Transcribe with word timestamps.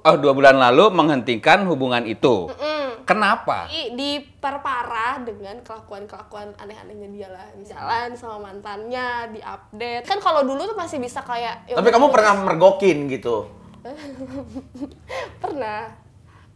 Oh, 0.00 0.16
dua 0.16 0.32
bulan 0.32 0.56
lalu 0.56 0.94
menghentikan 0.94 1.66
hubungan 1.66 2.06
itu. 2.06 2.46
Mm. 2.54 2.80
Kenapa? 3.04 3.66
I- 3.66 3.90
diperparah 3.98 5.26
dengan 5.26 5.58
kelakuan-kelakuan 5.66 6.54
aneh-anehnya 6.54 7.08
dia 7.10 7.28
lah 7.28 7.46
jalan 7.58 8.14
sama 8.14 8.38
mantannya 8.38 9.34
diupdate 9.34 10.06
kan 10.06 10.22
kalau 10.22 10.46
dulu 10.46 10.62
tuh 10.70 10.78
masih 10.78 11.02
bisa 11.02 11.18
kayak 11.26 11.66
ya 11.66 11.74
Tapi 11.74 11.90
kamu 11.90 12.06
pernah 12.14 12.38
mergokin 12.38 13.10
gitu. 13.10 13.50
pernah 15.42 15.90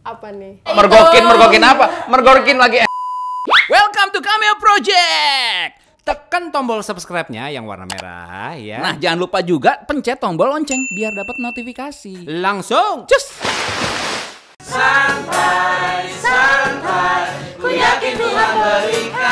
apa 0.05 0.27
nih 0.29 0.61
Mergokin, 0.63 1.23
mergokin 1.25 1.63
apa? 1.65 1.85
Mergokin 2.07 2.57
lagi. 2.61 2.77
Welcome 3.67 4.09
to 4.13 4.21
Cameo 4.21 4.55
Project. 4.61 5.84
Tekan 6.05 6.53
tombol 6.53 6.85
subscribe-nya 6.85 7.49
yang 7.49 7.65
warna 7.65 7.89
merah 7.89 8.53
ya. 8.53 8.77
Nah, 8.77 8.93
jangan 8.93 9.25
lupa 9.25 9.41
juga 9.41 9.81
pencet 9.89 10.21
tombol 10.21 10.53
lonceng 10.53 10.85
biar 10.93 11.17
dapat 11.17 11.41
notifikasi. 11.41 12.29
langsung 12.29 13.09
cus. 13.09 13.41
ku 17.57 17.67
yakin 17.73 18.13
Tuhan 18.21 18.51
berikan 18.61 19.24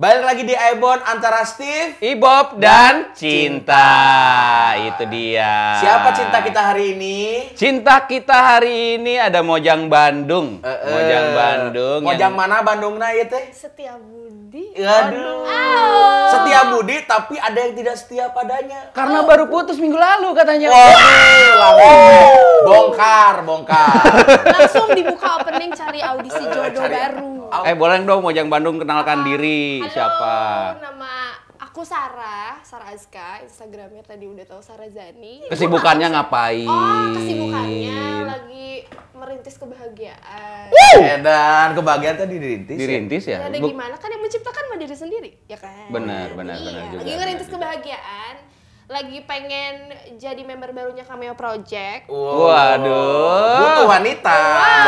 Balik 0.00 0.24
lagi 0.24 0.42
di 0.48 0.56
Ibon 0.56 0.96
antara 1.04 1.44
Steve. 1.44 2.00
Ibob 2.00 2.56
dan 2.56 3.12
cinta. 3.12 3.84
Itu 4.80 5.04
dia. 5.12 5.76
Siapa 5.76 6.16
cinta 6.16 6.40
kita 6.40 6.72
hari 6.72 6.96
ini? 6.96 7.52
Cinta 7.52 8.08
kita 8.08 8.32
hari 8.32 8.96
ini 8.96 9.20
ada 9.20 9.44
Mojang 9.44 9.92
Bandung. 9.92 10.64
Eh, 10.64 10.72
eh. 10.72 10.88
Mojang 10.88 11.26
Bandung. 11.36 12.00
Mojang 12.00 12.32
yang- 12.32 12.32
mana 12.32 12.64
Bandungna 12.64 13.12
ya 13.12 13.28
teh? 13.28 13.52
setia 13.52 14.00
budi 14.00 14.72
Aduh. 14.72 15.44
Setia 16.32 16.72
budi 16.72 16.96
tapi 17.04 17.36
ada 17.36 17.60
yang 17.60 17.76
tidak 17.76 18.00
setia 18.00 18.32
padanya. 18.32 18.88
Karena 18.96 19.20
baru 19.20 19.52
putus 19.52 19.76
minggu 19.76 20.00
lalu 20.00 20.32
katanya. 20.32 20.72
Waduh, 20.72 21.52
langsung 21.60 22.00
bongkar, 22.64 23.34
bongkar. 23.44 23.92
langsung 24.48 24.96
dibuka 24.96 25.44
opening 25.44 25.76
cari 25.76 26.00
audisi 26.00 26.40
jodoh 26.40 26.88
Cari- 26.88 26.96
baru 26.96 27.28
Eh 27.50 27.74
boleh 27.74 28.06
dong 28.06 28.22
Mojang 28.22 28.46
Bandung 28.46 28.78
kenalkan 28.78 29.26
diri 29.26 29.82
Halo, 29.82 29.89
siapa? 29.90 30.34
nama 30.80 31.12
aku 31.58 31.82
Sarah 31.82 32.58
Sarah 32.62 32.88
Azka 32.88 33.42
Instagramnya 33.42 34.00
tadi 34.00 34.24
udah 34.24 34.44
tahu 34.44 34.60
Sarah 34.60 34.86
Zani 34.86 35.44
Kesibukannya 35.46 36.08
ngapain? 36.10 36.64
Oh, 36.64 37.12
kesibukannya 37.12 38.00
lagi 38.24 38.66
merintis 39.12 39.56
kebahagiaan. 39.56 40.72
Dan 41.20 41.68
kebahagiaan 41.74 42.16
tadi 42.16 42.34
dirintis. 42.34 42.74
ya? 42.74 42.80
Dirintis 42.80 43.24
ya? 43.26 43.38
Ya, 43.38 43.46
ada 43.46 43.58
gimana 43.58 43.94
kan 43.94 44.08
yang 44.08 44.22
menciptakan 44.22 44.62
mah 44.66 44.78
diri 44.80 44.96
sendiri, 44.96 45.30
ya 45.44 45.58
kan? 45.60 45.92
Benar, 45.92 46.32
benar, 46.32 46.56
Iya, 46.56 46.64
benar 46.64 46.82
juga, 46.88 47.00
Lagi 47.00 47.12
ngerintis 47.12 47.44
benar 47.44 47.52
juga. 47.52 47.54
kebahagiaan, 47.60 48.34
lagi 48.90 49.22
pengen 49.22 49.94
jadi 50.18 50.42
member 50.42 50.74
barunya 50.74 51.06
Cameo 51.06 51.38
Project. 51.38 52.10
Wow. 52.10 52.50
Waduh. 52.50 53.58
Butuh 53.62 53.86
wanita. 53.86 54.38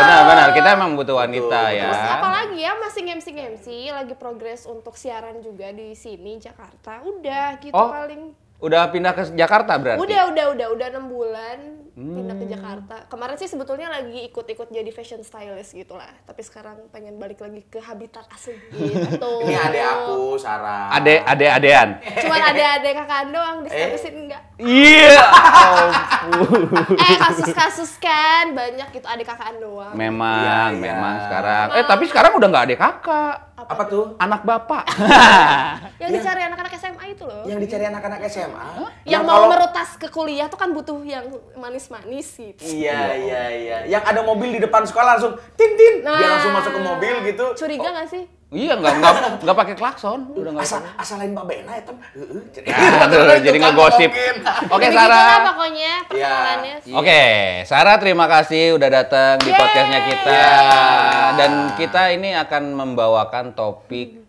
Benar-benar 0.03 0.48
kita 0.50 0.69
emang 0.75 0.98
butuh 0.98 1.22
wanita 1.22 1.70
Betul, 1.70 1.78
ya. 1.78 1.86
Terus 1.86 2.05
apalagi 2.19 2.58
ya 2.58 2.73
masih 2.83 3.03
ngemsi-ngemsi, 3.06 3.78
lagi 3.95 4.14
progres 4.19 4.67
untuk 4.67 4.98
siaran 4.98 5.39
juga 5.39 5.70
di 5.70 5.95
sini 5.95 6.42
Jakarta. 6.42 6.98
Udah 7.06 7.62
gitu 7.62 7.78
Oh, 7.78 7.95
paling. 7.95 8.34
Udah 8.58 8.91
pindah 8.91 9.14
ke 9.14 9.23
Jakarta 9.39 9.78
berarti? 9.78 10.03
Udah, 10.03 10.34
udah, 10.34 10.47
udah, 10.50 10.67
udah 10.75 10.86
enam 10.91 11.06
bulan 11.06 11.58
pindah 11.93 12.37
Hmm. 12.37 12.41
ke 12.41 12.47
Jakarta. 12.48 12.97
Kemarin 13.12 13.37
sih 13.37 13.48
sebetulnya 13.53 13.93
lagi 13.93 14.25
ikut-ikut 14.33 14.73
jadi 14.73 14.89
fashion 14.89 15.21
stylist 15.21 15.77
gitu 15.77 15.93
lah. 15.93 16.09
Tapi 16.25 16.41
sekarang 16.41 16.89
pengen 16.89 17.21
balik 17.21 17.45
lagi 17.45 17.61
ke 17.69 17.79
habitat 17.85 18.25
asli 18.33 18.57
gitu. 18.73 19.33
Ini 19.45 19.57
adek 19.61 19.85
aku, 19.85 20.41
Sarah. 20.41 20.89
Ade, 20.97 21.20
ade, 21.20 21.47
adean. 21.53 22.01
Cuman 22.01 22.41
ada 22.41 22.65
ada 22.81 22.89
kakak 22.97 23.23
doang 23.29 23.57
di 23.61 23.69
statusin 23.69 24.15
enggak. 24.25 24.43
Iya. 24.57 25.20
ampun. 26.23 26.63
Eh 26.97 27.17
kasus-kasus 27.19 27.98
kan 28.01 28.57
banyak 28.57 28.89
gitu 28.95 29.07
adik 29.07 29.27
kakaan 29.29 29.61
doang. 29.61 29.92
Memang, 29.92 30.79
iya. 30.79 30.81
memang 30.81 31.14
sekarang. 31.29 31.67
Eh 31.77 31.85
tapi 31.85 32.05
sekarang 32.08 32.33
udah 32.36 32.48
nggak 32.48 32.64
ada 32.73 32.77
kakak. 32.79 33.36
Apa 33.63 33.83
tuh? 33.86 34.05
Anak 34.19 34.42
bapak. 34.42 34.85
Yang 36.02 36.11
dicari 36.18 36.42
anak-anak 36.42 36.73
SMA 36.74 37.05
itu 37.08 37.23
loh. 37.23 37.42
Yang 37.46 37.58
dicari 37.63 37.85
anak-anak 37.86 38.20
SMA. 38.27 38.68
Yang 39.05 39.23
mau 39.23 39.46
merutas 39.46 39.89
ke 39.95 40.08
kuliah 40.08 40.46
tuh 40.46 40.58
kan 40.58 40.70
butuh 40.70 40.98
yang 41.01 41.24
manis-manis 41.55 42.27
gitu. 42.35 42.58
Iya, 42.61 43.14
iya, 43.14 43.42
iya. 43.52 43.77
Yang 43.89 44.02
ada 44.05 44.20
mobil 44.20 44.51
di 44.51 44.61
depan 44.61 44.83
sekolah 44.83 45.14
langsung 45.14 45.39
tin 45.55 45.70
tin. 45.74 45.95
Dia 46.01 46.11
Nah. 46.11 46.30
langsung 46.35 46.52
masuk 46.52 46.73
ke 46.73 46.80
mobil 46.80 47.14
gitu. 47.24 47.46
Curiga 47.55 47.89
nggak 47.89 48.08
sih? 48.08 48.24
iya 48.52 48.77
nggak 48.77 49.01
nggak 49.01 49.13
nggak 49.40 49.57
pakai 49.57 49.74
klakson. 49.74 50.29
Udah 50.29 50.52
nggak. 50.52 50.68
Asal 50.68 50.85
asalain 50.95 51.33
Mbak 51.33 51.45
Bena 51.48 51.73
ya, 51.73 51.83
tem. 51.83 51.96
Heeh. 51.96 52.69
Nah, 52.69 53.07
tuh, 53.08 53.20
jadi 53.40 53.58
ngegosip. 53.58 54.11
ngomongin. 54.13 54.36
Oke 54.69 54.77
Jadi 54.77 54.92
gitulah 54.92 55.08
Sarah. 55.08 55.40
pokoknya 55.48 55.92
perkenalannya. 56.05 56.74
Oke, 56.92 57.23
Sarah 57.64 57.96
terima 57.96 58.27
kasih 58.29 58.77
udah 58.77 58.89
datang 58.92 59.40
di 59.40 59.51
podcastnya 59.51 60.01
kita. 60.05 60.29
Yeay. 60.29 61.30
Dan 61.33 61.51
kita 61.80 62.02
ini 62.13 62.36
akan 62.36 62.63
membawakan 62.74 63.57
topik 63.57 64.20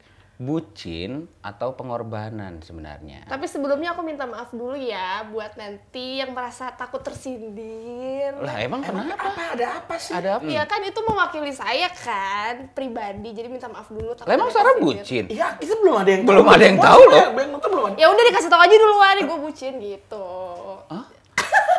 bucin 0.41 1.29
atau 1.45 1.77
pengorbanan 1.77 2.57
sebenarnya. 2.65 3.29
Tapi 3.29 3.45
sebelumnya 3.45 3.93
aku 3.93 4.01
minta 4.01 4.25
maaf 4.25 4.49
dulu 4.49 4.73
ya 4.73 5.29
buat 5.29 5.53
nanti 5.53 6.19
yang 6.19 6.33
merasa 6.33 6.73
takut 6.73 7.05
tersindir. 7.05 8.33
Lah 8.41 8.57
emang 8.57 8.81
kenapa? 8.81 9.13
Apa 9.13 9.43
ada 9.53 9.65
apa 9.77 9.95
sih? 10.01 10.11
Ada 10.11 10.41
apa? 10.41 10.49
Ya 10.49 10.65
kan 10.65 10.81
itu 10.81 10.99
mewakili 11.05 11.53
saya 11.53 11.85
kan 11.93 12.73
pribadi, 12.73 13.29
jadi 13.29 13.45
minta 13.45 13.69
maaf 13.69 13.93
dulu. 13.93 14.17
takut 14.17 14.25
Lah 14.25 14.33
emang 14.33 14.49
ada 14.49 14.57
Sarah 14.57 14.75
bucin? 14.81 15.29
Iya, 15.29 15.53
kita 15.61 15.77
belum 15.79 15.95
ada 16.01 16.09
yang 16.09 16.21
Belum 16.25 16.47
ada 16.49 16.63
yang 16.65 16.79
tahu 16.81 17.01
loh. 17.07 17.25
Belum 17.37 17.49
nonton 17.53 17.69
belum 17.69 17.85
ada. 17.93 17.97
Ya 18.01 18.07
udah 18.09 18.23
dikasih 18.33 18.49
tau 18.49 18.61
aja 18.65 18.75
duluan, 18.75 19.15
gue 19.21 19.37
bucin 19.37 19.73
gitu. 19.77 20.27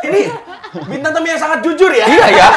Ini 0.04 0.20
bintang 0.84 1.12
tamu 1.12 1.24
yang 1.24 1.38
sangat 1.38 1.60
jujur 1.60 1.88
ya. 1.88 2.04
Iya 2.04 2.26
ya. 2.30 2.48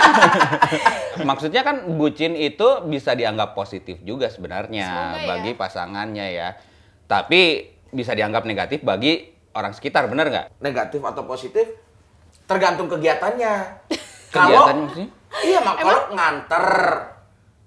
Maksudnya 1.29 1.61
kan 1.61 1.95
bucin 1.95 2.33
itu 2.33 2.67
bisa 2.85 3.13
dianggap 3.13 3.53
positif 3.53 3.97
juga 4.01 4.27
sebenarnya 4.27 4.85
Semoga 4.85 5.17
ya. 5.17 5.25
bagi 5.25 5.51
pasangannya 5.53 6.27
ya. 6.29 6.49
Tapi 7.05 7.41
bisa 7.89 8.11
dianggap 8.11 8.43
negatif 8.43 8.83
bagi 8.83 9.25
orang 9.53 9.71
sekitar, 9.71 10.05
bener 10.05 10.27
nggak? 10.27 10.47
Negatif 10.59 10.99
atau 11.01 11.23
positif 11.23 11.65
tergantung 12.43 12.87
kegiatannya. 12.87 13.53
Kegiatannya 14.27 14.81
maksudnya? 14.83 15.09
Iya, 15.39 15.59
mak 15.61 15.75
kalau 15.77 16.01
nganter 16.11 16.65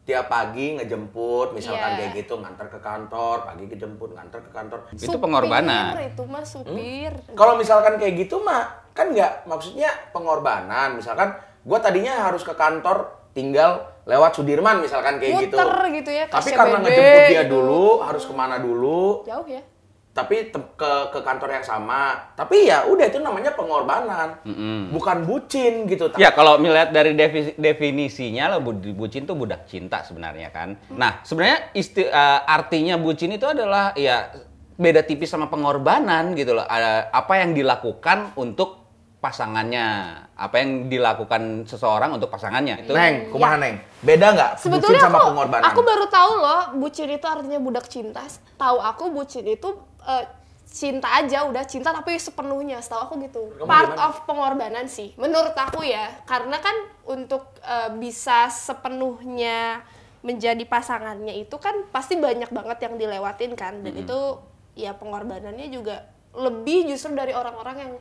tiap 0.02 0.26
pagi 0.26 0.74
ngejemput 0.74 1.54
misalkan 1.54 1.94
Iya. 1.94 1.98
kayak 2.00 2.10
gitu 2.18 2.34
nganter 2.36 2.66
ke 2.66 2.78
kantor 2.80 3.36
pagi 3.46 3.64
kejemput 3.64 4.10
nganter 4.10 4.40
ke 4.42 4.50
kantor 4.50 4.78
Itu 4.90 5.06
Supir, 5.06 5.22
pengorbanan. 5.22 5.92
Itu 6.02 6.24
mah 6.26 6.42
supir. 6.42 7.12
kalau 7.32 7.54
misalkan 7.54 7.94
kayak 7.94 8.14
gitu 8.18 8.42
mah 8.42 8.89
kan 9.00 9.08
nggak 9.08 9.32
maksudnya 9.44 9.88
pengorbanan 10.12 10.92
misalkan 10.94 11.32
gua 11.64 11.80
tadinya 11.80 12.28
harus 12.28 12.44
ke 12.44 12.52
kantor 12.52 13.08
tinggal 13.32 13.88
lewat 14.04 14.34
Sudirman 14.34 14.76
misalkan 14.78 15.16
kayak 15.16 15.48
gitu 15.48 15.56
Muter 15.56 15.72
gitu 15.88 16.10
ya, 16.10 16.24
ke 16.26 16.34
tapi 16.34 16.50
karena 16.52 16.76
ngejemput 16.78 17.22
dia 17.26 17.42
gitu. 17.44 17.52
dulu 17.56 17.84
harus 18.02 18.24
ke 18.24 18.34
mana 18.34 18.60
dulu 18.60 19.22
Jauh 19.24 19.48
ya? 19.48 19.62
tapi 20.10 20.50
te- 20.50 20.74
ke 20.74 20.90
ke 21.14 21.20
kantor 21.22 21.54
yang 21.54 21.62
sama 21.62 22.18
tapi 22.34 22.66
ya 22.66 22.82
udah 22.84 23.06
itu 23.06 23.22
namanya 23.22 23.54
pengorbanan 23.54 24.42
bukan 24.90 25.22
bucin 25.22 25.86
gitu 25.86 26.10
Ya 26.18 26.34
kalau 26.34 26.58
melihat 26.58 26.90
dari 26.90 27.14
defi- 27.14 27.54
definisinya 27.54 28.50
lah 28.50 28.58
bu- 28.58 28.74
bucin 28.92 29.22
tuh 29.22 29.38
budak 29.38 29.64
cinta 29.64 30.02
sebenarnya 30.02 30.50
kan. 30.50 30.74
Nah 30.90 31.22
sebenarnya 31.22 31.70
isti- 31.72 32.04
eh, 32.04 32.40
artinya 32.42 32.98
bucin 32.98 33.30
itu 33.30 33.46
adalah 33.46 33.94
ya 33.94 34.34
beda 34.74 35.06
tipis 35.06 35.30
sama 35.30 35.46
pengorbanan 35.46 36.34
gitu 36.34 36.52
loh. 36.52 36.66
Ada 36.66 37.14
apa 37.14 37.32
yang 37.38 37.54
dilakukan 37.54 38.34
untuk 38.34 38.79
pasangannya, 39.20 40.16
apa 40.32 40.54
yang 40.56 40.88
dilakukan 40.88 41.68
seseorang 41.68 42.16
untuk 42.16 42.32
pasangannya 42.32 42.88
itu. 42.88 42.96
Neng, 42.96 43.28
kumaha 43.28 43.60
Neng? 43.60 43.76
Beda 44.00 44.32
nggak 44.32 44.52
bucin 44.64 44.96
sama 44.96 45.20
aku, 45.20 45.28
pengorbanan? 45.36 45.64
aku 45.68 45.80
baru 45.84 46.06
tahu 46.08 46.32
loh, 46.40 46.62
bucin 46.80 47.08
itu 47.12 47.26
artinya 47.28 47.60
budak 47.60 47.86
cinta. 47.92 48.24
Tahu 48.56 48.80
aku 48.80 49.12
bucin 49.12 49.44
itu 49.44 49.68
eh, 50.08 50.24
cinta 50.64 51.20
aja, 51.20 51.44
udah 51.44 51.68
cinta 51.68 51.92
tapi 51.92 52.16
sepenuhnya. 52.16 52.80
Setahu 52.80 53.00
aku 53.12 53.14
gitu. 53.20 53.52
Kamu 53.60 53.68
Part 53.68 53.92
gimana? 53.92 54.08
of 54.08 54.14
pengorbanan 54.24 54.86
sih, 54.88 55.12
menurut 55.20 55.52
aku 55.52 55.84
ya. 55.84 56.24
Karena 56.24 56.56
kan 56.56 56.76
untuk 57.04 57.60
eh, 57.60 57.92
bisa 58.00 58.48
sepenuhnya 58.48 59.84
menjadi 60.24 60.64
pasangannya 60.64 61.44
itu 61.44 61.56
kan 61.60 61.88
pasti 61.92 62.16
banyak 62.16 62.48
banget 62.48 62.88
yang 62.88 62.96
dilewatin 62.96 63.52
kan, 63.52 63.84
dan 63.84 64.00
itu 64.00 64.40
ya 64.76 64.96
pengorbanannya 64.96 65.68
juga 65.68 66.08
lebih 66.36 66.88
justru 66.88 67.12
dari 67.12 67.32
orang-orang 67.36 67.76
yang 67.76 67.92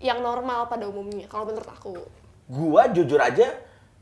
yang 0.00 0.18
normal 0.18 0.66
pada 0.66 0.88
umumnya. 0.88 1.28
Kalau 1.28 1.44
menurut 1.46 1.68
aku, 1.68 1.94
Gua 2.50 2.90
jujur 2.90 3.20
aja 3.20 3.54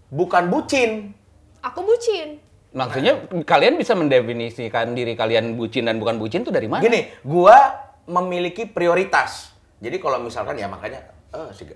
bukan 0.08 0.48
bucin. 0.48 1.12
aku 1.60 1.84
bucin. 1.84 2.40
Maksudnya 2.72 3.18
kalian 3.44 3.76
bisa 3.76 3.92
mendefinisikan 3.92 4.94
diri 4.94 5.12
kalian 5.12 5.52
bucin 5.52 5.84
dan 5.84 6.00
bukan 6.00 6.16
bucin 6.16 6.46
tuh 6.46 6.54
dari 6.54 6.64
mana? 6.64 6.80
Gini, 6.80 7.12
gua 7.20 7.76
memiliki 8.06 8.64
prioritas. 8.64 9.52
Jadi 9.78 10.00
kalau 10.00 10.16
misalkan 10.18 10.56
ya 10.56 10.64
makanya 10.64 11.02
eh 11.28 11.50
si 11.52 11.68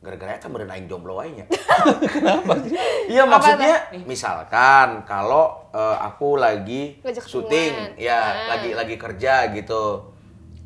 gara-gara 0.00 0.40
kan 0.40 0.48
bener 0.48 0.70
aing 0.70 0.88
jomblo 0.88 1.20
nya. 1.20 1.44
Kenapa 2.14 2.56
sih? 2.62 2.72
Iya 3.10 3.26
Apa 3.26 3.32
maksudnya 3.36 3.76
misalkan 4.06 4.88
kalau 5.04 5.68
eh, 5.74 5.96
aku 6.00 6.40
lagi 6.40 7.02
Ngajak 7.04 7.24
syuting, 7.26 7.74
ya 8.00 8.16
Ah. 8.16 8.56
lagi 8.56 8.70
lagi 8.72 8.96
kerja 8.96 9.50
gitu. 9.52 10.14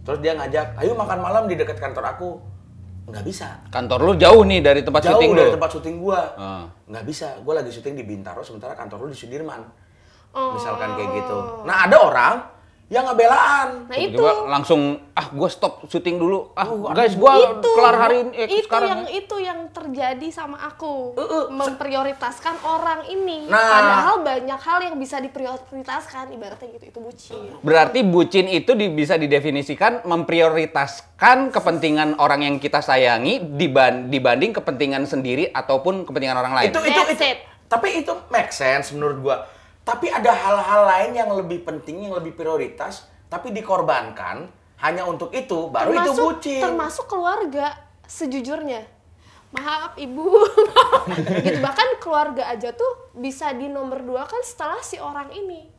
Terus 0.05 0.21
dia 0.21 0.37
ngajak, 0.37 0.77
ayo 0.77 0.93
makan 0.93 1.19
malam 1.19 1.45
di 1.49 1.57
dekat 1.57 1.81
kantor 1.81 2.05
aku. 2.05 2.31
Nggak 3.05 3.25
bisa. 3.25 3.49
Kantor 3.69 3.99
lu 4.01 4.13
jauh 4.17 4.43
nih 4.49 4.61
dari 4.65 4.81
tempat 4.81 5.05
Jauh 5.05 5.21
syuting 5.21 5.31
dari 5.37 5.49
lu. 5.51 5.55
tempat 5.61 5.71
syuting 5.77 5.97
gua. 6.01 6.21
Ah. 6.41 6.65
Nggak 6.89 7.05
bisa. 7.05 7.27
Gua 7.45 7.55
lagi 7.61 7.71
syuting 7.71 7.95
di 8.01 8.05
Bintaro, 8.05 8.41
sementara 8.41 8.73
kantor 8.73 9.05
lu 9.05 9.09
di 9.13 9.19
Sudirman. 9.19 9.61
Oh. 10.35 10.57
Misalkan 10.57 10.97
kayak 10.97 11.11
gitu. 11.23 11.39
Nah 11.69 11.85
ada 11.87 11.97
orang 12.01 12.35
yang 12.95 13.05
ngebelaan. 13.05 13.69
Nah 13.85 13.97
itu 13.97 14.15
Tiba-tiba 14.15 14.47
langsung 14.47 14.81
ah 15.13 15.27
gua 15.29 15.49
stop 15.49 15.83
syuting 15.85 16.15
dulu. 16.15 16.55
Ah 16.55 16.63
Oh, 16.65 16.89
guys 16.89 17.13
gua 17.13 17.35
itu 17.53 17.69
kelar 17.69 17.97
hari 17.99 18.17
ini 18.21 18.31
eh, 18.33 18.47
itu 18.53 18.65
sekarang. 18.65 18.89
yang 18.89 19.03
itu 19.11 19.37
yang 19.41 19.61
terjadi 19.69 20.29
sama 20.31 20.63
aku 20.63 21.13
Uh, 21.13 21.21
uh, 21.21 21.45
memprioritaskan 21.51 22.55
orang 22.63 23.03
ini 23.09 23.45
Nah. 23.45 23.59
padahal 23.59 24.17
banyak 24.21 24.61
hal 24.61 24.79
yang 24.81 24.95
bisa 24.95 25.19
diprioritaskan 25.19 26.31
ibaratnya 26.31 26.71
gitu 26.73 26.87
itu 26.87 26.99
bucin 27.01 27.43
Berarti 27.61 28.01
bucin 28.03 28.47
itu 28.47 28.73
di- 28.73 28.89
bisa 28.89 29.17
didefinisikan 29.17 30.05
memprioritaskan 30.05 31.51
kepentingan 31.51 32.17
orang 32.17 32.43
yang 32.43 32.57
kita 32.57 32.79
sayangi 32.79 33.43
diban- 33.51 34.07
dibanding 34.07 34.53
kepentingan 34.53 35.05
sendiri 35.05 35.51
ataupun 35.51 36.05
kepentingan 36.05 36.37
orang 36.37 36.55
lain. 36.55 36.71
itu 36.71 36.81
itu 36.81 36.95
That's 36.95 37.13
itu 37.13 37.25
it. 37.25 37.39
tapi 37.67 37.89
itu 37.99 38.13
make 38.29 38.51
sense 38.51 38.91
menurut 38.91 39.19
gua 39.21 39.37
tapi 39.85 40.09
ada 40.09 40.33
hal-hal 40.33 40.83
lain 40.89 41.11
yang 41.13 41.31
lebih 41.37 41.63
penting 41.63 42.09
yang 42.09 42.17
lebih 42.17 42.33
prioritas 42.33 43.05
tapi 43.29 43.53
dikorbankan 43.53 44.49
hanya 44.81 45.05
untuk 45.05 45.31
itu 45.37 45.69
baru 45.69 45.93
itu 45.93 46.01
termasuk 46.01 46.25
bucin. 46.25 46.61
termasuk 46.61 47.07
keluarga 47.09 47.67
sejujurnya. 48.05 48.85
Maaf 49.55 49.95
ibu. 49.97 50.35
Gitu 51.47 51.63
bahkan 51.63 51.87
keluarga 52.03 52.51
aja 52.51 52.75
tuh 52.75 53.15
bisa 53.15 53.55
di 53.55 53.71
nomor 53.71 54.03
dua 54.03 54.27
kan 54.27 54.43
setelah 54.43 54.83
si 54.83 54.99
orang 54.99 55.31
ini 55.31 55.74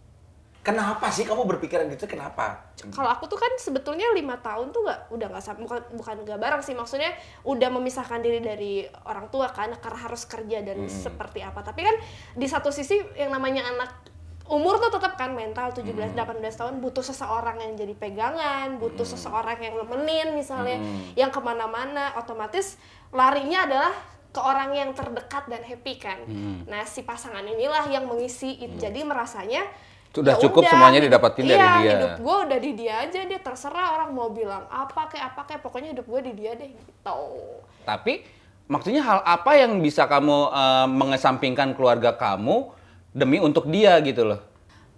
kenapa 0.65 1.13
sih 1.13 1.29
kamu 1.29 1.45
berpikiran 1.45 1.85
gitu? 1.93 2.09
Kenapa? 2.09 2.73
Kalau 2.89 3.05
aku 3.13 3.29
tuh 3.29 3.37
kan 3.37 3.53
sebetulnya 3.61 4.09
lima 4.17 4.41
tahun 4.41 4.73
tuh 4.73 4.81
nggak 4.81 4.99
udah 5.13 5.27
nggak 5.29 5.61
bukan 5.61 5.81
bukan 5.93 6.15
nggak 6.25 6.39
bareng 6.41 6.61
sih. 6.65 6.73
Maksudnya 6.73 7.13
udah 7.45 7.69
memisahkan 7.69 8.17
diri 8.25 8.41
dari 8.41 8.81
orang 9.05 9.29
tua 9.29 9.53
kan 9.53 9.69
karena 9.77 9.99
harus 10.09 10.25
kerja 10.25 10.65
dan 10.65 10.89
seperti 10.89 11.45
apa. 11.45 11.61
Tapi 11.61 11.85
kan 11.85 11.95
di 12.33 12.47
satu 12.49 12.73
sisi 12.73 12.97
yang 13.13 13.29
namanya 13.29 13.69
anak 13.69 13.93
umur 14.45 14.77
tuh 14.81 14.93
tetap 14.93 15.17
kan 15.17 15.33
mental 15.33 15.73
17 15.73 16.13
18 16.13 16.41
tahun 16.41 16.77
butuh 16.77 17.01
seseorang 17.01 17.65
yang 17.65 17.73
jadi 17.81 17.93
pegangan 17.97 18.77
butuh 18.77 19.01
seseorang 19.01 19.57
yang 19.57 19.73
nemenin 19.77 20.33
misalnya 20.33 20.81
yang 21.13 21.29
ke 21.29 21.37
mana-mana. 21.37 22.17
Otomatis 22.17 22.81
larinya 23.13 23.69
adalah 23.69 23.93
ke 24.33 24.41
orang 24.41 24.75
yang 24.75 24.89
terdekat 24.97 25.45
dan 25.45 25.61
happy 25.61 25.93
kan. 26.01 26.25
Nah 26.65 26.83
si 26.89 27.05
pasangan 27.05 27.45
inilah 27.45 27.85
yang 27.93 28.09
mengisi 28.09 28.57
itu. 28.57 28.75
Jadi 28.81 29.05
merasanya 29.05 29.63
Sudah 30.15 30.39
ya 30.39 30.41
cukup 30.47 30.63
udah, 30.63 30.71
semuanya 30.71 30.99
didapatin 31.03 31.43
dari 31.43 31.59
iya, 31.59 31.75
dia. 31.75 31.91
hidup 31.91 32.11
gue 32.23 32.37
udah 32.47 32.59
di 32.63 32.71
dia 32.71 32.93
aja 33.03 33.19
dia 33.27 33.39
terserah 33.43 33.87
orang 33.99 34.09
mau 34.15 34.31
bilang 34.31 34.63
apa 34.71 35.11
kayak 35.11 35.35
apa 35.35 35.41
kayak 35.43 35.61
pokoknya 35.61 35.89
hidup 35.91 36.07
gue 36.07 36.21
di 36.31 36.33
dia 36.39 36.51
deh 36.55 36.71
gitu 36.71 37.19
Tapi 37.83 38.23
maksudnya 38.71 39.03
hal 39.03 39.19
apa 39.27 39.51
yang 39.59 39.83
bisa 39.83 40.07
kamu 40.07 40.37
eh, 40.55 40.87
mengesampingkan 40.87 41.75
keluarga 41.75 42.15
kamu 42.15 42.71
demi 43.11 43.43
untuk 43.43 43.67
dia 43.67 43.99
gitu 44.03 44.23
loh? 44.27 44.39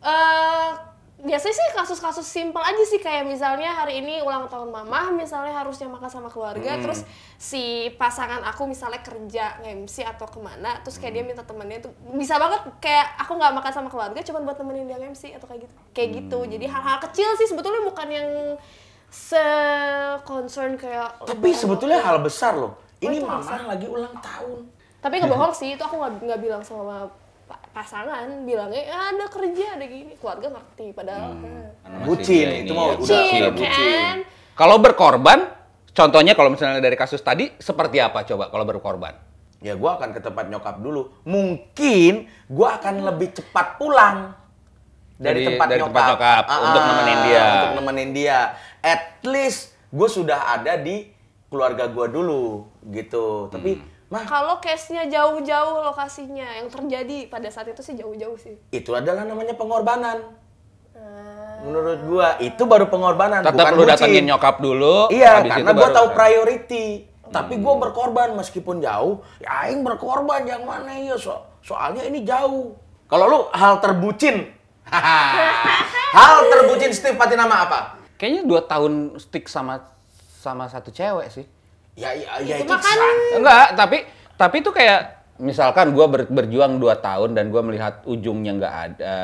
eh 0.06 0.70
biasanya 1.18 1.56
sih 1.58 1.68
kasus-kasus 1.74 2.28
simpel 2.30 2.62
aja 2.62 2.84
sih 2.86 3.02
kayak 3.02 3.26
misalnya 3.26 3.74
hari 3.74 4.06
ini 4.06 4.22
ulang 4.22 4.46
tahun 4.46 4.70
mama 4.70 5.10
misalnya 5.10 5.50
harusnya 5.50 5.90
makan 5.90 6.06
sama 6.14 6.30
keluarga 6.30 6.78
terus 6.78 7.02
si 7.42 7.90
pasangan 7.98 8.46
aku 8.46 8.70
misalnya 8.70 9.02
kerja 9.02 9.58
nge-MC 9.66 10.06
atau 10.06 10.30
ke 10.30 10.38
mana 10.38 10.78
terus 10.86 11.02
kayak 11.02 11.18
dia 11.18 11.24
minta 11.26 11.42
temennya 11.42 11.90
tuh 11.90 11.94
bisa 12.14 12.38
banget 12.38 12.70
kayak 12.78 13.18
aku 13.18 13.34
nggak 13.34 13.50
makan 13.50 13.72
sama 13.74 13.90
keluarga 13.90 14.22
cuman 14.22 14.46
buat 14.46 14.62
temenin 14.62 14.86
dia 14.86 15.02
nge-MC 15.02 15.34
atau 15.42 15.50
kayak 15.50 15.66
gitu. 15.66 15.76
Kayak 15.98 16.10
gitu. 16.22 16.40
Jadi 16.54 16.66
hal-hal 16.70 16.98
kecil 17.10 17.30
sih 17.42 17.48
sebetulnya 17.50 17.82
bukan 17.82 18.08
yang 18.14 18.30
se 19.10 19.46
concern 20.22 20.78
kayak 20.78 21.18
tapi 21.26 21.50
sebetulnya 21.50 21.98
hal 21.98 22.22
besar 22.22 22.54
loh. 22.54 22.78
Ini 23.02 23.18
itu 23.18 23.26
mama 23.26 23.42
besar. 23.42 23.66
lagi 23.66 23.90
ulang 23.90 24.14
tahun. 24.22 24.70
Tapi 25.02 25.14
nggak 25.18 25.34
bohong 25.34 25.54
sih 25.58 25.74
itu 25.74 25.82
aku 25.82 25.98
nggak 25.98 26.40
bilang 26.46 26.62
sama 26.62 27.10
pasangan 27.78 28.26
bilangnya 28.42 28.90
"Ah, 28.90 29.14
ada 29.14 29.30
kerja 29.30 29.78
ada 29.78 29.86
gini 29.86 30.18
keluarga 30.18 30.50
ngerti 30.50 30.86
padahal. 30.92 31.38
Karena 31.38 31.96
masih 31.96 32.08
Bucin, 32.10 32.48
itu 32.58 32.74
ya. 32.74 32.82
udah- 32.82 32.98
bucin 32.98 33.40
udah 33.40 33.54
bucin. 33.54 33.94
kan 33.94 34.18
Kalau 34.58 34.78
berkorban, 34.80 35.40
contohnya 35.88 36.34
kalau 36.34 36.50
misalnya 36.50 36.82
dari 36.82 36.98
kasus 36.98 37.22
tadi 37.22 37.54
seperti 37.56 38.02
apa 38.02 38.26
coba 38.26 38.50
kalau 38.50 38.66
berkorban? 38.66 39.14
ya 39.58 39.74
gua 39.74 39.98
akan 39.98 40.14
ke 40.14 40.22
tempat 40.22 40.46
nyokap 40.48 40.78
dulu 40.78 41.10
mungkin 41.24 42.14
gua 42.48 42.78
akan 42.78 43.02
lebih 43.04 43.34
cepat 43.34 43.78
pulang 43.78 44.30
dari, 45.16 45.42
Dari- 45.42 45.48
tempat 45.50 45.66
dari 45.68 45.82
nyokap, 45.82 45.90
tempat 45.92 46.10
nyokap, 46.12 46.44
untuk 46.64 46.82
nemenin 46.84 47.20
dia. 47.24 47.46
untuk 47.56 47.74
nemenin 47.76 48.10
dia 48.12 48.40
at 48.80 49.02
least 49.24 49.62
gue 49.90 50.06
sudah 50.08 50.54
ada 50.54 50.78
di 50.78 51.10
keluarga 51.48 51.86
gua 51.88 52.06
dulu 52.08 52.70
gitu 52.86 53.50
tapi 53.50 53.78
Hmm. 53.78 53.97
Mah 54.08 54.24
Kalau 54.24 54.58
case-nya 54.58 55.04
jauh-jauh 55.06 55.84
lokasinya, 55.84 56.48
yang 56.54 56.68
terjadi 56.68 57.28
pada 57.28 57.48
saat 57.48 57.68
itu 57.68 57.82
sih 57.82 57.94
jauh-jauh 57.94 58.36
sih. 58.36 58.56
itu 58.70 58.92
adalah 58.92 59.24
namanya 59.24 59.54
pengorbanan 59.54 60.24
Ah. 60.94 61.62
menurut 61.62 62.00
gua 62.04 62.40
itu 62.40 62.64
baru 62.64 62.88
pengorbanan 62.88 63.42
Tetap 63.42 63.54
bukan 63.54 63.72
lu 63.72 63.80
bucin. 63.80 63.92
datengin 63.94 64.24
nyokap 64.26 64.56
dulu. 64.58 64.98
Iya, 65.10 65.44
karena 65.44 65.70
gue 65.70 65.78
baru- 65.80 65.94
tahu 65.94 66.08
priority. 66.12 66.88
Tapi 67.28 67.54
gue 67.56 67.74
berkorban 67.78 68.34
meskipun 68.34 68.80
jauh. 68.80 69.20
Ya 69.38 69.68
aing 69.68 69.84
berkorban 69.84 70.42
yang 70.44 70.64
mana 70.64 70.90
ya 70.92 71.14
so 71.14 71.36
soalnya 71.60 72.02
ini 72.02 72.24
jauh. 72.24 72.74
Kalau 73.06 73.26
lu 73.26 73.40
hal 73.52 73.78
terbucin. 73.78 74.48
hal 76.16 76.36
terbucin 76.48 76.90
Steve 76.90 77.14
Patinama 77.14 77.68
apa? 77.68 77.80
Kayaknya 78.16 78.42
dua 78.44 78.62
tahun 78.64 78.94
stick 79.18 79.46
sama 79.46 79.84
sama 80.36 80.66
satu 80.66 80.90
cewek 80.90 81.28
sih. 81.30 81.46
Ya 81.98 82.14
ya 82.14 82.38
ya 82.46 82.56
Itu 82.62 82.70
mah 82.70 82.78
kan 82.78 83.16
Enggak, 83.34 83.66
tapi 83.74 83.98
tapi 84.38 84.56
itu 84.62 84.70
kayak 84.70 85.18
misalkan 85.42 85.98
gua 85.98 86.06
ber- 86.06 86.30
berjuang 86.30 86.78
dua 86.78 87.02
tahun 87.02 87.34
dan 87.34 87.50
gua 87.50 87.66
melihat 87.66 88.06
ujungnya 88.06 88.54
nggak 88.58 88.76
ada 88.94 89.18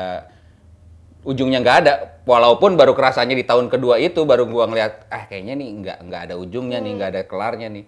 ujungnya 1.24 1.62
nggak 1.62 1.78
ada 1.86 1.92
walaupun 2.28 2.76
baru 2.76 2.92
kerasanya 2.92 3.32
di 3.38 3.46
tahun 3.46 3.72
kedua 3.72 3.96
itu 4.02 4.26
baru 4.26 4.44
gua 4.50 4.66
ngelihat 4.66 5.06
ah 5.08 5.24
kayaknya 5.30 5.54
nih 5.54 5.68
nggak 5.80 5.98
nggak 6.10 6.20
ada 6.30 6.34
ujungnya 6.34 6.82
nih 6.82 6.92
nggak 6.98 7.10
ada 7.14 7.22
kelarnya 7.30 7.70
nih. 7.70 7.84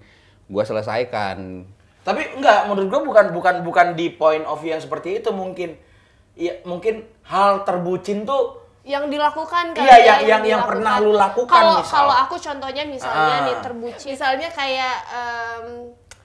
Gua 0.46 0.62
selesaikan. 0.62 1.66
Tapi 2.06 2.22
enggak, 2.38 2.70
menurut 2.70 2.86
gue 2.86 3.00
bukan 3.02 3.26
bukan 3.34 3.54
bukan 3.66 3.86
di 3.98 4.14
point 4.14 4.46
of 4.46 4.62
view 4.62 4.70
yang 4.70 4.78
seperti 4.78 5.18
itu 5.18 5.34
mungkin. 5.34 5.74
Ya 6.38 6.62
mungkin 6.62 7.02
hal 7.26 7.66
terbucin 7.66 8.22
tuh 8.22 8.65
yang 8.86 9.10
dilakukan 9.10 9.74
kan 9.74 9.82
Iya, 9.82 9.96
ya, 9.98 10.04
yang- 10.22 10.22
yang- 10.24 10.46
yang 10.46 10.62
pernah 10.62 11.02
lu 11.02 11.10
lakukan, 11.10 11.50
kalau 11.50 11.82
kalau 11.82 12.14
aku 12.16 12.38
contohnya 12.38 12.86
misalnya 12.86 13.36
Ah. 13.36 13.44
nih 13.44 13.56
terbucin 13.58 14.14
misalnya 14.14 14.48
kayak 14.48 14.96
em, 15.10 15.66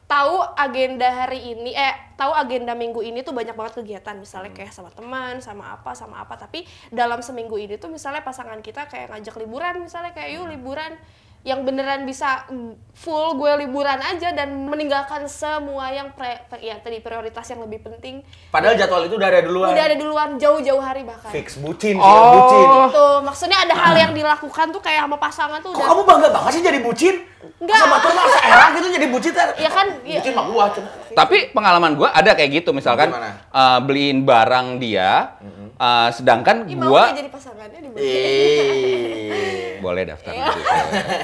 tahu 0.06 0.44
agenda 0.54 1.08
hari 1.08 1.42
ini 1.52 1.72
eh 1.72 2.14
tahu 2.14 2.30
agenda 2.30 2.76
minggu 2.76 3.02
ini 3.02 3.24
tuh 3.24 3.32
banyak 3.32 3.56
banget 3.56 3.80
kegiatan. 3.80 4.14
Misalnya 4.14 4.52
kayak 4.52 4.70
sama 4.70 4.92
teman 4.92 5.40
sama 5.40 5.74
apa 5.74 5.96
sama 5.96 6.22
apa. 6.22 6.38
Tapi 6.38 6.62
dalam 6.90 7.20
seminggu 7.20 7.56
ini 7.56 7.76
tuh 7.76 7.88
misalnya 7.88 8.22
pasangan 8.22 8.60
kita 8.60 8.86
kayak 8.86 9.10
ngajak 9.10 9.40
liburan. 9.40 9.82
Misalnya 9.82 10.12
kayak 10.12 10.36
yuk 10.36 10.46
liburan 10.46 11.00
yang 11.42 11.62
beneran 11.62 12.06
bisa 12.06 12.46
mm, 12.48 12.94
full 12.94 13.34
gue 13.34 13.50
liburan 13.60 13.98
aja 13.98 14.30
dan 14.30 14.54
meninggalkan 14.64 15.26
semua 15.26 15.90
yang 15.90 16.14
pre, 16.14 16.38
pre- 16.46 16.62
ya 16.62 16.78
tadi 16.78 16.98
prioritas 16.98 17.42
yang 17.48 17.60
lebih 17.60 17.82
penting 17.82 18.22
padahal 18.48 18.78
jadwal 18.78 19.02
itu 19.02 19.18
udah 19.18 19.26
ada 19.28 19.42
duluan. 19.42 19.74
udah 19.74 19.84
ada 19.84 19.96
duluan 19.96 20.30
jauh-jauh 20.38 20.78
hari 20.78 21.02
bahkan 21.02 21.34
Fix 21.34 21.58
bucin, 21.58 21.98
Oh. 21.98 22.06
bucin. 22.38 22.66
gitu 22.88 23.08
maksudnya 23.22 23.58
ada 23.60 23.74
hal 23.74 23.94
yang 23.96 24.12
dilakukan 24.12 24.70
tuh 24.70 24.78
kayak 24.80 25.02
sama 25.02 25.18
pasangan 25.18 25.58
tuh 25.60 25.70
Kok 25.70 25.76
udah 25.76 25.88
kamu 25.88 26.02
bangga 26.06 26.30
banget 26.30 26.52
sih 26.52 26.62
jadi 26.62 26.80
bucin? 26.80 27.16
Enggak. 27.58 27.78
Sama 27.80 27.98
tuh 27.98 28.14
masa 28.14 28.40
era 28.40 28.66
gitu 28.72 28.88
jadi 28.92 29.08
bucin 29.10 29.32
teh. 29.34 29.46
Ya 29.58 29.70
kan, 29.72 29.88
ya- 30.04 30.22
Bucin 30.22 30.34
mah 30.34 30.46
gua 30.46 30.66
tapi 31.12 31.50
pengalaman 31.50 31.98
gua 31.98 32.10
ada 32.12 32.32
kayak 32.32 32.54
gitu 32.56 32.70
misalkan 32.70 33.10
Gimana? 33.10 33.34
eh, 33.50 33.80
beliin 33.82 34.22
barang 34.22 34.78
dia 34.78 35.42
eh, 35.74 36.10
sedangkan 36.12 36.58
Ih, 36.66 36.76
mau 36.76 36.90
gua 36.90 37.04
nggak 37.08 37.20
jadi 37.20 37.30
pasangannya 37.30 37.80
di 37.80 37.90
mana? 37.90 38.00
Eh. 38.02 39.80
boleh 39.82 40.04
daftar 40.06 40.32
di 40.32 40.42
situ, 40.42 40.62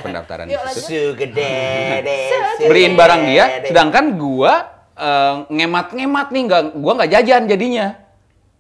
pendaftaran 0.01 0.46
deh. 2.01 2.66
beliin 2.66 2.94
barang 2.94 3.22
dia 3.24 3.46
sedangkan 3.63 4.06
gua 4.16 4.54
eh, 4.94 5.34
ngemat-ngemat 5.48 6.27
nih 6.30 6.42
nggak 6.46 6.63
gua 6.75 6.92
nggak 6.98 7.12
jajan 7.13 7.44
jadinya 7.46 7.88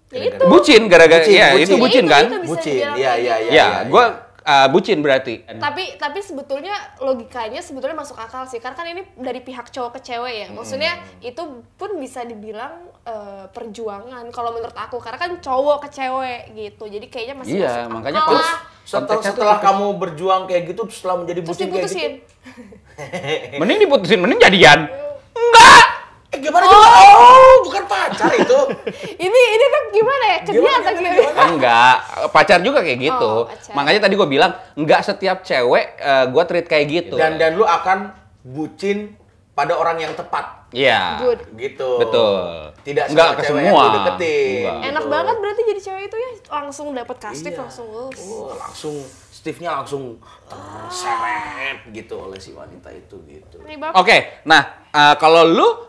ya 0.07 0.23
itu 0.23 0.43
bucin 0.47 0.81
gara-gara 0.87 1.19
Bucin, 1.19 1.35
ya 1.35 1.47
bucin. 1.51 1.63
itu 1.63 1.75
bucin 1.75 2.05
Ya, 2.05 2.07
itu, 2.07 2.13
kan 2.13 2.25
itu 2.27 2.47
Bucin, 2.47 2.71
dibilang 2.71 2.95
iya, 2.95 3.11
kayak 3.11 3.17
iya, 3.19 3.35
gitu. 3.35 3.51
iya. 3.51 3.65
ya 3.67 3.89
gua 3.91 4.05
eh, 4.47 4.67
bucin 4.71 5.03
berarti. 5.03 5.43
Tapi 5.43 5.99
tapi 5.99 6.23
sebetulnya 6.23 6.71
logikanya 6.97 7.59
sebetulnya 7.59 7.93
masuk 7.93 8.15
akal 8.15 8.47
sih. 8.47 8.57
Karena 8.57 8.73
kan 8.73 8.87
ini 8.87 9.03
dari 9.13 9.43
pihak 9.43 9.67
cowok 9.67 9.99
ke 9.99 10.07
cewek 10.07 10.33
ya. 10.33 10.47
Maksudnya 10.49 10.95
itu 11.19 11.43
pun 11.75 11.99
bisa 11.99 12.23
dibilang 12.23 12.87
eh, 13.03 13.45
perjuangan 13.51 14.23
kalau 14.31 14.55
menurut 14.55 14.73
aku. 14.73 14.97
Karena 14.97 15.19
kan 15.19 15.31
cowok 15.37 15.83
ke 15.83 15.89
cewek 15.93 16.41
gitu. 16.55 16.87
Jadi 16.87 17.05
kayaknya 17.05 17.35
masih 17.35 17.59
Iya, 17.59 17.67
masuk 17.83 17.91
makanya 17.91 18.21
akal 18.23 18.31
terus- 18.31 18.47
lah. 18.47 18.59
Setelah, 18.87 19.19
setelah 19.19 19.57
kamu 19.59 19.99
berjuang 19.99 20.47
kayak 20.47 20.71
gitu 20.71 20.87
setelah 20.87 21.19
menjadi 21.19 21.43
terus 21.43 21.59
bucin 21.59 21.67
kayak 21.67 21.91
gitu. 21.91 22.07
mending 23.59 23.79
diputusin 23.83 24.15
mending 24.17 24.39
jadian. 24.39 24.87
Eh, 24.87 25.76
Eh 26.37 26.39
gimana 26.39 26.63
gimana? 26.63 26.97
Oh, 27.17 27.55
bukan 27.65 27.83
pacar 27.89 28.29
itu. 28.31 28.59
Ini 29.25 29.41
ini 29.49 29.65
tuh 29.65 29.81
gimana 29.89 30.23
ya? 30.27 30.37
Ke 30.39 30.51
dia 30.51 30.55
Gimana, 30.55 30.77
atau 30.77 30.93
gimana, 30.93 31.09
gimana? 31.09 31.33
gimana? 31.33 31.49
Enggak, 31.49 31.95
pacar 32.29 32.59
juga 32.61 32.79
kayak 32.85 32.99
gitu. 33.01 33.31
Oh, 33.33 33.49
pacar. 33.49 33.73
Makanya 33.73 33.99
tadi 33.99 34.13
gue 34.13 34.27
bilang, 34.29 34.51
enggak 34.77 35.01
setiap 35.01 35.41
cewek 35.41 35.97
eh, 35.97 36.25
gua 36.29 36.43
treat 36.45 36.69
kayak 36.69 36.85
gitu. 36.87 37.15
Dan 37.17 37.41
dan 37.41 37.57
lu 37.57 37.65
akan 37.65 38.13
bucin 38.43 39.17
pada 39.51 39.73
orang 39.73 39.97
yang 39.97 40.13
tepat. 40.13 40.69
Iya. 40.69 41.17
Good. 41.17 41.39
Gitu. 41.57 41.89
Betul. 41.97 42.69
Tidak 42.85 43.05
Enggak 43.09 43.27
semua 43.27 43.33
ke 43.33 43.41
cewek 43.41 43.61
semua. 43.65 43.73
yang 43.73 43.81
lu 43.81 43.97
deketin. 43.97 44.45
Enggak. 44.61 44.77
Enak 44.85 45.01
Gitu. 45.01 45.13
banget 45.17 45.35
berarti 45.41 45.61
jadi 45.65 45.81
cewek 45.81 46.03
itu 46.05 46.17
ya 46.19 46.29
langsung 46.53 46.87
dapat 46.93 47.17
kastif 47.17 47.51
Iya. 47.51 47.59
langsung 47.59 47.87
lulus. 47.89 48.21
Oh, 48.21 48.53
langsung 48.53 48.95
Steve-nya 49.27 49.71
langsung 49.71 50.03
terseret 50.45 51.87
gitu 51.89 52.19
oleh 52.19 52.37
si 52.37 52.51
wanita 52.51 52.89
itu 52.89 53.15
gitu. 53.25 53.57
Oke, 53.95 54.43
nah 54.43 54.61
eh, 54.87 55.15
kalau 55.17 55.41
lu 55.41 55.86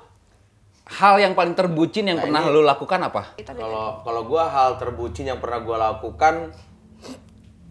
hal 0.88 1.21
yang 1.21 1.37
paling 1.37 1.52
terbucin 1.52 2.09
yang 2.09 2.16
Nah, 2.16 2.25
pernah 2.25 2.42
ini- 2.45 2.52
lu 2.54 2.61
lakukan 2.62 3.00
apa? 3.02 3.23
Kalau 3.37 4.00
kalau 4.00 4.23
gua 4.25 4.49
hal 4.49 4.71
terbucin 4.76 5.28
yang 5.28 5.37
pernah 5.37 5.61
gua 5.61 5.76
lakukan 5.92 6.49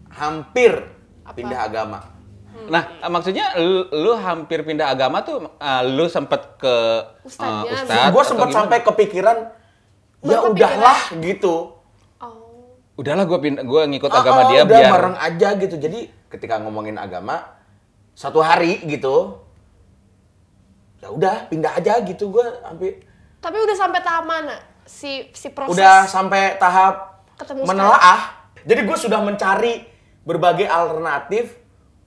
hampir 0.08 0.72
pindah 1.28 1.60
agama. 1.60 1.98
Nah, 2.68 2.82
eh, 2.98 3.06
maksudnya 3.06 3.54
lu, 3.54 3.86
lu 3.88 4.12
hampir 4.14 4.62
pindah 4.62 4.90
agama 4.90 5.22
tuh 5.22 5.46
eh, 5.52 5.82
lu 5.88 6.06
sempet 6.06 6.58
ke 6.58 6.74
eh, 7.22 7.26
ustadz 7.26 8.10
Gua 8.10 8.22
atau 8.22 8.24
sempat 8.24 8.48
gimana? 8.48 8.58
sampai 8.64 8.78
kepikiran 8.82 9.38
ya 10.20 10.38
udahlah 10.44 10.98
gitu. 11.18 11.74
Oh. 12.18 12.74
Udahlah 12.94 13.24
gua 13.24 13.38
pindah 13.38 13.62
gua 13.62 13.82
ngikut 13.84 14.10
Ah, 14.10 14.22
agama 14.22 14.40
ah, 14.42 14.48
dia 14.48 14.60
udah 14.62 14.70
biar 14.70 14.90
bareng 14.90 15.16
aja 15.16 15.48
gitu. 15.56 15.74
Jadi 15.76 16.00
ketika 16.28 16.58
ngomongin 16.58 16.98
agama 16.98 17.56
satu 18.12 18.42
hari 18.42 18.82
gitu 18.84 19.38
ya 20.98 21.08
udah 21.08 21.46
pindah 21.46 21.72
aja 21.72 22.02
gitu 22.02 22.26
gua 22.28 22.58
sampai 22.58 22.98
Tapi 23.38 23.56
udah 23.56 23.76
sampai 23.78 24.00
tahap 24.02 24.24
mana 24.26 24.56
si 24.88 25.28
si 25.36 25.52
proses? 25.52 25.78
udah 25.78 26.08
sampai 26.08 26.56
tahap 26.58 27.22
Ketemu 27.38 27.62
menelaah. 27.68 28.50
Jadi 28.66 28.80
gue 28.82 28.98
sudah 28.98 29.22
mencari 29.22 29.86
berbagai 30.26 30.66
alternatif 30.66 31.54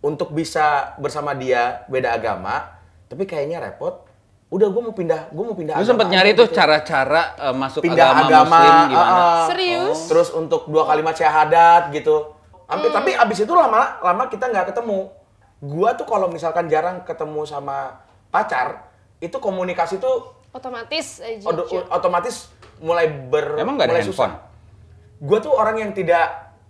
untuk 0.04 0.36
bisa 0.36 0.98
bersama 1.00 1.32
dia 1.32 1.88
beda 1.88 2.12
agama, 2.18 2.76
tapi 3.08 3.24
kayaknya 3.24 3.64
repot. 3.64 4.10
Udah 4.52 4.68
gue 4.68 4.82
mau 4.84 4.92
pindah, 4.92 5.32
gue 5.32 5.44
mau 5.48 5.56
pindah. 5.56 5.80
lu 5.80 5.80
agama 5.80 5.92
sempet 5.96 6.08
nyari 6.12 6.36
tuh 6.36 6.52
gitu. 6.52 6.60
cara-cara 6.60 7.24
eh, 7.40 7.56
masuk 7.56 7.82
pindah 7.88 8.08
agama, 8.12 8.28
agama, 8.28 8.52
muslim 8.60 8.76
gimana? 8.92 9.16
ah. 9.16 9.44
Serius? 9.48 10.00
Terus 10.12 10.30
untuk 10.36 10.68
dua 10.68 10.84
kalimat 10.84 11.16
syahadat 11.16 11.88
gitu. 11.96 12.36
Hampir, 12.68 12.92
Tapi 12.92 13.12
abis 13.16 13.48
itu 13.48 13.54
lama 13.56 14.00
lama 14.04 14.28
kita 14.28 14.52
nggak 14.52 14.76
ketemu. 14.76 15.08
Gua 15.64 15.96
tuh 15.96 16.04
kalau 16.04 16.28
misalkan 16.28 16.68
jarang 16.68 17.08
ketemu 17.08 17.48
sama 17.48 18.04
pacar, 18.28 18.92
itu 19.24 19.38
komunikasi 19.40 20.04
tuh 20.04 20.41
Otomatis 20.52 21.20
aja. 21.20 21.46
odo- 21.46 21.68
otomatis 21.88 22.52
mulai 22.78 23.08
ber 23.08 23.56
Emang 23.56 23.76
nggak 23.76 23.88
ada 23.88 23.94
mulai 23.94 24.04
handphone? 24.04 24.36
Gue 25.18 25.38
tuh 25.38 25.54
orang 25.54 25.78
yang 25.78 25.92
tidak 25.92 26.28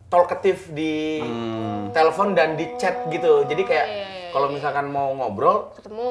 talkative 0.07 0.69
di 0.69 1.17
Hmm. 1.17 1.89
telepon 1.89 2.31
dan 2.31 2.53
di 2.53 2.75
chat 2.75 3.07
gitu. 3.07 3.43
Jadi 3.43 3.63
kayak 3.63 3.87
iya, 3.87 4.05
iya, 4.27 4.29
kalau 4.29 4.47
misalkan 4.47 4.85
mau 4.85 5.09
ngobrol, 5.09 5.71
ketemu. 5.73 6.03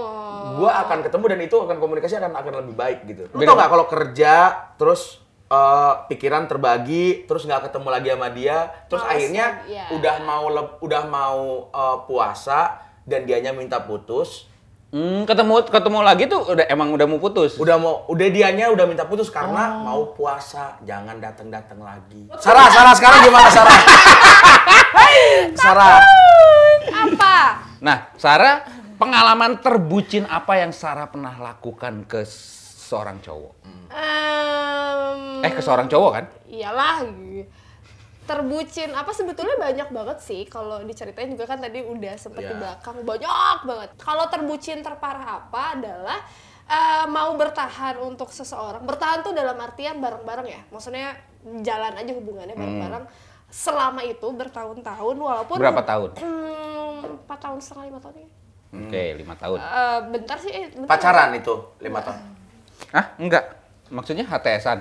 gue 0.57 0.71
akan 0.73 0.99
ketemu 1.01 1.25
dan 1.27 1.41
itu 1.43 1.57
akan 1.59 1.77
komunikasi 1.77 2.17
akan 2.17 2.33
akan 2.35 2.53
lebih 2.61 2.75
baik 2.75 2.99
gitu. 3.07 3.29
Lu 3.31 3.41
tau 3.41 3.55
nggak 3.55 3.71
kalau 3.71 3.87
kerja 3.87 4.35
terus 4.75 5.21
eh, 5.47 5.95
pikiran 6.07 6.47
terbagi, 6.47 7.25
terus 7.25 7.43
nggak 7.43 7.69
ketemu 7.69 7.89
lagi 7.91 8.09
sama 8.09 8.29
dia, 8.31 8.57
terus 8.87 9.03
Males 9.03 9.13
akhirnya 9.13 9.47
ya. 9.67 9.85
udah 9.91 10.15
mau 10.23 10.47
udah 10.79 11.03
mau 11.05 11.41
eh, 11.69 11.99
puasa 12.07 12.61
dan 13.03 13.23
dianya 13.23 13.51
minta 13.51 13.79
putus, 13.81 14.47
Hmm, 14.91 15.23
ketemu 15.23 15.63
ketemu 15.65 15.99
lagi 16.03 16.27
tuh 16.27 16.51
udah 16.51 16.67
emang 16.67 16.91
udah 16.91 17.07
mau 17.07 17.17
putus. 17.17 17.55
udah 17.55 17.79
mau 17.79 18.03
udah 18.07 18.27
dianya 18.27 18.67
udah 18.69 18.85
minta 18.85 19.07
putus 19.07 19.31
karena 19.31 19.71
Oh. 19.71 19.87
mau 19.87 20.01
puasa 20.11 20.83
jangan 20.83 21.15
datang 21.17 21.47
datang 21.47 21.79
lagi 21.79 22.27
Sarah 22.37 22.67
Sarah 22.67 22.91
sekarang 22.93 23.23
gimana 23.23 23.47
Sarah 23.49 23.79
Sarah 25.63 26.03
Apa? 26.91 27.37
Nah, 27.81 28.11
Sarah, 28.15 28.67
pengalaman 28.97 29.63
terbucin 29.63 30.27
apa 30.27 30.59
yang 30.59 30.69
Sarah 30.71 31.07
pernah 31.07 31.33
lakukan 31.33 32.03
ke 32.05 32.27
seorang 32.27 33.23
cowok? 33.23 33.53
Em, 33.89 35.41
Eh, 35.41 35.49
ke 35.49 35.63
seorang 35.63 35.87
cowok 35.87 36.11
kan? 36.13 36.25
Iyalah. 36.45 37.07
Terbucin 38.31 38.95
apa 38.95 39.11
sebetulnya 39.11 39.59
banyak 39.59 39.91
banget 39.91 40.19
sih 40.23 40.47
kalau 40.47 40.79
diceritain 40.87 41.27
juga 41.27 41.51
kan 41.51 41.59
tadi 41.59 41.83
udah 41.83 42.15
sempet 42.15 42.47
di 42.47 42.55
Iya. 42.55 42.61
belakang 42.63 42.97
banyak 43.03 43.59
banget. 43.67 43.91
Kalau 43.99 44.25
terbucin 44.31 44.79
terparah 44.81 45.43
apa 45.43 45.75
adalah 45.75 46.19
eh, 46.71 47.07
mau 47.11 47.35
bertahan 47.35 47.99
untuk 47.99 48.31
seseorang. 48.31 48.87
Bertahan 48.87 49.27
tuh 49.27 49.35
dalam 49.35 49.59
artian 49.59 49.99
bareng-bareng 49.99 50.47
ya. 50.47 50.63
Maksudnya 50.71 51.19
jalan 51.61 51.99
aja 51.99 52.13
hubungannya 52.15 52.55
bareng-bareng. 52.55 53.05
Selama 53.51 54.07
itu 54.07 54.31
bertahun-tahun 54.31 55.17
walaupun 55.19 55.59
Berapa 55.59 55.83
tahun? 55.83 56.15
Hmm, 56.23 57.27
empat 57.27 57.39
tahun 57.43 57.59
setengah 57.59 57.85
lima 57.91 57.99
tahun 57.99 58.15
ya. 58.23 58.29
Oke, 58.71 59.03
lima 59.19 59.35
tahun. 59.35 59.59
Eh, 59.59 60.01
bentar 60.15 60.37
sih, 60.39 60.53
eh, 60.55 60.71
bentar. 60.71 60.87
pacaran 60.87 61.35
itu 61.35 61.55
lima 61.83 61.99
tahun 61.99 62.23
Hah? 62.95 63.05
Enggak. 63.19 63.45
Maksudnya 63.91 64.23
HTSan. 64.23 64.79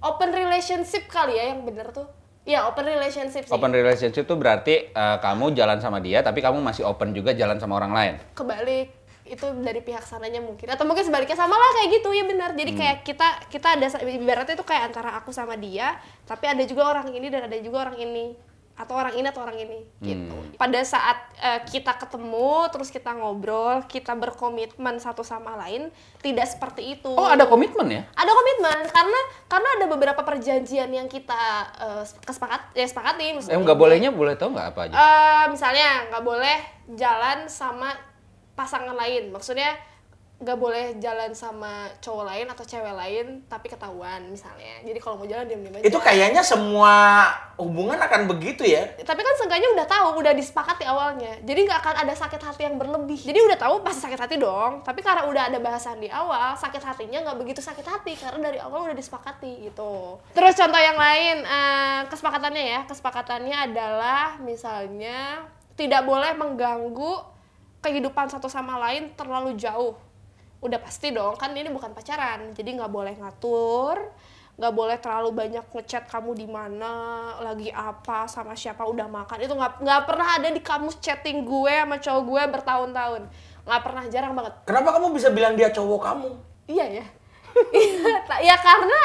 Open 0.00 0.32
relationship 0.32 1.04
kali 1.06 1.36
ya 1.36 1.52
yang 1.52 1.68
bener 1.68 1.92
tuh. 1.92 2.08
Iya, 2.48 2.64
open 2.64 2.88
relationship 2.88 3.44
sih. 3.44 3.52
Open 3.52 3.70
relationship 3.70 4.24
itu 4.24 4.34
berarti 4.34 4.74
eh, 4.88 5.16
kamu 5.20 5.52
jalan 5.52 5.78
sama 5.78 6.00
dia, 6.00 6.24
tapi 6.24 6.40
kamu 6.40 6.64
masih 6.64 6.88
open 6.88 7.12
juga 7.12 7.36
jalan 7.36 7.60
sama 7.60 7.76
orang 7.76 7.92
lain. 7.92 8.14
kebalik 8.32 8.88
itu 9.28 9.44
dari 9.60 9.84
pihak 9.84 10.00
sananya 10.00 10.40
mungkin 10.40 10.72
atau 10.72 10.88
mungkin 10.88 11.04
sebaliknya 11.04 11.36
sama 11.36 11.52
lah 11.52 11.70
kayak 11.76 12.00
gitu 12.00 12.16
ya 12.16 12.24
benar 12.24 12.56
jadi 12.56 12.72
Hmm. 12.72 12.80
kayak 12.80 12.96
kita 13.04 13.28
kita 13.52 13.68
ada 13.76 13.86
ibaratnya 14.08 14.56
itu 14.56 14.64
kayak 14.64 14.88
antara 14.88 15.20
aku 15.20 15.28
sama 15.28 15.52
dia 15.52 16.00
tapi 16.24 16.48
ada 16.48 16.64
juga 16.64 16.88
orang 16.88 17.12
ini 17.12 17.28
dan 17.28 17.44
ada 17.44 17.60
juga 17.60 17.84
orang 17.84 18.00
ini 18.00 18.32
atau 18.78 18.94
orang 18.94 19.10
ini 19.12 19.26
atau 19.26 19.42
orang 19.42 19.58
ini 19.58 19.82
gitu 20.00 20.30
Hmm. 20.30 20.54
pada 20.54 20.78
saat 20.80 21.18
eh, 21.36 21.60
kita 21.64 21.98
ketemu 21.98 22.48
terus 22.68 22.88
kita 22.88 23.10
ngobrol 23.12 23.82
kita 23.84 24.14
berkomitmen 24.14 24.96
satu 24.96 25.20
sama 25.20 25.58
lain 25.58 25.90
tidak 26.16 26.46
seperti 26.46 26.94
itu 26.94 27.10
Oh, 27.10 27.26
ada 27.26 27.42
komitmen 27.44 27.90
ya? 27.90 28.02
ada 28.08 28.30
komitmen 28.30 28.86
karena 28.88 29.20
karena 29.44 29.68
ada 29.74 29.86
beberapa 29.88 30.22
perjanjian 30.22 30.88
yang 30.88 31.06
kita 31.06 31.42
eh, 31.76 32.04
kesepakat 32.20 32.70
ya 32.72 32.86
sepakati 32.86 33.20
Eh, 33.20 33.32
maksudnya. 33.34 33.58
nggak 33.58 33.76
bolehnya 33.76 34.10
boleh 34.10 34.34
tau 34.34 34.48
nggak 34.48 34.68
apa 34.68 34.80
aja? 34.84 34.94
Eh, 34.94 35.44
misalnya 35.50 35.88
nggak 36.08 36.24
boleh 36.24 36.56
jalan 36.90 37.38
sama 37.46 37.90
pasangan 38.54 38.94
lain 38.94 39.28
maksudnya 39.28 39.74
nggak 40.38 40.54
boleh 40.54 40.94
jalan 41.02 41.34
sama 41.34 41.90
cowok 41.98 42.22
lain 42.30 42.46
atau 42.46 42.62
cewek 42.62 42.94
lain 42.94 43.42
tapi 43.50 43.66
ketahuan 43.66 44.22
misalnya. 44.30 44.86
Jadi 44.86 44.98
kalau 45.02 45.18
mau 45.18 45.26
jalan 45.26 45.50
diam 45.50 45.66
diam 45.66 45.74
aja. 45.74 45.90
Itu 45.90 45.98
kayaknya 45.98 46.46
semua 46.46 47.26
hubungan 47.58 47.98
akan 47.98 48.30
begitu 48.30 48.62
ya? 48.62 48.86
Tapi 49.02 49.18
kan 49.18 49.34
seenggaknya 49.34 49.74
udah 49.74 49.86
tahu 49.90 50.22
udah 50.22 50.30
disepakati 50.38 50.86
awalnya. 50.86 51.42
Jadi 51.42 51.66
nggak 51.66 51.80
akan 51.82 51.94
ada 52.06 52.14
sakit 52.14 52.38
hati 52.38 52.62
yang 52.70 52.78
berlebih. 52.78 53.18
Jadi 53.18 53.34
udah 53.34 53.58
tahu 53.58 53.82
pasti 53.82 54.06
sakit 54.06 54.20
hati 54.22 54.34
dong. 54.38 54.86
Tapi 54.86 55.02
karena 55.02 55.26
udah 55.26 55.50
ada 55.50 55.58
bahasan 55.58 55.98
di 55.98 56.06
awal 56.06 56.54
sakit 56.54 56.86
hatinya 56.86 57.18
nggak 57.26 57.38
begitu 57.42 57.58
sakit 57.58 57.82
hati. 57.82 58.14
Karena 58.14 58.54
dari 58.54 58.62
awal 58.62 58.86
udah 58.86 58.94
disepakati 58.94 59.66
gitu. 59.66 60.22
Terus 60.38 60.54
contoh 60.54 60.78
yang 60.78 60.94
lain 60.94 61.42
eh, 61.42 62.00
kesepakatannya 62.06 62.62
ya. 62.62 62.80
Kesepakatannya 62.86 63.56
adalah 63.74 64.38
misalnya 64.38 65.50
tidak 65.74 66.06
boleh 66.06 66.30
mengganggu 66.38 67.38
kehidupan 67.82 68.26
satu 68.30 68.46
sama 68.50 68.78
lain 68.78 69.14
terlalu 69.14 69.54
jauh 69.54 69.94
udah 70.58 70.78
pasti 70.82 71.14
dong 71.14 71.38
kan 71.38 71.54
ini 71.54 71.70
bukan 71.70 71.94
pacaran. 71.94 72.52
Jadi 72.54 72.70
nggak 72.78 72.90
boleh 72.90 73.14
ngatur 73.18 73.96
nggak 74.58 74.74
boleh 74.74 74.98
terlalu 74.98 75.30
banyak 75.30 75.64
ngechat 75.70 76.10
kamu 76.10 76.34
di 76.34 76.46
mana 76.50 76.90
lagi 77.38 77.70
apa 77.70 78.26
sama 78.26 78.58
siapa 78.58 78.82
udah 78.82 79.06
makan. 79.06 79.38
Itu 79.38 79.54
nggak 79.54 79.86
nggak 79.86 80.02
pernah 80.02 80.28
ada 80.34 80.50
di 80.50 80.58
kamus 80.58 80.98
chatting 80.98 81.46
gue 81.46 81.70
sama 81.70 82.02
cowok 82.02 82.22
gue 82.26 82.42
bertahun-tahun. 82.58 83.22
Nggak 83.62 83.82
pernah 83.86 84.04
jarang 84.10 84.34
banget. 84.34 84.54
Kenapa 84.66 84.98
kamu 84.98 85.14
bisa 85.14 85.30
bilang 85.30 85.54
dia 85.54 85.70
cowok 85.70 86.00
kamu? 86.02 86.30
Iya 86.66 86.86
ya. 86.90 87.06
Iya, 87.70 88.18
ya 88.50 88.56
karena 88.58 89.00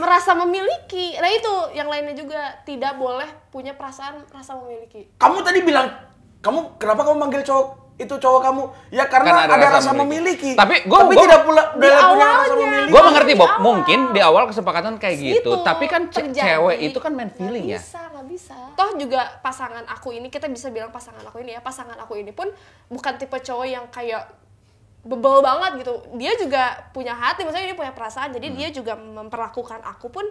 merasa 0.00 0.32
memiliki. 0.32 1.12
Nah 1.20 1.28
itu 1.28 1.54
yang 1.76 1.92
lainnya 1.92 2.16
juga. 2.16 2.64
Tidak 2.64 2.96
boleh 2.96 3.28
punya 3.52 3.76
perasaan 3.76 4.24
rasa 4.32 4.56
memiliki. 4.56 5.12
Kamu 5.20 5.44
tadi 5.44 5.60
bilang 5.60 5.92
kamu 6.40 6.80
kenapa 6.80 7.04
kamu 7.04 7.16
manggil 7.20 7.44
cowok 7.44 7.83
itu 7.94 8.10
cowok 8.12 8.40
kamu 8.42 8.62
ya 8.90 9.06
karena 9.06 9.30
Karena 9.30 9.42
ada, 9.44 9.54
ada 9.54 9.66
rasa, 9.68 9.78
rasa 9.78 9.90
memiliki. 9.92 10.50
memiliki. 10.50 10.50
Tapi 10.52 10.74
gua- 10.84 11.00
tapi 11.00 11.14
gua- 11.14 11.24
tidak 11.24 11.40
pula 11.42 11.62
Di 11.62 11.78
punya 11.78 11.92
rasa 11.92 12.04
awalnya. 12.04 12.54
memiliki 12.56 12.90
Gue 12.90 13.02
mengerti, 13.04 13.32
Bob. 13.34 13.50
Mungkin 13.60 13.98
di 14.10 14.20
awal 14.20 14.42
kesepakatan 14.46 14.94
kayak 14.96 15.16
gitu. 15.16 15.38
Gitu, 15.40 15.50
Tapi 15.62 15.84
kan 15.86 16.02
terjadi. 16.08 16.58
cewek 16.58 16.78
itu 16.82 16.98
kan 16.98 17.12
main 17.12 17.30
feeling 17.30 17.66
ya. 17.68 17.78
bisa 17.78 18.00
nggak 18.08 18.26
bisa 18.26 18.56
toh 18.74 18.90
juga 18.96 19.20
pasangan 19.38 19.86
aku 19.86 20.10
ini 20.10 20.26
kita 20.26 20.46
bisa 20.48 20.66
bilang 20.68 20.90
pasangan 20.90 21.22
aku 21.22 21.38
ini 21.38 21.52
ya 21.52 21.60
pasangan 21.60 21.94
aku 21.96 22.16
ini 22.16 22.30
pun 22.30 22.50
bukan 22.88 23.14
tipe 23.14 23.36
cowok 23.36 23.62
yang 23.64 23.86
kayak 23.88 24.26
bebel 25.00 25.38
banget 25.38 25.84
gitu 25.84 25.94
dia 26.12 26.32
juga 26.34 26.62
punya 26.90 27.12
hati 27.12 27.44
maksudnya 27.44 27.68
dia 27.68 27.76
punya 27.76 27.92
perasaan 27.92 28.32
jadi 28.32 28.48
Hmm. 28.48 28.56
dia 28.56 28.68
juga 28.70 28.92
memperlakukan 28.94 29.84
aku 29.84 30.08
pun 30.08 30.26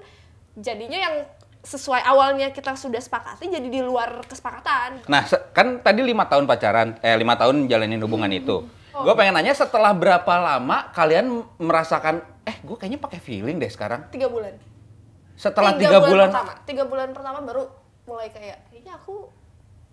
jadinya 0.54 1.00
yang 1.00 1.16
sesuai 1.64 2.04
awalnya 2.04 2.52
kita 2.52 2.76
sudah 2.76 3.00
sepakati 3.00 3.48
jadi 3.48 3.64
di 3.64 3.80
luar 3.80 4.20
kesepakatan 4.24 5.00
Nah, 5.06 5.24
kan 5.50 5.80
tadi 5.80 6.04
lima 6.04 6.28
tahun 6.28 6.44
pacaran, 6.44 7.00
eh 7.00 7.16
lima 7.16 7.34
tahun 7.34 7.66
jalanin 7.66 7.98
hubungan 8.00 8.28
itu. 8.30 8.68
Gue 8.94 9.14
pengen 9.16 9.34
nanya 9.34 9.52
setelah 9.52 9.90
berapa 9.90 10.34
lama 10.38 10.92
kalian 10.92 11.26
merasakan, 11.58 12.20
eh 12.44 12.60
gue 12.60 12.76
kayaknya 12.76 13.00
pakai 13.00 13.18
feeling 13.18 13.58
deh 13.58 13.68
sekarang. 13.68 14.06
tiga 14.10 14.28
bulan 14.28 14.54
Setelah 15.34 15.74
tiga, 15.74 15.98
bulan, 15.98 16.30
pertama 16.30 16.52
tiga 16.62 16.84
bulan 16.86 17.08
pertama 17.10 17.40
baru 17.42 17.64
mulai 18.04 18.30
kayak 18.30 18.70
kayaknya 18.70 18.94
aku 18.94 19.32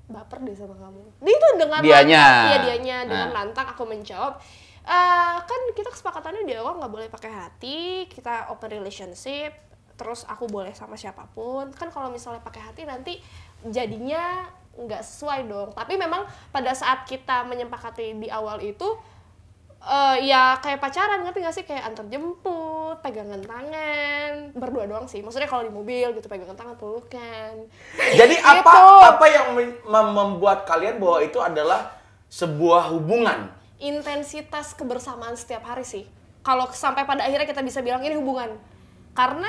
baper 0.04 0.42
deh 0.42 0.52
sama 0.52 0.74
kamu 0.74 1.00
dia 1.16 1.32
itu 1.32 1.46
dengan 1.56 1.80
Dianya. 1.80 2.18
lantang 2.18 2.44
iya 2.44 2.56
dianya 2.60 2.96
dengan 3.06 3.28
Nah. 3.30 3.36
lantang 3.40 3.66
aku 3.70 3.82
menjawab 3.86 4.42
"Eh, 4.82 5.36
kan 5.40 5.60
kita 5.70 5.88
kesepakatannya 5.88 6.42
di 6.44 6.52
awal 6.52 6.76
nggak 6.76 6.90
boleh 6.90 7.06
pakai 7.08 7.30
hati 7.30 7.78
kita 8.04 8.50
open 8.50 8.74
relationship 8.74 9.54
terus 10.00 10.24
aku 10.24 10.48
boleh 10.48 10.72
sama 10.72 10.96
siapa 10.96 11.28
pun. 11.30 11.68
Kan 11.76 11.92
kalau 11.92 12.08
misalnya 12.08 12.40
pakai 12.40 12.64
hati 12.64 12.88
nanti 12.88 13.20
jadinya 13.62 14.48
nggak 14.72 15.04
sesuai 15.04 15.44
dong. 15.44 15.76
Tapi 15.76 16.00
memang 16.00 16.24
pada 16.48 16.72
saat 16.72 17.04
kita 17.04 17.44
menyepakati 17.44 18.16
di 18.16 18.32
awal 18.32 18.64
itu 18.64 18.96
eh 19.80 20.28
ya 20.28 20.60
kayak 20.60 20.76
pacaran 20.76 21.20
ngerti 21.20 21.38
gak 21.40 21.56
sih? 21.56 21.64
Kayak 21.64 21.88
antar 21.88 22.04
jemput 22.08 23.00
pegangan 23.00 23.40
tangan 23.40 24.52
berdua 24.52 24.84
doang 24.84 25.04
sih. 25.04 25.20
Maksudnya 25.20 25.48
kalau 25.48 25.64
di 25.64 25.72
mobil 25.72 26.12
gitu 26.12 26.28
pegangan 26.28 26.52
tangan 26.52 26.76
pelukan. 26.76 27.52
Jadi 28.20 28.36
apa 28.40 28.60
Gitu. 28.64 29.04
apa 29.04 29.26
yang 29.28 29.46
mem- 29.52 29.80
mem- 29.84 30.12
membuat 30.12 30.64
kalian 30.64 30.96
bahwa 30.96 31.20
itu 31.20 31.36
adalah 31.36 31.92
sebuah 32.28 32.88
hubungan? 32.90 33.60
intensitas 33.80 34.76
kebersamaan 34.76 35.32
setiap 35.32 35.64
hari 35.64 35.88
sih. 35.88 36.04
Kalau 36.44 36.68
sampai 36.68 37.08
pada 37.08 37.24
akhirnya 37.24 37.48
kita 37.48 37.64
bisa 37.64 37.80
bilang 37.80 38.04
ini 38.04 38.12
hubungan. 38.12 38.52
Karena 39.16 39.48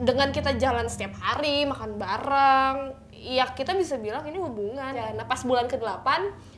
dengan 0.00 0.32
kita 0.32 0.56
jalan 0.56 0.88
setiap 0.88 1.12
hari 1.20 1.68
makan 1.68 2.00
bareng 2.00 2.76
ya 3.20 3.44
kita 3.52 3.76
bisa 3.76 4.00
bilang 4.00 4.24
ini 4.24 4.40
hubungan. 4.40 4.96
Ya, 4.96 5.12
nah 5.12 5.28
pas 5.28 5.44
bulan 5.44 5.68
ke-8 5.68 6.08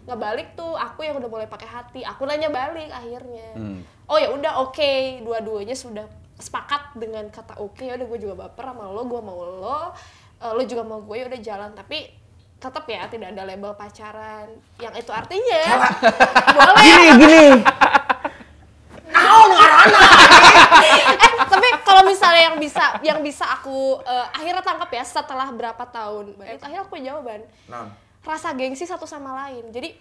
ngebalik 0.06 0.54
tuh 0.54 0.78
aku 0.78 1.02
yang 1.02 1.18
udah 1.18 1.26
mulai 1.26 1.50
pakai 1.50 1.66
hati. 1.66 2.00
Aku 2.06 2.22
nanya 2.22 2.48
balik 2.54 2.88
akhirnya. 2.88 3.50
Oh 4.06 4.16
ya 4.16 4.30
udah 4.30 4.62
oke. 4.62 5.20
Dua-duanya 5.26 5.74
sudah 5.74 6.06
sepakat 6.38 6.94
dengan 6.94 7.26
kata 7.34 7.58
oke. 7.58 7.82
Ya 7.82 7.98
udah 7.98 8.06
gue 8.06 8.18
juga 8.22 8.46
baper 8.46 8.70
sama 8.70 8.86
lo 8.86 9.02
gue 9.10 9.20
mau 9.20 9.42
lo. 9.42 9.90
Eh, 10.38 10.52
lo 10.54 10.62
juga 10.62 10.86
mau 10.86 11.02
gue 11.02 11.16
ya 11.18 11.26
udah 11.26 11.40
jalan. 11.42 11.70
Tapi 11.74 11.98
tetap 12.62 12.86
ya 12.86 13.10
tidak 13.10 13.34
ada 13.34 13.42
label 13.42 13.74
pacaran. 13.74 14.46
Yang 14.78 14.94
itu 15.02 15.10
artinya 15.10 15.62
boleh. 16.56 16.82
Gini 16.86 17.06
gini. 17.18 17.46
eh 20.82 21.02
tapi 21.52 21.68
kalau 21.84 22.02
misalnya 22.08 22.31
yang 22.42 22.56
bisa 22.58 22.84
yang 23.06 23.20
bisa 23.22 23.44
aku 23.46 24.02
eh, 24.02 24.26
akhirnya 24.34 24.64
tangkap 24.64 24.90
ya 24.90 25.04
setelah 25.06 25.48
berapa 25.54 25.84
tahun. 25.88 26.34
Eh, 26.42 26.58
akhirnya 26.58 26.82
aku 26.82 26.98
punya 26.98 27.14
jawaban. 27.14 27.46
Nah, 27.70 27.94
rasa 28.26 28.50
gengsi 28.52 28.84
satu 28.84 29.06
sama 29.06 29.32
lain. 29.46 29.70
Jadi 29.70 29.94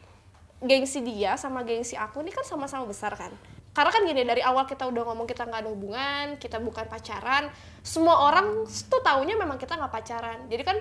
gengsi 0.62 1.02
dia 1.02 1.38
sama 1.38 1.66
gengsi 1.66 1.98
aku 1.98 2.22
ini 2.22 2.34
kan 2.34 2.46
sama-sama 2.46 2.90
besar 2.90 3.14
kan. 3.14 3.34
Karena 3.72 3.92
kan 3.94 4.02
gini 4.04 4.22
dari 4.28 4.44
awal 4.44 4.68
kita 4.68 4.84
udah 4.90 5.04
ngomong 5.08 5.26
kita 5.30 5.48
nggak 5.48 5.64
ada 5.64 5.72
hubungan 5.72 6.26
kita 6.36 6.60
bukan 6.60 6.92
pacaran 6.92 7.48
semua 7.80 8.28
orang 8.28 8.68
tuh 8.68 9.00
taunya 9.00 9.40
memang 9.40 9.56
kita 9.56 9.80
nggak 9.80 9.94
pacaran. 9.94 10.40
Jadi 10.52 10.64
kan 10.68 10.78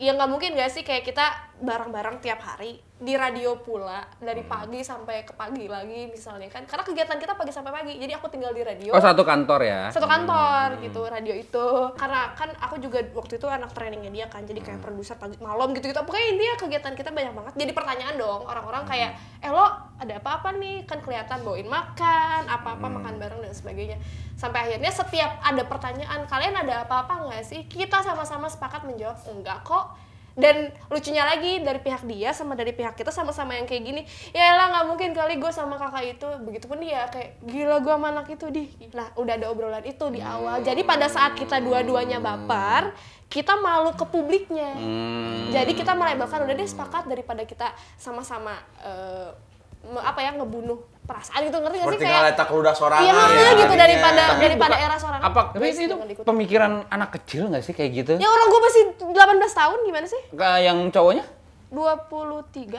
ya 0.00 0.16
nggak 0.16 0.30
mungkin 0.32 0.56
gak 0.56 0.72
sih 0.72 0.80
kayak 0.80 1.04
kita 1.04 1.28
bareng-bareng 1.60 2.24
tiap 2.24 2.40
hari 2.40 2.80
di 3.00 3.16
radio 3.16 3.56
pula 3.56 4.04
dari 4.20 4.44
pagi 4.44 4.84
sampai 4.84 5.24
ke 5.24 5.32
pagi 5.32 5.64
lagi 5.64 6.12
misalnya 6.12 6.52
kan. 6.52 6.68
Karena 6.68 6.84
kegiatan 6.84 7.16
kita 7.16 7.32
pagi 7.32 7.48
sampai 7.48 7.72
pagi 7.72 7.96
jadi 7.96 8.20
aku 8.20 8.28
tinggal 8.28 8.52
di 8.52 8.60
radio. 8.60 8.92
Oh 8.92 9.00
satu 9.00 9.24
kantor 9.24 9.60
ya? 9.64 9.88
satu 9.88 10.04
kantor 10.04 10.84
gitu 10.84 11.08
radio 11.08 11.32
itu. 11.32 11.66
Karena 11.96 12.36
kan 12.36 12.52
aku 12.60 12.76
juga 12.76 13.00
waktu 13.16 13.40
itu 13.40 13.48
anak 13.48 13.72
trainingnya 13.72 14.12
dia 14.12 14.26
kan 14.28 14.44
jadi 14.44 14.60
kayak 14.60 14.84
produser 14.84 15.16
pagi 15.16 15.40
malam 15.40 15.72
gitu 15.72 15.88
gitu 15.88 15.96
pokoknya 16.04 16.26
intinya 16.36 16.54
kegiatan 16.60 16.92
kita 16.92 17.10
banyak 17.10 17.32
banget. 17.32 17.52
Jadi 17.56 17.72
pertanyaan 17.72 18.14
dong 18.20 18.44
orang-orang 18.44 18.84
kayak 18.84 19.16
eh 19.40 19.48
lo 19.48 19.64
ada 19.96 20.14
apa-apa 20.20 20.52
nih? 20.60 20.84
Kan 20.84 21.00
kelihatan 21.00 21.40
bawain 21.40 21.72
makan 21.72 22.52
apa-apa 22.52 22.84
makan 23.00 23.16
bareng 23.16 23.40
dan 23.40 23.56
sebagainya. 23.56 23.96
Sampai 24.36 24.68
akhirnya 24.68 24.92
setiap 24.92 25.40
ada 25.40 25.64
pertanyaan 25.64 26.28
kalian 26.28 26.52
ada 26.52 26.84
apa-apa 26.84 27.32
nggak 27.32 27.48
sih? 27.48 27.64
Kita 27.64 28.04
sama-sama 28.04 28.52
sepakat 28.52 28.84
menjawab 28.84 29.16
enggak 29.32 29.64
kok 29.64 30.09
dan 30.38 30.70
lucunya 30.90 31.26
lagi 31.26 31.62
dari 31.62 31.80
pihak 31.82 32.06
dia 32.06 32.30
sama 32.30 32.54
dari 32.54 32.70
pihak 32.70 32.94
kita 32.94 33.10
sama-sama 33.10 33.58
yang 33.58 33.66
kayak 33.66 33.82
gini 33.82 34.02
ya 34.30 34.54
lah 34.54 34.66
nggak 34.70 34.84
mungkin 34.86 35.10
kali 35.14 35.38
gue 35.38 35.52
sama 35.52 35.76
kakak 35.78 36.18
itu. 36.18 36.28
Begitupun 36.46 36.78
dia 36.82 37.10
kayak 37.10 37.42
gila 37.46 37.82
gue 37.82 37.94
sama 37.94 38.06
anak 38.14 38.26
itu 38.30 38.46
di 38.50 38.64
nah 38.94 39.10
udah 39.18 39.34
ada 39.34 39.46
obrolan 39.50 39.84
itu 39.86 40.06
di 40.10 40.20
awal. 40.22 40.62
Jadi 40.62 40.86
pada 40.86 41.10
saat 41.10 41.34
kita 41.34 41.58
dua-duanya 41.58 42.22
baper 42.22 42.94
kita 43.30 43.54
malu 43.62 43.94
ke 43.94 44.02
publiknya. 44.10 44.74
Hmm. 44.74 45.54
jadi 45.54 45.70
kita 45.70 45.94
melabelkan 45.94 46.42
udah 46.42 46.54
deh 46.54 46.66
sepakat 46.66 47.06
daripada 47.06 47.46
kita 47.46 47.70
sama-sama 47.94 48.58
me- 48.82 49.49
apa 49.90 50.20
ya 50.20 50.30
ngebunuh 50.34 50.78
perasaan 51.02 51.42
gitu 51.42 51.58
ngerti 51.58 51.76
gak 51.76 51.86
sih 51.90 51.98
kayak 51.98 52.14
ngaletak 52.22 52.48
ludah 52.48 52.74
sorangan. 52.76 53.02
iya 53.02 53.12
ya, 53.12 53.50
gitu 53.50 53.66
jadinya. 53.66 53.76
daripada 53.76 54.22
Tapi 54.28 54.42
daripada 54.46 54.70
bukan- 54.70 54.86
era 54.86 54.96
seorang 54.96 55.20
Apa 55.20 55.40
tapi 55.50 55.66
itu 55.66 55.80
diikutin. 55.90 56.22
pemikiran 56.22 56.72
anak 56.86 57.10
kecil 57.18 57.42
nggak 57.50 57.62
sih 57.66 57.74
kayak 57.74 57.90
gitu? 57.92 58.12
ya 58.14 58.28
orang 58.28 58.46
gue 58.46 58.60
masih 58.62 58.82
18 59.02 59.10
tahun 59.50 59.78
gimana 59.82 60.06
sih 60.06 60.22
Kayak 60.30 60.58
yang 60.62 60.78
cowoknya? 60.86 61.24
23 61.70 62.78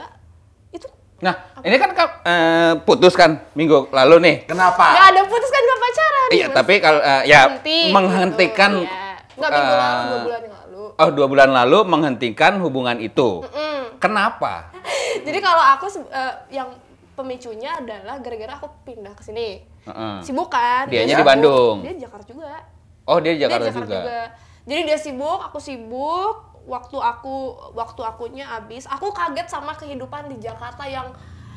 itu 0.72 0.88
Nah, 1.22 1.34
ini 1.62 1.78
kan 1.78 1.94
eh, 2.26 2.72
putus 2.82 3.14
kan 3.14 3.46
minggu 3.54 3.94
lalu 3.94 4.18
nih. 4.18 4.36
Kenapa? 4.42 4.90
Gak 4.90 5.06
ada 5.14 5.22
putus 5.22 5.46
kan 5.48 5.62
gak 5.62 5.78
pacaran 5.78 6.26
Iya, 6.26 6.46
gimana 6.50 6.56
tapi 6.58 6.74
kalau 6.82 6.98
eh, 7.00 7.22
ya 7.30 7.40
Berhenti, 7.46 7.78
menghentikan 7.94 8.70
gitu. 8.74 8.90
Iya. 8.90 9.14
Nggak 9.32 9.50
minggu 9.54 9.74
lalu, 9.78 9.86
eh, 9.86 10.02
dua 10.02 10.18
bulan 10.18 10.40
yang 10.42 10.54
lalu 10.58 10.82
Oh, 10.98 11.08
dua 11.14 11.26
bulan 11.30 11.50
lalu 11.54 11.78
menghentikan 11.86 12.52
hubungan 12.58 12.98
itu. 12.98 13.38
Mm. 13.46 13.82
Kenapa? 14.02 14.74
Jadi 15.26 15.38
kalau 15.38 15.62
aku 15.62 15.86
eh, 16.10 16.34
yang 16.50 16.74
pemicunya 17.12 17.76
adalah 17.76 18.18
gara-gara 18.20 18.56
aku 18.56 18.68
pindah 18.88 19.12
ke 19.12 19.22
sini 19.24 19.64
Heeh. 19.84 20.16
Sibuk 20.22 20.48
kan 20.48 20.86
Dianya 20.86 21.18
dia 21.18 21.20
di. 21.20 21.26
Bandung. 21.26 21.76
Dia 21.82 21.92
di 21.94 22.02
Jakarta 22.02 22.26
juga 22.28 22.54
Oh, 23.02 23.18
dia 23.18 23.34
di 23.34 23.42
Dia 23.42 23.50
Jakarta, 23.50 23.66
di 23.66 23.70
Jakarta 23.74 23.94
juga. 23.98 24.22
Jadi 24.62 24.80
dia 24.86 24.98
sibuk, 24.98 25.40
aku 25.42 25.58
sibuk 25.58 26.34
waktu 26.70 26.94
aku 26.94 27.34
waktu 27.74 28.00
akunya 28.06 28.46
habis 28.46 28.86
aku 28.86 29.10
kaget 29.10 29.50
sama 29.50 29.74
kehidupan 29.74 30.30
di 30.30 30.38
Jakarta 30.38 30.86
yang 30.86 31.10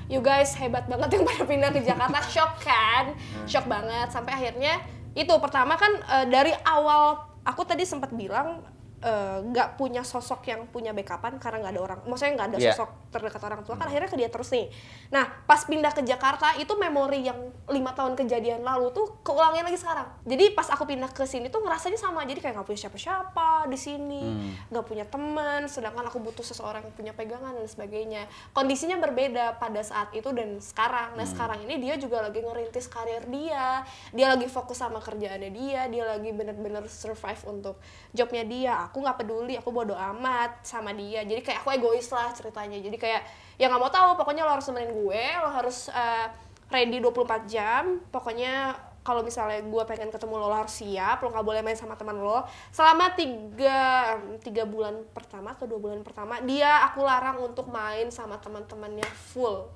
you 0.10 0.18
guys 0.22 0.58
hebat 0.58 0.90
banget 0.90 1.14
yang 1.14 1.24
pada 1.30 1.44
pindah 1.46 1.70
ke 1.70 1.82
Jakarta 1.86 2.20
shock 2.34 2.58
kan 2.66 3.14
shock 3.46 3.70
banget 3.70 4.10
sampai 4.10 4.34
akhirnya 4.34 4.82
itu 5.14 5.30
pertama 5.38 5.78
kan 5.78 5.94
eh, 5.94 6.26
dari 6.26 6.54
awal 6.66 7.22
aku 7.46 7.62
tadi 7.70 7.86
sempat 7.86 8.10
bilang 8.18 8.66
eh, 9.06 9.38
nggak 9.46 9.78
punya 9.78 10.02
sosok 10.02 10.42
yang 10.50 10.66
punya 10.66 10.90
backupan 10.90 11.38
karena 11.38 11.62
nggak 11.62 11.74
ada 11.78 11.82
orang 11.86 12.00
maksudnya 12.10 12.34
nggak 12.42 12.48
ada 12.50 12.58
Iya. 12.58 12.74
sosok 12.74 12.90
terdekat 13.14 13.42
orang 13.46 13.62
tua 13.62 13.78
kan 13.78 13.88
akhirnya 13.88 14.10
ke 14.10 14.18
dia 14.18 14.28
terus 14.28 14.50
nih. 14.52 14.68
Nah 15.14 15.30
pas 15.46 15.62
pindah 15.64 15.94
ke 15.94 16.02
Jakarta 16.02 16.58
itu 16.58 16.74
memori 16.76 17.24
yang 17.24 17.38
lima 17.70 17.94
tahun 17.94 18.18
kejadian 18.18 18.66
lalu 18.66 18.92
tuh 18.92 19.22
keulangnya 19.22 19.64
lagi 19.64 19.78
sekarang. 19.80 20.10
Jadi 20.26 20.52
pas 20.52 20.68
aku 20.68 20.84
pindah 20.84 21.08
ke 21.14 21.24
sini 21.24 21.48
tuh 21.48 21.62
ngerasanya 21.64 22.02
sama 22.02 22.26
jadi 22.26 22.42
kayak 22.42 22.58
nggak 22.60 22.68
punya 22.68 22.82
siapa-siapa 22.90 23.70
di 23.70 23.78
sini 23.80 24.26
nggak 24.74 24.86
punya 24.90 25.06
teman 25.08 25.70
sedangkan 25.70 26.10
aku 26.10 26.20
butuh 26.20 26.44
seseorang 26.44 26.82
yang 26.84 26.96
punya 26.98 27.14
pegangan 27.14 27.54
dan 27.56 27.68
sebagainya. 27.70 28.26
Kondisinya 28.52 28.98
berbeda 29.00 29.62
pada 29.62 29.80
saat 29.86 30.12
itu 30.12 30.34
dan 30.34 30.58
sekarang. 30.60 31.14
Nah 31.16 31.24
sekarang 31.24 31.62
ini 31.64 31.78
dia 31.80 31.96
juga 31.96 32.26
lagi 32.26 32.42
ngerintis 32.42 32.90
karir 32.90 33.24
dia. 33.30 33.86
Dia 34.12 34.34
lagi 34.34 34.50
fokus 34.50 34.82
sama 34.82 35.00
kerjaannya 35.00 35.52
dia 35.54 35.88
dia 35.88 36.04
lagi 36.04 36.34
bener-bener 36.36 36.84
survive 36.90 37.40
untuk 37.48 37.78
jobnya 38.12 38.44
dia 38.44 38.74
aku 38.96 39.04
nggak 39.04 39.20
peduli 39.20 39.60
aku 39.60 39.76
bodo 39.76 39.92
amat 39.92 40.64
sama 40.64 40.96
dia. 40.96 41.28
Jadi 41.28 41.44
kayak 41.44 41.68
aku 41.68 41.76
egois 41.76 42.08
lah 42.16 42.32
ceritanya. 42.32 42.80
Jadi 42.80 42.96
kayak 42.96 43.28
ya 43.60 43.68
nggak 43.68 43.82
mau 43.84 43.92
tahu 43.92 44.16
pokoknya 44.16 44.48
lo 44.48 44.56
harus 44.56 44.72
nemenin 44.72 44.96
gue 44.96 45.24
lo 45.44 45.52
harus 45.52 45.92
eh, 45.92 46.32
ready 46.72 47.04
24 47.04 47.44
jam. 47.44 48.00
Pokoknya 48.08 48.72
kalau 49.04 49.20
misalnya 49.20 49.60
gue 49.68 49.84
pengen 49.84 50.16
ketemu 50.16 50.40
lo, 50.40 50.48
lo 50.48 50.56
harus 50.56 50.80
siap 50.80 51.20
lo 51.20 51.28
nggak 51.28 51.44
boleh 51.44 51.60
main 51.60 51.76
sama 51.76 52.00
teman 52.00 52.16
lo. 52.24 52.48
Selama 52.72 53.12
tiga 53.20 54.16
tiga 54.40 54.64
bulan 54.64 55.04
pertama 55.12 55.52
atau 55.52 55.68
dua 55.68 55.84
bulan 55.84 56.00
pertama 56.00 56.40
dia 56.48 56.88
aku 56.88 57.04
larang 57.04 57.44
untuk 57.44 57.68
main 57.68 58.08
sama 58.16 58.40
teman-temannya 58.40 59.04
full. 59.36 59.68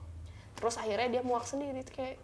Terus 0.56 0.80
akhirnya 0.80 1.20
dia 1.20 1.22
muak 1.28 1.44
sendiri 1.44 1.84
kayak. 1.92 2.16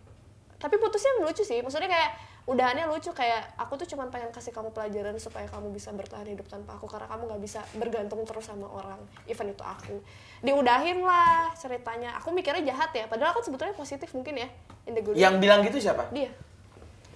Tapi 0.56 0.80
putusnya 0.80 1.20
lucu 1.20 1.44
sih 1.44 1.60
maksudnya 1.60 1.92
kayak 1.92 2.12
udahannya 2.46 2.86
lucu 2.86 3.10
kayak 3.10 3.58
aku 3.58 3.74
tuh 3.82 3.90
cuma 3.90 4.06
pengen 4.14 4.30
kasih 4.30 4.54
kamu 4.54 4.70
pelajaran 4.70 5.18
supaya 5.18 5.50
kamu 5.50 5.74
bisa 5.74 5.90
bertahan 5.90 6.30
hidup 6.30 6.46
tanpa 6.46 6.78
aku 6.78 6.86
karena 6.86 7.10
kamu 7.10 7.26
nggak 7.26 7.42
bisa 7.42 7.66
bergantung 7.74 8.22
terus 8.22 8.46
sama 8.46 8.70
orang 8.70 9.02
even 9.26 9.50
itu 9.50 9.66
aku 9.66 9.98
diudahin 10.46 11.02
lah 11.02 11.50
ceritanya 11.58 12.14
aku 12.22 12.30
mikirnya 12.30 12.62
jahat 12.70 12.94
ya 12.94 13.10
padahal 13.10 13.34
kan 13.34 13.42
sebetulnya 13.42 13.74
positif 13.74 14.14
mungkin 14.14 14.46
ya 14.46 14.50
in 14.86 14.94
the 14.94 15.02
good. 15.02 15.18
Yang 15.18 15.42
bilang 15.42 15.66
gitu 15.66 15.82
siapa? 15.82 16.06
dia 16.14 16.30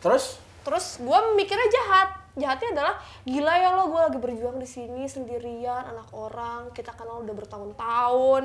Terus? 0.01 0.49
terus 0.69 0.99
gue 0.99 1.19
mikirnya 1.39 1.69
jahat 1.71 2.09
jahatnya 2.35 2.69
adalah 2.77 2.95
gila 3.23 3.53
ya 3.57 3.69
lo 3.73 3.89
gue 3.89 4.01
lagi 4.05 4.19
berjuang 4.19 4.59
di 4.59 4.67
sini 4.67 5.07
sendirian 5.07 5.87
anak 5.87 6.11
orang 6.11 6.69
kita 6.75 6.91
kenal 6.93 7.23
udah 7.23 7.35
bertahun-tahun 7.35 8.43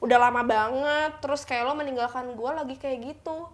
udah 0.00 0.18
lama 0.18 0.42
banget 0.46 1.12
terus 1.20 1.42
kayak 1.42 1.66
lo 1.66 1.74
meninggalkan 1.74 2.32
gue 2.32 2.50
lagi 2.54 2.76
kayak 2.78 2.98
gitu 3.12 3.50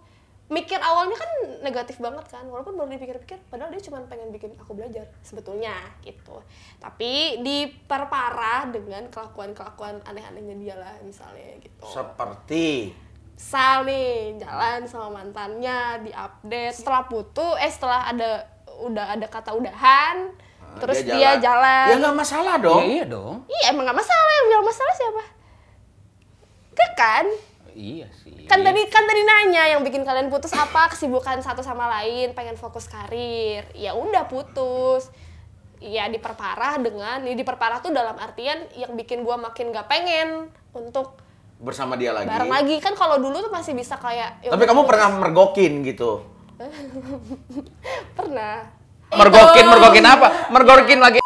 mikir 0.51 0.75
awalnya 0.77 1.15
kan 1.15 1.31
negatif 1.63 1.97
banget 2.03 2.27
kan 2.27 2.43
walaupun 2.51 2.75
baru 2.75 2.91
dipikir-pikir 2.91 3.39
padahal 3.47 3.71
dia 3.71 3.81
cuma 3.87 4.03
pengen 4.05 4.29
bikin 4.29 4.51
aku 4.59 4.75
belajar 4.75 5.07
sebetulnya 5.23 5.73
gitu. 6.03 6.43
Tapi 6.83 7.39
diperparah 7.41 8.67
dengan 8.69 9.07
kelakuan-kelakuan 9.07 10.03
aneh-anehnya 10.03 10.55
dia 10.59 10.75
lah 10.75 10.93
misalnya 11.01 11.57
gitu. 11.63 11.87
Seperti? 11.87 12.91
Misal 13.33 13.87
nih 13.87 14.37
jalan 14.43 14.79
sama 14.85 15.23
mantannya 15.23 16.05
di 16.05 16.11
update 16.13 16.75
setelah 16.75 17.07
putus 17.07 17.55
eh 17.57 17.71
setelah 17.71 18.11
ada 18.11 18.45
udah 18.83 19.15
ada 19.15 19.25
kata 19.31 19.55
udahan 19.55 20.31
Nah, 20.73 20.81
terus 20.81 21.05
dia, 21.05 21.37
jalan, 21.37 21.85
Ya 21.85 21.95
nggak 22.01 22.17
masalah 22.17 22.57
dong. 22.57 22.81
Ya, 22.81 22.85
iya 22.89 23.05
dong. 23.05 23.45
iya 23.45 23.69
emang 23.69 23.85
gak 23.85 23.93
masalah 23.93 24.31
yang 24.41 24.47
bilang 24.49 24.65
masalah 24.65 24.93
siapa? 24.97 25.23
Gak 26.73 26.91
kan 26.97 27.25
Iya 27.73 28.05
sih. 28.21 28.45
kan 28.45 28.61
tadi 28.61 28.85
kan 28.85 29.01
tadi 29.01 29.21
nanya 29.21 29.65
yang 29.67 29.81
bikin 29.81 30.01
kalian 30.01 30.29
putus 30.29 30.53
apa 30.53 30.93
kesibukan 30.93 31.41
satu 31.41 31.59
sama 31.59 31.89
lain 31.91 32.31
pengen 32.31 32.53
fokus 32.53 32.85
karir 32.85 33.65
ya 33.73 33.93
udah 33.93 34.25
putus 34.25 35.09
ya 35.77 36.05
diperparah 36.05 36.77
dengan 36.77 37.21
ya 37.21 37.33
diperparah 37.33 37.81
tuh 37.81 37.89
dalam 37.89 38.13
artian 38.15 38.69
yang 38.73 38.93
bikin 38.93 39.21
gua 39.21 39.35
makin 39.35 39.69
gak 39.69 39.89
pengen 39.89 40.47
untuk 40.71 41.17
Bersama 41.57 41.95
dia 41.95 42.11
lagi. 42.11 42.27
bareng 42.27 42.51
lagi 42.51 42.75
kan 42.77 42.91
kalau 42.91 43.17
dulu 43.17 43.39
tuh 43.39 43.49
masih 43.49 43.71
bisa 43.71 43.95
kayak 43.95 44.37
ya 44.39 44.51
Tapi 44.51 44.63
kamu 44.63 44.83
putus. 44.83 44.89
pernah 44.93 45.07
mergokin 45.15 45.73
gitu. 45.81 46.11
pernah 48.17 48.67
mergokin 49.09 49.65
mergokin 49.65 50.05
apa? 50.05 50.27
Mergokin 50.51 50.99
lagi. 50.99 51.22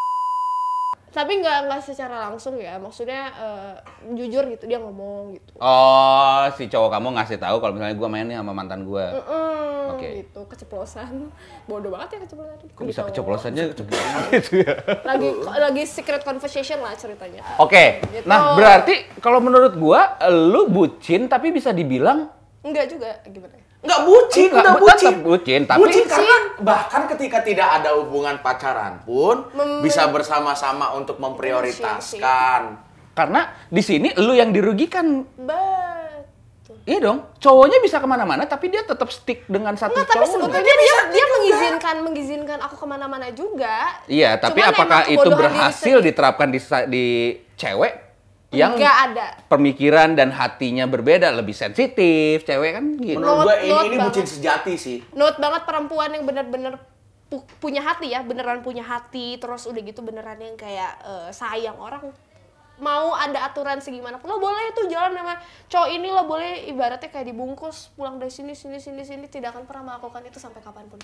Tapi 1.17 1.41
nggak 1.41 1.65
nggak 1.65 1.82
secara 1.82 2.30
langsung 2.30 2.53
ya 2.56 2.77
maksudnya 2.77 3.34
eh, 3.34 3.73
jujur 4.13 4.45
gitu 4.47 4.63
dia 4.63 4.77
ngomong 4.77 5.34
gitu 5.34 5.58
Oh, 5.58 6.45
si 6.53 6.69
cowok 6.69 6.93
kamu 6.93 7.08
ngasih 7.12 7.38
tahu 7.38 7.58
kalau 7.58 7.73
misalnya 7.73 7.97
gua 7.97 8.06
main 8.08 8.23
nih 8.23 8.38
sama 8.38 8.53
mantan 8.53 8.86
gua. 8.86 9.17
Mm, 9.17 9.86
Oke. 9.89 10.08
gitu 10.21 10.41
keceplosan 10.45 11.34
bodoh 11.65 11.89
banget 11.89 12.10
ya 12.13 12.19
keceplosan 12.21 12.56
Kok 12.69 12.86
bisa 12.86 13.01
Gitu. 13.01 13.08
keceplosannya 13.10 13.63
gitu 13.67 13.82
ya? 14.62 14.73
lagi 15.01 15.30
lagi 15.41 15.84
secret 15.84 16.21
conversation 16.21 16.77
lah 16.77 16.93
ceritanya 16.93 17.41
Oke. 17.58 18.06
Gitu. 18.06 18.23
Nah, 18.23 18.53
berarti 18.53 19.10
kalau 19.17 19.41
menurut 19.41 19.73
gua 19.73 20.15
lu 20.30 20.69
bucin 20.69 21.25
tapi 21.25 21.49
bisa 21.49 21.71
dibilang 21.71 22.30
enggak 22.62 22.86
juga 22.88 23.17
gimana 23.25 23.58
Nggak 23.80 24.02
bucin, 24.04 24.48
Enggak, 24.48 24.58
udah 24.58 24.74
tetap 24.74 24.82
bucin. 24.82 25.16
bucin, 25.22 25.62
tapi- 25.63 25.80
bucin 25.80 26.06
karena 26.06 26.38
bahkan 26.60 27.02
ketika 27.08 27.38
tidak 27.40 27.68
ada 27.72 27.94
hubungan 27.94 28.36
pacaran 28.38 29.00
pun 29.02 29.46
Mem- 29.52 29.82
bisa 29.82 30.08
bersama-sama 30.08 30.94
untuk 30.94 31.18
memprioritaskan. 31.18 32.84
karena 33.13 33.42
di 33.66 33.82
sini 33.82 34.13
lu 34.16 34.32
yang 34.32 34.50
dirugikan. 34.50 35.26
betul 35.36 36.76
Iya 36.84 37.00
dong. 37.02 37.20
Cowoknya 37.38 37.80
bisa 37.80 37.98
ke 37.98 38.06
mana-mana 38.06 38.44
tapi 38.44 38.68
dia 38.68 38.80
tetap 38.80 39.08
stick 39.10 39.44
dengan 39.46 39.76
satu 39.76 39.92
Enggak, 39.94 40.08
tapi 40.10 40.18
cowok. 40.22 40.34
sebetulnya 40.40 40.74
dia 40.74 40.96
dia 41.10 41.26
mengizinkan 41.30 41.96
mengizinkan 42.00 42.60
aku 42.62 42.76
ke 42.78 42.86
mana-mana 42.86 43.28
juga. 43.30 44.00
Iya, 44.06 44.36
tapi 44.38 44.60
Cuman 44.60 44.72
apakah 44.72 45.02
itu 45.06 45.30
berhasil 45.30 45.98
diterapkan 46.00 46.48
di 46.48 46.60
di 46.88 47.06
cewek 47.54 48.07
yang 48.56 48.80
Nggak 48.80 48.98
ada. 49.12 49.26
pemikiran 49.52 50.16
dan 50.16 50.32
hatinya 50.32 50.88
berbeda, 50.88 51.36
lebih 51.36 51.52
sensitif, 51.52 52.48
cewek 52.48 52.80
kan 52.80 52.86
gitu. 52.96 53.20
Menurut 53.20 53.44
gue 53.44 53.56
ini, 53.68 53.80
ini 53.92 53.98
bucin 54.00 54.24
sejati 54.24 54.80
sih. 54.80 55.04
Note 55.12 55.36
banget 55.36 55.68
perempuan 55.68 56.16
yang 56.16 56.24
bener-bener 56.24 56.80
pu- 57.28 57.44
punya 57.60 57.84
hati 57.84 58.16
ya, 58.16 58.24
beneran 58.24 58.64
punya 58.64 58.88
hati, 58.88 59.36
terus 59.36 59.68
udah 59.68 59.82
gitu 59.84 60.00
beneran 60.00 60.40
yang 60.40 60.56
kayak 60.56 60.96
eh, 61.04 61.30
sayang 61.36 61.76
orang 61.76 62.08
mau 62.78 63.18
ada 63.18 63.42
aturan 63.42 63.82
segimana 63.82 64.22
pun 64.22 64.30
lo 64.30 64.38
boleh 64.38 64.70
tuh 64.78 64.86
jalan 64.86 65.18
sama 65.18 65.42
cowok 65.66 65.90
ini 65.90 66.14
lo 66.14 66.30
boleh 66.30 66.70
ibaratnya 66.70 67.10
kayak 67.10 67.34
dibungkus 67.34 67.90
pulang 67.98 68.22
dari 68.22 68.30
sini 68.30 68.54
sini 68.54 68.78
sini 68.78 69.02
sini 69.02 69.26
tidak 69.26 69.58
akan 69.58 69.66
pernah 69.66 69.98
melakukan 69.98 70.22
itu 70.30 70.38
sampai 70.38 70.62
kapan 70.62 70.86
pun 70.86 71.02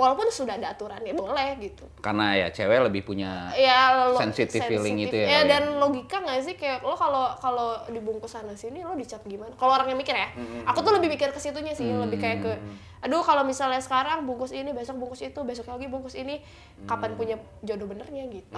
walaupun 0.00 0.32
sudah 0.32 0.56
ada 0.56 0.72
aturannya 0.72 1.12
boleh 1.12 1.60
gitu. 1.60 1.84
Karena 2.00 2.32
ya 2.32 2.48
cewek 2.48 2.88
lebih 2.88 3.04
punya 3.04 3.52
ya 3.52 4.08
lo 4.08 4.16
Sensitive 4.16 4.64
feeling 4.64 5.04
itu 5.04 5.12
ya 5.12 5.26
ya 5.28 5.28
ya. 5.28 5.40
dan 5.44 5.76
logika 5.76 6.24
nggak 6.24 6.40
sih? 6.40 6.54
Kayak 6.56 6.80
lo 6.80 6.96
kalau 6.96 7.36
kalau 7.36 7.84
dibungkus 7.92 8.32
sana 8.32 8.56
sini 8.56 8.80
lo 8.80 8.96
dicap 8.96 9.20
gimana? 9.28 9.52
Kalau 9.60 9.76
orang 9.76 9.92
yang 9.92 10.00
mikir 10.00 10.16
ya 10.16 10.32
aku 10.64 10.80
tuh 10.80 10.96
lebih 10.96 11.12
mikir 11.12 11.28
ke 11.36 11.40
situnya 11.40 11.76
sih 11.76 11.92
lebih 11.92 12.16
kayak 12.16 12.38
ke 12.40 12.52
aduh 13.00 13.24
kalau 13.24 13.44
misalnya 13.44 13.80
sekarang 13.80 14.28
bungkus 14.28 14.52
ini 14.52 14.76
besok 14.76 15.00
bungkus 15.00 15.24
itu 15.24 15.40
besok 15.44 15.72
lagi 15.72 15.88
bungkus 15.88 16.16
ini 16.16 16.40
kapan 16.88 17.16
punya 17.16 17.36
jodoh 17.60 17.84
benernya? 17.84 18.24
Gitu. 18.32 18.56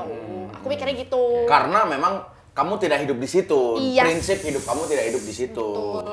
Aku 0.59 0.66
mikirnya 0.70 0.94
gitu. 0.94 1.46
Karena 1.50 1.87
memang 1.87 2.22
kamu 2.52 2.76
tidak 2.76 2.98
hidup 3.09 3.16
di 3.16 3.28
situ. 3.28 3.61
Yes. 3.81 4.05
Prinsip 4.05 4.38
hidup 4.44 4.62
kamu 4.66 4.83
tidak 4.85 5.05
hidup 5.09 5.22
di 5.24 5.35
situ. 5.35 5.68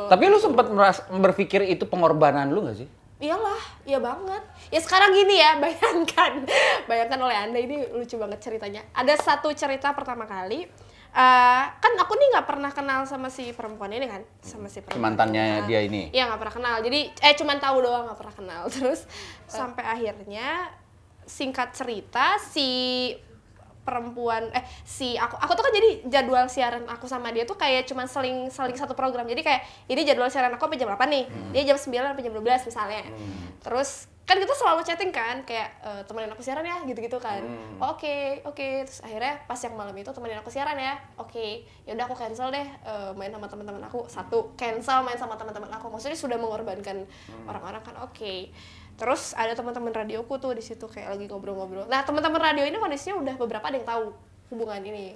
Tapi 0.08 0.24
lu 0.32 0.40
sempat 0.40 0.72
berpikir 1.12 1.68
itu 1.68 1.84
pengorbanan 1.90 2.48
lu 2.54 2.64
gak 2.64 2.80
sih? 2.80 2.88
Iyalah, 3.20 3.60
iya 3.84 4.00
banget. 4.00 4.44
Ya 4.72 4.80
sekarang 4.80 5.12
gini 5.12 5.36
ya, 5.44 5.58
bayangkan, 5.64 6.48
bayangkan 6.88 7.20
oleh 7.20 7.36
anda 7.36 7.60
ini 7.60 7.84
lucu 7.92 8.16
banget 8.16 8.40
ceritanya. 8.40 8.88
Ada 8.96 9.20
satu 9.20 9.52
cerita 9.52 9.92
pertama 9.92 10.24
kali, 10.24 10.64
eh, 11.12 11.64
kan 11.68 11.94
aku 12.00 12.16
nih 12.16 12.28
nggak 12.32 12.48
pernah 12.48 12.72
kenal 12.72 13.04
sama 13.04 13.28
si 13.28 13.52
perempuan 13.52 13.92
ini 13.92 14.08
kan, 14.08 14.24
sama 14.40 14.72
si 14.72 14.80
perempuan. 14.80 15.04
mantannya 15.04 15.46
ini. 15.60 15.68
dia 15.68 15.80
ini? 15.84 16.04
Iya 16.16 16.32
nggak 16.32 16.40
pernah 16.40 16.56
kenal. 16.64 16.76
Jadi 16.80 17.00
eh 17.12 17.34
cuman 17.36 17.58
tahu 17.60 17.78
doang 17.84 18.08
nggak 18.08 18.20
pernah 18.24 18.36
kenal. 18.40 18.62
Terus 18.74 19.04
sampai 19.52 19.84
akhirnya 19.84 20.72
singkat 21.28 21.76
cerita 21.76 22.40
si 22.40 23.12
perempuan 23.84 24.52
eh 24.54 24.64
si 24.84 25.16
aku 25.16 25.40
aku 25.40 25.52
tuh 25.56 25.64
kan 25.66 25.74
jadi 25.74 25.90
jadwal 26.06 26.46
siaran 26.52 26.86
aku 26.86 27.10
sama 27.10 27.32
dia 27.34 27.48
tuh 27.48 27.58
kayak 27.58 27.88
cuman 27.90 28.06
seling 28.06 28.52
seling 28.52 28.78
satu 28.78 28.94
program. 28.94 29.26
Jadi 29.26 29.42
kayak 29.42 29.62
ini 29.90 30.02
jadwal 30.06 30.30
siaran 30.30 30.54
aku 30.54 30.70
sampai 30.70 30.80
jam 30.80 30.90
8 30.92 31.10
nih. 31.10 31.26
Dia 31.56 31.64
jam 31.74 31.78
9 31.80 32.14
sampai 32.14 32.24
jam 32.24 32.34
12 32.36 32.70
misalnya. 32.70 33.02
Terus 33.64 34.08
kan 34.30 34.38
kita 34.38 34.54
selalu 34.54 34.86
chatting 34.86 35.10
kan 35.10 35.42
kayak 35.42 35.82
e, 35.82 36.06
temenin 36.06 36.30
aku 36.30 36.46
siaran 36.46 36.62
ya 36.62 36.78
gitu-gitu 36.86 37.18
kan. 37.18 37.42
Oh, 37.82 37.98
oke 37.98 38.46
oke. 38.46 38.86
Terus 38.86 39.02
akhirnya 39.02 39.42
pas 39.50 39.58
yang 39.58 39.74
malam 39.74 39.98
itu 39.98 40.14
temenin 40.14 40.38
aku 40.38 40.54
siaran 40.54 40.78
ya. 40.78 41.02
Oke 41.18 41.66
ya 41.90 41.98
udah 41.98 42.06
aku 42.06 42.14
cancel 42.14 42.54
deh 42.54 42.68
e, 42.86 42.94
main 43.18 43.34
sama 43.34 43.50
teman-teman 43.50 43.82
aku. 43.90 44.06
Satu 44.06 44.54
cancel 44.54 45.02
main 45.02 45.18
sama 45.18 45.34
teman-teman 45.34 45.74
aku. 45.74 45.90
Maksudnya 45.90 46.14
sudah 46.14 46.38
mengorbankan 46.38 47.10
orang-orang 47.50 47.82
kan. 47.82 47.98
Oke 48.06 48.54
Terus 49.00 49.32
ada 49.32 49.56
teman-teman 49.56 49.96
radioku 49.96 50.36
tuh 50.38 50.52
di 50.52 50.60
situ 50.60 50.84
kayak 50.84 51.16
lagi 51.16 51.26
ngobrol-ngobrol. 51.32 51.88
Nah, 51.88 52.04
teman-teman 52.04 52.36
radio 52.36 52.68
ini 52.68 52.76
kondisinya 52.76 53.16
udah 53.16 53.36
beberapa 53.40 53.64
ada 53.64 53.80
yang 53.80 53.88
tahu 53.88 54.12
hubungan 54.52 54.84
ini. 54.84 55.16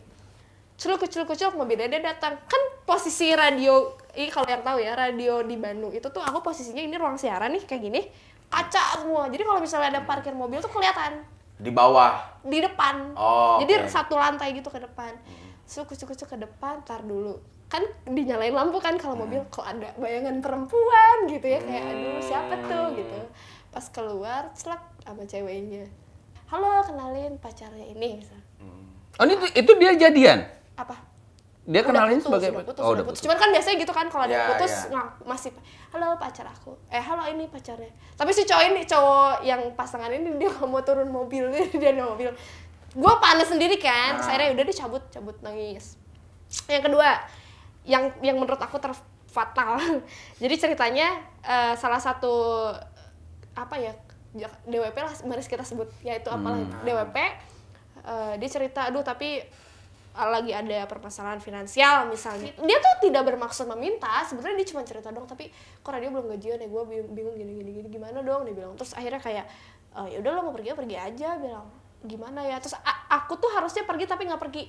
Celuk 0.79 1.03
celuk 1.05 1.35
celuk 1.35 1.59
mobilnya 1.59 1.91
dia 1.91 1.99
datang. 2.01 2.39
Kan 2.47 2.61
posisi 2.87 3.35
radio 3.35 3.91
ini 4.15 4.31
kalau 4.31 4.47
yang 4.47 4.63
tahu 4.63 4.79
ya, 4.79 4.95
radio 4.95 5.43
di 5.43 5.59
Bandung 5.59 5.91
itu 5.91 6.07
tuh 6.07 6.23
aku 6.23 6.39
posisinya 6.39 6.79
ini 6.79 6.95
ruang 6.95 7.19
siaran 7.19 7.51
nih 7.51 7.67
kayak 7.67 7.83
gini. 7.83 8.01
Kaca 8.47 9.03
semua. 9.03 9.27
Jadi 9.27 9.43
kalau 9.43 9.59
misalnya 9.59 9.99
ada 9.99 10.01
parkir 10.07 10.31
mobil 10.31 10.63
tuh 10.63 10.71
kelihatan 10.71 11.19
Di 11.59 11.69
bawah. 11.69 12.17
di 12.43 12.59
depan. 12.59 13.13
Oh, 13.15 13.59
Jadi 13.61 13.83
oke. 13.83 13.91
satu 13.91 14.15
lantai 14.15 14.55
gitu 14.55 14.71
ke 14.71 14.79
depan. 14.79 15.11
Cuk 15.63 15.91
cuk 15.91 16.11
cuk 16.15 16.27
ke 16.27 16.37
depan, 16.39 16.79
tar 16.83 17.03
dulu. 17.03 17.35
Kan 17.67 17.81
dinyalain 18.05 18.53
lampu 18.53 18.77
kan 18.77 18.93
kalau 18.95 19.17
mobil 19.17 19.41
kok 19.49 19.63
ada 19.63 19.89
bayangan 19.97 20.37
perempuan 20.39 21.17
gitu 21.25 21.47
ya 21.47 21.57
kayak 21.57 21.83
aduh 21.89 22.19
siapa 22.21 22.55
tuh 22.67 22.85
gitu. 22.93 23.17
Pas 23.73 23.85
keluar 23.89 24.53
celak 24.53 24.85
sama 25.01 25.25
ceweknya. 25.25 25.89
Halo, 26.45 26.85
kenalin 26.85 27.41
pacarnya 27.41 27.89
ini 27.89 28.21
misal. 28.21 28.37
Oh, 29.17 29.25
ini 29.25 29.33
itu 29.57 29.71
dia 29.81 29.97
jadian. 29.97 30.45
Apa? 30.77 30.93
Dia 31.63 31.79
Udah 31.79 31.83
kenalin 31.89 32.19
putus, 32.19 32.27
sebagai 32.27 32.49
udah 32.53 32.65
putus, 32.69 32.81
Oh, 32.83 32.89
udah 32.93 33.05
putus. 33.07 33.19
Cuman 33.25 33.37
kan 33.39 33.49
biasanya 33.49 33.75
gitu 33.81 33.93
kan 33.95 34.05
kalau 34.11 34.23
ada 34.27 34.35
Ya, 34.35 34.45
putus 34.53 34.73
nggak 34.93 35.07
masih 35.25 35.49
halo 35.95 36.19
pacar 36.19 36.45
aku. 36.45 36.75
Eh 36.91 36.99
halo 37.01 37.23
ini 37.31 37.47
pacarnya. 37.49 37.89
Tapi 38.13 38.29
si 38.35 38.43
cowok 38.45 38.63
ini 38.67 38.81
cowok 38.85 39.33
yang 39.41 39.61
pasangan 39.73 40.11
ini 40.11 40.37
dia 40.37 40.53
nggak 40.53 40.69
mau 40.69 40.83
turun 40.85 41.09
mobil 41.09 41.49
dia 41.81 41.89
ada 41.95 42.03
mobil. 42.03 42.29
Gua 42.93 43.17
panas 43.17 43.49
sendiri 43.49 43.79
kan. 43.81 44.19
Terus 44.21 44.29
akhirnya 44.29 44.53
udah 44.53 44.65
dicabut 44.69 45.03
cabut 45.09 45.37
nangis. 45.41 45.97
Yang 46.69 46.93
kedua 46.93 47.09
yang 47.87 48.11
yang 48.19 48.37
menurut 48.37 48.59
aku 48.59 48.77
terfatal. 48.77 49.79
Jadi 50.43 50.55
ceritanya 50.59 51.15
eh, 51.47 51.73
salah 51.79 52.01
satu 52.03 52.69
apa 53.53 53.75
ya 53.77 53.93
DWP 54.65 54.97
lah 54.97 55.13
mari 55.29 55.45
kita 55.45 55.61
sebut 55.61 55.85
yaitu 56.01 56.33
apalah 56.33 56.57
DWP 56.81 57.17
eh, 58.01 58.33
dia 58.41 58.49
cerita 58.49 58.89
aduh 58.89 59.05
tapi 59.05 59.45
eh, 59.45 60.27
lagi 60.29 60.49
ada 60.53 60.89
permasalahan 60.89 61.37
finansial 61.37 62.09
misalnya. 62.09 62.49
Dia 62.57 62.77
tuh 62.81 63.09
tidak 63.09 63.29
bermaksud 63.29 63.69
meminta 63.69 64.25
sebenarnya 64.25 64.65
dia 64.65 64.67
cuma 64.73 64.81
cerita 64.81 65.13
dong 65.13 65.29
tapi 65.29 65.53
kok 65.53 65.91
radio 65.93 66.09
belum 66.09 66.33
gajian 66.33 66.57
ya 66.61 66.67
gue 66.69 66.83
bingung 67.13 67.35
gini 67.37 67.61
gini 67.61 67.71
gini 67.77 67.87
gimana 67.93 68.25
dong? 68.25 68.45
Dia 68.49 68.53
bilang. 68.57 68.73
Terus 68.73 68.97
akhirnya 68.97 69.21
kayak 69.21 69.45
"Eh, 70.01 70.07
ya 70.13 70.17
udah 70.25 70.31
lo 70.33 70.39
mau 70.49 70.53
pergi 70.53 70.73
ya 70.73 70.75
pergi 70.77 70.95
aja 70.97 71.29
bilang. 71.37 71.67
Gimana 72.01 72.41
ya? 72.41 72.57
Terus 72.57 72.73
aku 73.09 73.37
tuh 73.37 73.53
harusnya 73.53 73.85
pergi 73.85 74.09
tapi 74.09 74.25
nggak 74.25 74.41
pergi. 74.41 74.63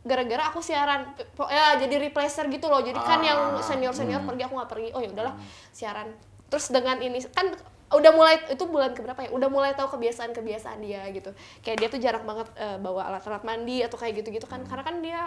Gara-gara 0.00 0.48
aku 0.48 0.64
siaran 0.64 1.12
ya 1.52 1.76
jadi 1.76 2.08
replacer 2.08 2.48
gitu 2.48 2.72
loh. 2.72 2.80
Jadi 2.80 2.96
kan 2.96 3.20
yang 3.20 3.60
senior 3.60 3.92
senior 3.92 4.24
pergi 4.24 4.48
aku 4.48 4.56
nggak 4.56 4.70
pergi. 4.72 4.88
Oh 4.96 5.00
ya 5.04 5.12
udahlah 5.12 5.36
siaran. 5.76 6.08
Terus 6.48 6.72
dengan 6.72 6.96
ini 7.04 7.20
kan 7.36 7.52
udah 7.90 8.12
mulai 8.12 8.38
itu 8.46 8.64
bulan 8.64 8.94
keberapa 8.94 9.18
ya 9.20 9.30
udah 9.30 9.48
mulai 9.48 9.74
tahu 9.74 9.98
kebiasaan 9.98 10.30
kebiasaan 10.30 10.78
dia 10.78 11.02
gitu 11.10 11.34
kayak 11.60 11.76
dia 11.76 11.88
tuh 11.90 11.98
jarang 11.98 12.22
banget 12.22 12.46
eh, 12.54 12.78
bawa 12.78 13.10
alat-alat 13.10 13.42
mandi 13.42 13.82
atau 13.82 13.98
kayak 13.98 14.22
gitu-gitu 14.22 14.46
kan 14.46 14.62
karena 14.62 14.82
kan 14.82 14.96
dia 15.00 15.20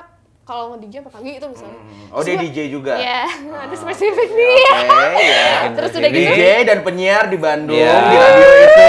kalau 0.43 0.75
DJ 0.75 0.99
sampai 0.99 1.13
pagi 1.13 1.31
itu 1.33 1.47
misalnya 1.47 1.79
Oh, 2.11 2.19
dia 2.19 2.35
DJ 2.35 2.67
juga? 2.67 2.99
Iya, 2.99 3.23
ada 3.63 3.75
spesifik 3.75 4.27
nih 4.29 4.63
Oke, 4.85 5.23
ya. 5.23 5.47
terus 5.79 5.91
udah 5.93 6.09
gitu 6.09 6.19
DJ 6.29 6.41
dan 6.63 6.79
penyiar 6.83 7.27
di 7.27 7.37
Bandung 7.37 7.75
Iya. 7.75 7.95
di 7.95 8.15
radio 8.15 8.51
itu. 8.59 8.87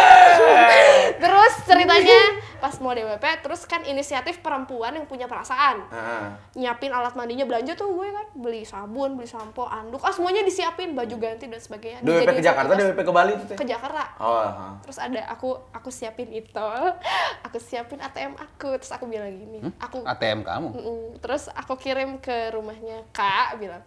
terus 1.22 1.52
ceritanya 1.64 2.20
pas 2.60 2.76
mau 2.76 2.92
DWP 2.92 3.24
terus 3.40 3.64
kan 3.64 3.80
inisiatif 3.82 4.38
perempuan 4.38 4.92
yang 4.92 5.04
punya 5.04 5.24
perasaan 5.24 5.80
Ah. 5.88 6.36
nyiapin 6.52 6.88
alat 6.88 7.12
mandinya 7.12 7.42
belanja 7.42 7.72
tuh 7.72 7.90
gue 7.90 8.06
kan 8.06 8.26
beli 8.34 8.62
sabun 8.62 9.14
beli 9.14 9.24
sampo 9.24 9.64
anduk 9.64 9.98
ah 10.00 10.10
semuanya 10.10 10.40
disiapin 10.40 10.92
baju 10.92 11.16
ganti 11.16 11.44
dan 11.44 11.56
sebagainya 11.56 11.98
DWP 12.00 12.06
ke 12.06 12.20
Dijadiin 12.30 12.44
Jakarta. 12.44 12.72
DWP 12.74 13.00
ke 13.00 13.12
Bali 13.12 13.32
itu 13.32 13.44
teh. 13.46 13.56
ke 13.56 13.64
Jakarta 13.64 14.04
Oh, 14.16 14.38
ah. 14.38 14.76
terus 14.78 14.96
ada 14.96 15.24
aku 15.26 15.50
aku 15.70 15.88
siapin 15.88 16.28
itu 16.28 16.68
aku 17.46 17.56
siapin 17.56 17.98
ATM 17.98 18.36
aku 18.36 18.76
terus 18.76 18.92
aku 18.92 19.04
bilang 19.04 19.32
gini 19.32 19.64
aku 19.76 20.04
ATM 20.04 20.44
kamu. 20.44 20.68
Mm-mm. 20.70 21.02
terus 21.18 21.48
aku 21.50 21.74
kirim 21.74 22.18
ke 22.18 22.50
rumahnya 22.50 23.08
kak 23.10 23.56
bilang 23.56 23.80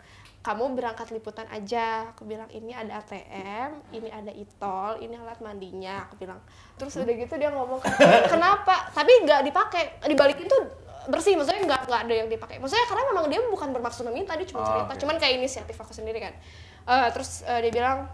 kamu 0.43 0.75
berangkat 0.75 1.07
liputan 1.09 1.47
aja. 1.47 2.11
Aku 2.11 2.23
bilang 2.23 2.45
ini 2.49 2.69
ada 2.69 2.99
ATM 2.99 3.79
ini 3.89 4.07
ada 4.07 4.27
itol 4.29 4.99
ini 4.99 5.15
alat 5.15 5.39
mandinya. 5.39 6.03
Aku 6.05 6.15
bilang. 6.15 6.43
Terus 6.75 6.93
udah 6.95 7.13
gitu 7.13 7.33
dia 7.33 7.47
ngomong 7.47 7.79
kenapa? 8.33 8.91
Tapi 8.91 9.23
nggak 9.23 9.41
dipakai. 9.41 10.03
Dibalikin 10.03 10.45
tuh 10.45 10.67
bersih 11.03 11.35
maksudnya 11.35 11.63
nggak 11.63 11.81
nggak 11.85 12.01
ada 12.01 12.13
yang 12.13 12.27
dipakai. 12.27 12.59
Maksudnya 12.59 12.83
karena 12.85 13.03
memang 13.09 13.25
dia 13.27 13.39
bukan 13.41 13.69
bermaksud 13.71 14.03
meminta 14.05 14.35
dia 14.35 14.43
cuma 14.45 14.61
Oh, 14.61 14.67
cerita. 14.67 14.87
oke. 14.89 14.99
cuman 14.99 15.15
kayak 15.17 15.33
inisiatif 15.37 15.75
aku 15.75 15.91
sendiri 15.91 16.19
kan. 16.19 16.35
Eh, 16.83 17.07
terus 17.11 17.43
eh, 17.43 17.63
dia 17.63 17.71
bilang 17.73 18.07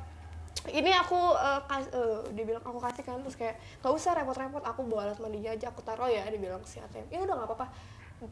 ini 0.70 0.92
aku 0.92 1.18
eh, 1.34 1.62
kas- 1.66 1.90
eh, 1.90 2.30
dia 2.34 2.46
bilang 2.46 2.62
aku 2.62 2.78
kasih 2.78 3.02
kan. 3.02 3.18
Terus 3.22 3.36
kayak 3.36 3.58
nggak 3.82 3.90
usah 3.92 4.14
repot-repot. 4.14 4.62
Aku 4.64 4.86
bawa 4.86 5.06
alat 5.06 5.18
mandinya 5.18 5.50
aja 5.50 5.70
aku 5.70 5.82
taruh 5.82 6.06
ya. 6.06 6.26
Dia 6.26 6.38
bilang 6.38 6.62
si 6.62 6.78
ATM 6.78 7.10
ya 7.10 7.20
udah 7.20 7.34
nggak 7.36 7.50
apa-apa 7.50 7.68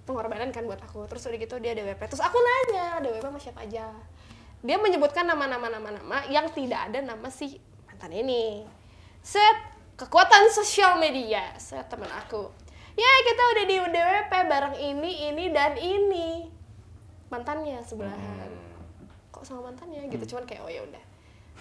pengorbanan 0.04 0.52
kan 0.52 0.68
buat 0.68 0.80
aku. 0.84 1.08
Terus 1.08 1.24
udah 1.28 1.40
gitu 1.40 1.56
dia 1.64 1.72
DWP 1.78 2.02
terus 2.08 2.24
aku 2.24 2.36
nanya 2.36 3.00
DWP 3.00 3.24
sama 3.24 3.40
siapa 3.40 3.62
aja. 3.64 3.92
Dia 4.66 4.78
menyebutkan 4.82 5.24
nama-nama 5.24 5.70
nama-nama 5.70 6.26
yang 6.28 6.50
tidak 6.52 6.92
ada 6.92 7.00
nama 7.00 7.28
si 7.32 7.62
mantan 7.88 8.12
ini. 8.12 8.66
Set 9.24 9.58
kekuatan 9.96 10.52
sosial 10.52 11.00
media 11.00 11.56
set 11.62 11.88
teman 11.88 12.10
aku. 12.12 12.52
Ya 12.98 13.12
kita 13.24 13.44
udah 13.54 13.66
di 13.70 13.76
DWP 13.94 14.32
bareng 14.50 14.76
ini 14.82 15.12
ini 15.32 15.46
dan 15.54 15.78
ini. 15.78 16.50
Mantannya 17.30 17.84
sebelahan. 17.84 18.50
Kok 19.30 19.44
sama 19.46 19.70
mantannya? 19.70 20.10
Gitu 20.10 20.34
cuman 20.34 20.44
kayak 20.50 20.66
oh 20.66 20.72
ya 20.72 20.82
udah. 20.82 21.04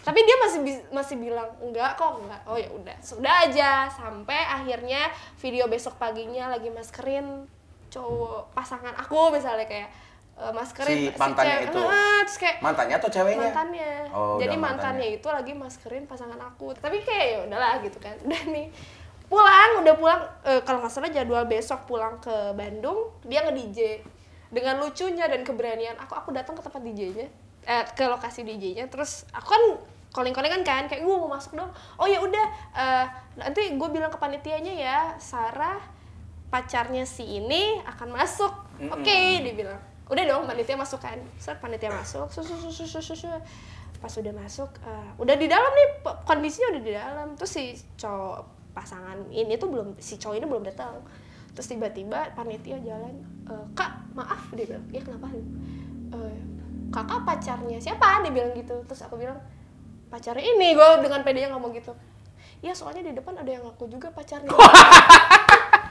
Tapi 0.06 0.22
dia 0.22 0.36
masih 0.38 0.60
masih 0.94 1.16
bilang 1.18 1.50
enggak 1.58 1.98
kok 1.98 2.22
enggak. 2.22 2.40
Oh 2.46 2.56
ya 2.56 2.70
udah. 2.70 2.96
Sudah 3.02 3.44
aja 3.44 3.90
sampai 3.90 4.38
akhirnya 4.46 5.10
video 5.42 5.66
besok 5.66 5.98
paginya 5.98 6.48
lagi 6.48 6.70
maskerin 6.70 7.50
cowok 7.88 8.52
pasangan 8.52 8.92
aku 8.92 9.30
misalnya 9.30 9.64
kayak 9.64 9.88
eh, 10.34 10.52
maskerin 10.52 11.08
Si 11.08 11.16
mantannya 11.16 11.56
cewek- 11.56 11.68
itu. 11.70 11.80
Ah, 11.82 12.20
terus 12.22 12.38
kayak 12.38 12.56
Mantannya 12.60 12.94
atau 12.94 13.10
ceweknya? 13.10 13.48
mantannya. 13.48 13.92
Oh, 14.10 14.36
jadi 14.36 14.52
udah 14.52 14.64
mantannya 14.64 15.08
itu 15.14 15.28
lagi 15.28 15.52
maskerin 15.52 16.04
pasangan 16.04 16.36
aku. 16.38 16.74
Tapi 16.74 17.00
kayak 17.00 17.26
ya 17.26 17.38
udahlah 17.46 17.80
gitu 17.80 17.96
kan. 17.96 18.14
Udah 18.20 18.42
nih 18.46 18.68
pulang 19.26 19.82
udah 19.82 19.94
pulang 19.94 20.22
eh, 20.42 20.62
kalau 20.62 20.78
nggak 20.78 20.92
salah 20.92 21.08
jadwal 21.08 21.42
besok 21.44 21.82
pulang 21.84 22.14
ke 22.18 22.30
Bandung 22.52 23.10
dia 23.22 23.42
nge 23.42 23.52
DJ 23.52 23.78
dengan 24.48 24.78
lucunya 24.78 25.26
dan 25.26 25.42
keberanian 25.42 25.98
aku 25.98 26.14
aku 26.14 26.30
datang 26.30 26.54
ke 26.54 26.62
tempat 26.62 26.78
DJ-nya 26.80 27.26
eh, 27.64 27.84
ke 27.90 28.06
lokasi 28.06 28.46
DJ-nya 28.46 28.86
terus 28.86 29.26
aku 29.32 29.50
kan 29.50 29.62
calling-callingan 30.12 30.62
kan 30.62 30.86
kayak 30.86 31.02
gue 31.02 31.10
mau 31.12 31.26
masuk 31.26 31.52
dong. 31.54 31.66
Oh 31.96 32.06
ya 32.06 32.22
udah 32.22 32.46
eh, 32.72 33.04
nanti 33.36 33.74
gue 33.74 33.88
bilang 33.90 34.06
ke 34.06 34.16
panitianya 34.16 34.72
ya 34.72 34.98
Sarah 35.18 35.82
pacarnya 36.48 37.04
si 37.04 37.24
ini 37.26 37.82
akan 37.82 38.08
masuk. 38.14 38.52
Oke 38.92 39.42
dia 39.42 39.54
bilang 39.54 39.80
udah 40.06 40.22
dong 40.22 40.46
panitia 40.46 40.78
masuk 40.78 41.02
kan. 41.02 41.18
Set 41.38 41.58
panitia 41.58 41.90
masuk. 41.90 42.30
Susu 42.30 42.54
susu 42.54 42.86
susu 42.86 43.14
susu 43.14 43.28
pas 43.96 44.12
udah 44.12 44.34
masuk 44.36 44.68
eh, 44.84 45.08
udah 45.16 45.34
di 45.40 45.48
dalam 45.48 45.72
nih 45.72 45.88
kondisinya 46.22 46.76
udah 46.76 46.82
di 46.82 46.92
dalam. 46.94 47.28
Terus 47.34 47.50
si 47.50 47.64
cowok 47.98 48.70
pasangan 48.76 49.18
ini 49.32 49.56
tuh 49.56 49.72
belum 49.72 49.96
si 49.98 50.20
cowok 50.20 50.36
ini 50.38 50.46
belum 50.46 50.64
datang. 50.64 51.02
Terus 51.56 51.66
tiba-tiba 51.72 52.36
panitia 52.36 52.76
jalan 52.84 53.16
"Eh, 53.48 53.64
kak 53.72 54.12
maaf 54.12 54.52
dia 54.52 54.68
bilang 54.68 54.84
ya 54.92 55.00
kenapa? 55.00 55.32
"Eh, 55.32 56.38
kakak 56.92 57.20
pacarnya 57.26 57.78
siapa? 57.80 58.22
Dia 58.22 58.32
bilang 58.32 58.52
gitu. 58.54 58.76
Terus 58.86 59.00
aku 59.02 59.18
bilang 59.18 59.40
pacarnya 60.12 60.44
ini. 60.44 60.76
Gue 60.76 61.02
dengan 61.02 61.24
pedenya 61.26 61.50
ngomong 61.56 61.74
gitu. 61.74 61.96
Ya 62.64 62.72
soalnya 62.72 63.04
di 63.04 63.12
depan 63.16 63.36
ada 63.36 63.50
yang 63.50 63.64
ngaku 63.64 63.88
juga 63.90 64.08
pacarnya 64.12 64.48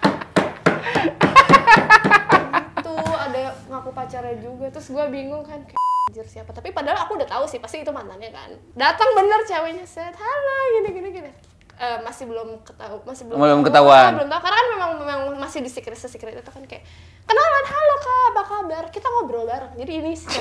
ngaku 3.66 3.90
pacarnya 3.92 4.36
juga. 4.38 4.68
Terus 4.70 4.88
gue 4.90 5.06
bingung 5.10 5.42
kan 5.42 5.60
kayak 5.62 5.82
anjir 6.10 6.28
siapa? 6.28 6.52
Tapi 6.52 6.70
padahal 6.70 7.06
aku 7.06 7.18
udah 7.18 7.28
tahu 7.28 7.46
sih 7.46 7.58
pasti 7.58 7.82
itu 7.82 7.92
mantannya 7.92 8.30
kan. 8.30 8.52
Datang 8.74 9.10
bener 9.14 9.42
ceweknya 9.44 9.86
set 9.86 10.14
halo 10.14 10.56
gini 10.76 10.90
gini 10.92 11.10
gini. 11.12 11.32
Eh, 11.76 12.00
masih 12.08 12.24
belum 12.24 12.64
ketahu 12.64 13.04
masih 13.04 13.28
belum 13.28 13.36
Belum 13.36 13.60
tahu. 13.60 13.68
ketahuan. 13.68 14.08
Ah, 14.08 14.16
belum 14.16 14.30
tahu 14.32 14.42
karena 14.48 14.56
kan 14.56 14.68
memang 14.72 14.90
memang 14.96 15.20
masih 15.36 15.60
di 15.60 15.68
secret 15.68 16.00
secret 16.00 16.40
itu 16.40 16.48
kan 16.48 16.64
kayak 16.64 16.88
kenalan 17.28 17.66
halo 17.68 17.96
kak 18.00 18.20
apa 18.32 18.44
kabar? 18.48 18.84
Kita 18.96 19.08
ngobrol 19.12 19.44
bareng. 19.44 19.76
Jadi 19.76 19.92
ini 19.92 20.12
sih 20.16 20.32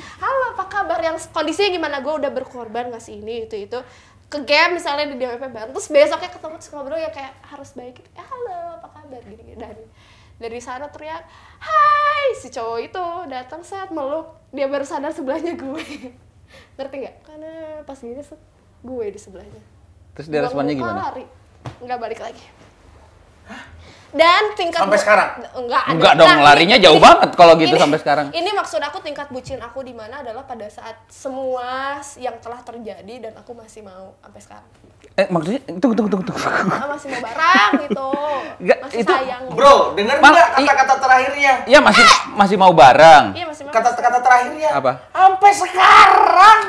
halo 0.00 0.56
apa 0.56 0.64
kabar? 0.72 1.04
Yang 1.04 1.28
kondisinya 1.36 1.68
gimana? 1.68 1.96
Gue 2.00 2.16
udah 2.16 2.32
berkorban 2.32 2.88
ngasih 2.96 3.20
ini 3.20 3.44
itu 3.44 3.60
itu. 3.60 3.76
Ke 4.30 4.40
game 4.46 4.78
misalnya 4.78 5.10
di 5.10 5.18
DWP 5.18 5.42
bareng 5.52 5.74
terus 5.74 5.90
besoknya 5.90 6.30
ketemu 6.30 6.54
terus 6.56 6.70
ngobrol 6.72 6.96
ya 6.96 7.10
kayak 7.12 7.34
harus 7.44 7.76
baik. 7.76 8.00
Halo 8.16 8.80
apa 8.80 8.88
kabar? 8.88 9.20
Gini 9.20 9.42
gini 9.42 9.60
dari 9.60 9.84
dari 10.40 10.56
sana 10.58 10.88
teriak 10.88 11.20
hai 11.60 12.32
si 12.34 12.48
cowok 12.48 12.78
itu 12.80 13.04
datang 13.28 13.60
saat 13.60 13.92
meluk 13.92 14.24
dia 14.50 14.64
baru 14.64 14.82
sadar 14.82 15.12
sebelahnya 15.12 15.52
gue 15.52 15.84
ngerti 16.80 16.96
nggak 16.98 17.16
karena 17.22 17.52
pas 17.84 17.94
gini 17.94 18.18
set, 18.18 18.40
gue 18.80 19.04
di 19.06 19.20
sebelahnya 19.20 19.60
Terus 20.10 20.26
dia 20.26 20.40
responnya 20.40 20.72
gimana? 20.72 21.12
lari 21.12 21.24
nggak 21.78 22.00
balik 22.00 22.18
lagi 22.18 22.44
dan 24.10 24.58
tingkat 24.58 24.82
Sampai 24.82 24.98
sekarang? 24.98 25.38
enggak 25.54 25.86
ada. 25.86 25.94
Enggak 25.94 26.12
dong, 26.18 26.26
Nah, 26.26 26.42
larinya 26.42 26.74
ini- 26.74 26.82
jauh 26.82 26.98
ini- 26.98 27.06
banget 27.06 27.30
kalau 27.38 27.54
gitu 27.54 27.70
ini- 27.70 27.78
sampai 27.78 27.98
sekarang. 27.98 28.26
Ini 28.34 28.50
maksud 28.50 28.82
aku 28.82 28.98
tingkat 28.98 29.30
bucin 29.30 29.62
aku 29.62 29.86
di 29.86 29.94
mana 29.94 30.18
adalah 30.18 30.42
pada 30.42 30.66
saat 30.66 30.98
semua 31.06 31.94
yang 32.18 32.34
telah 32.42 32.58
terjadi 32.58 33.14
dan 33.22 33.38
aku 33.38 33.54
masih 33.54 33.86
mau 33.86 34.18
sampai 34.18 34.42
sekarang. 34.42 34.66
Eh 35.14 35.26
maksudnya 35.26 35.60
tunggu 35.76 35.94
tunggu 35.94 36.08
tunggu 36.08 36.24
tunggu. 36.26 36.40
Ah, 36.40 36.86
masih 36.88 37.08
mau 37.10 37.20
barang 37.20 37.70
gitu. 37.82 38.08
Enggak, 38.58 38.78
masih 38.80 38.98
itu- 39.00 39.12
sayang. 39.12 39.42
Bro, 39.50 39.74
denger 39.92 40.16
Mal- 40.18 40.32
nggak 40.32 40.48
kata-kata 40.54 40.94
terakhirnya? 40.98 41.52
Ya 41.66 41.78
masih 41.78 42.04
masih 42.32 42.56
mau 42.56 42.72
bareng. 42.72 43.24
Iya 43.34 43.44
masih 43.46 43.62
mau. 43.64 43.72
Kata-kata 43.72 44.18
terakhirnya. 44.20 44.70
Apa? 44.72 44.92
Sampai 45.10 45.50
sekarang. 45.52 46.60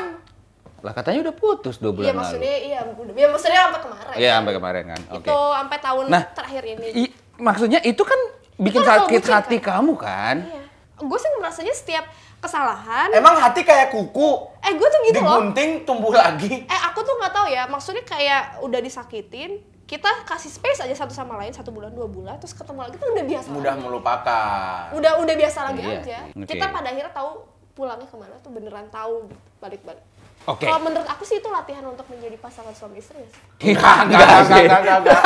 Lah 0.82 0.92
katanya 0.92 1.18
udah 1.22 1.34
putus 1.34 1.78
dua 1.78 1.92
bulan 1.92 2.02
Iya 2.02 2.10
lalu. 2.10 2.20
maksudnya 2.20 2.54
iya 2.58 2.78
udah. 2.82 3.14
Ya 3.14 3.26
maksudnya 3.30 3.60
sampai 3.62 3.80
kemarin. 3.80 4.14
Iya 4.16 4.30
sampai 4.34 4.52
kemarin 4.52 4.84
kan. 4.84 5.00
Oke. 5.12 5.22
Itu 5.22 5.38
sampai 5.52 5.78
tahun 5.78 6.04
Nah, 6.10 6.22
terakhir 6.34 6.62
ini. 6.66 6.86
I- 6.98 7.12
maksudnya 7.38 7.80
itu 7.80 8.02
kan 8.02 8.20
bikin 8.58 8.82
Itu 8.82 8.84
kan 8.84 8.98
sakit 9.00 9.20
bucin, 9.22 9.32
hati 9.32 9.56
kan? 9.56 9.66
kamu 9.78 9.92
kan? 9.96 10.36
Iya. 10.42 10.62
Gue 10.98 11.18
sih 11.18 11.30
merasanya 11.34 11.72
setiap 11.72 12.04
kesalahan 12.42 13.08
Emang 13.08 13.38
hati 13.38 13.62
kayak 13.62 13.88
kuku. 13.88 14.50
eh 14.60 14.72
gue 14.72 14.84
tuh 14.84 15.00
gitu 15.06 15.18
loh. 15.18 15.38
Digunting 15.38 15.70
tumbuh 15.82 16.10
lagi. 16.10 16.66
Eh 16.66 16.80
aku 16.84 17.00
tuh 17.00 17.14
nggak 17.16 17.32
tahu 17.32 17.46
ya, 17.46 17.64
maksudnya 17.64 18.02
kayak 18.02 18.58
udah 18.58 18.78
disakitin, 18.78 19.58
kita 19.84 20.10
kasih 20.22 20.50
space 20.50 20.82
aja 20.82 20.94
satu 20.96 21.10
sama 21.10 21.36
lain 21.36 21.50
satu 21.50 21.70
bulan 21.70 21.90
dua 21.90 22.06
bulan, 22.06 22.36
terus 22.36 22.50
ketemu 22.52 22.82
lagi 22.82 22.96
tuh 22.96 23.08
udah 23.08 23.24
biasa. 23.24 23.46
Mudah 23.48 23.72
lagi. 23.72 23.82
melupakan. 23.82 24.82
Udah 24.92 25.12
udah 25.16 25.34
biasa 25.36 25.58
lagi 25.64 25.80
Iya, 25.80 25.94
aja. 25.96 26.18
oke. 26.32 26.44
Kita 26.44 26.64
pada 26.68 26.88
akhirnya 26.88 27.12
tahu 27.12 27.30
pulangnya 27.72 28.04
ke 28.04 28.16
mana 28.16 28.34
tuh 28.38 28.50
beneran 28.50 28.86
tahu 28.88 29.30
balik-balik. 29.58 30.02
Oke. 30.42 30.66
Kalau 30.66 30.82
menurut 30.82 31.06
aku 31.06 31.22
sih 31.22 31.38
itu 31.38 31.46
latihan 31.46 31.82
untuk 31.84 32.02
menjadi 32.06 32.34
pasangan 32.36 32.74
suami 32.74 32.98
istri 32.98 33.14
ya. 33.16 33.30
Enggak, 33.62 33.96
enggak, 34.04 34.26
enggak, 34.26 34.42
enggak, 34.42 34.80
enggak, 34.80 34.96
enggak. 34.98 35.22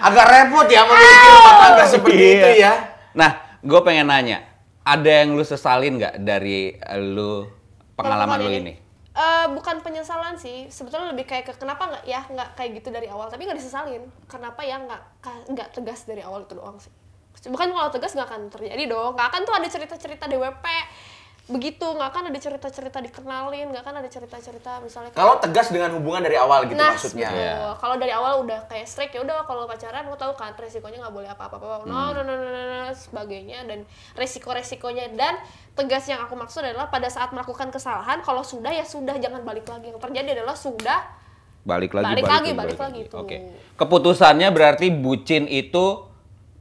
Agak 0.00 0.26
repot 0.26 0.66
ya 0.66 0.82
memiliki 0.82 1.28
rumah 1.28 1.54
tangga 1.60 1.84
seperti 1.86 2.16
Iya. 2.18 2.34
itu 2.34 2.48
ya. 2.58 2.72
Nah, 3.14 3.30
gue 3.60 3.80
pengen 3.82 4.06
nanya, 4.06 4.38
ada 4.88 5.10
yang 5.24 5.36
lu 5.36 5.44
sesalin 5.44 6.00
nggak 6.00 6.24
dari 6.24 6.72
lu 6.96 7.44
pengalaman 7.92 8.40
lu 8.40 8.50
ini? 8.52 8.74
Eh, 9.18 9.46
bukan 9.50 9.82
penyesalan 9.82 10.38
sih, 10.38 10.70
sebetulnya 10.70 11.10
lebih 11.10 11.26
kayak 11.26 11.50
ke 11.50 11.52
kenapa 11.58 11.90
nggak 11.90 12.04
ya 12.06 12.22
nggak 12.22 12.54
kayak 12.54 12.70
gitu 12.78 12.94
dari 12.94 13.10
awal, 13.10 13.26
tapi 13.26 13.50
nggak 13.50 13.58
disesalin. 13.58 14.06
Kenapa 14.30 14.62
ya 14.62 14.78
nggak 14.78 15.02
nggak 15.50 15.68
tegas 15.74 16.06
dari 16.06 16.22
awal 16.22 16.46
itu 16.46 16.54
doang 16.54 16.78
sih. 16.78 16.94
Bukan 17.50 17.74
kalau 17.74 17.90
tegas 17.90 18.14
nggak 18.14 18.28
akan 18.30 18.42
terjadi 18.46 18.86
dong, 18.86 19.18
nggak 19.18 19.28
akan 19.34 19.40
tuh 19.42 19.54
ada 19.58 19.66
cerita-cerita 19.66 20.30
DWP 20.30 20.64
begitu, 21.48 21.82
nggak 21.82 22.08
akan 22.08 22.24
ada 22.28 22.38
cerita-cerita 22.38 23.00
dikenalin, 23.00 23.72
nggak 23.72 23.80
akan 23.80 23.96
ada 23.98 24.08
cerita-cerita 24.08 24.78
misalnya. 24.78 25.08
kayak- 25.08 25.18
Kalau 25.18 25.34
tegas 25.40 25.68
dengan 25.68 25.96
hubungan 25.96 26.20
dari 26.20 26.36
awal 26.36 26.64
gitu 26.64 26.76
nah, 26.76 26.92
maksudnya. 26.92 27.28
Iya. 27.28 27.54
Kalau 27.74 27.96
dari 27.96 28.12
awal 28.12 28.44
udah 28.44 28.68
kayak 28.68 28.84
strike 28.84 29.10
ya 29.10 29.24
udah 29.24 29.42
kalau 29.42 29.64
pacaran 29.64 30.04
lo 30.04 30.14
tahu 30.14 30.32
kan 30.34 30.52
resikonya 30.52 31.00
nggak 31.00 31.14
boleh 31.14 31.26
apa-apa 31.26 31.56
Hmm. 31.56 31.88
no, 31.88 32.12
no, 32.12 32.20
no, 32.20 32.34
no, 32.34 32.46
no, 32.46 32.62
no, 32.78 32.88
sebagainya 32.92 33.64
dan 33.64 33.88
resiko-resikonya 34.12 35.14
dan 35.14 35.40
tegas 35.72 36.04
yang 36.04 36.20
aku 36.20 36.34
maksud 36.34 36.60
adalah 36.60 36.86
pada 36.86 37.08
saat 37.08 37.32
melakukan 37.32 37.70
kesalahan 37.70 38.20
kalau 38.20 38.44
sudah 38.44 38.68
ya 38.68 38.84
sudah 38.84 39.16
jangan 39.16 39.40
balik 39.40 39.64
lagi 39.64 39.88
yang 39.88 39.98
terjadi 39.98 40.40
adalah 40.40 40.54
sudah 40.54 41.16
Balik 41.60 41.92
lagi, 41.92 42.06
Balik 42.06 42.24
lagi, 42.24 42.50
balik 42.56 42.78
lagi, 42.80 43.00
tuh. 43.06 43.28
Oke. 43.28 43.36
Keputusannya 43.76 44.48
berarti 44.50 44.88
bucin 44.88 45.44
itu 45.44 46.00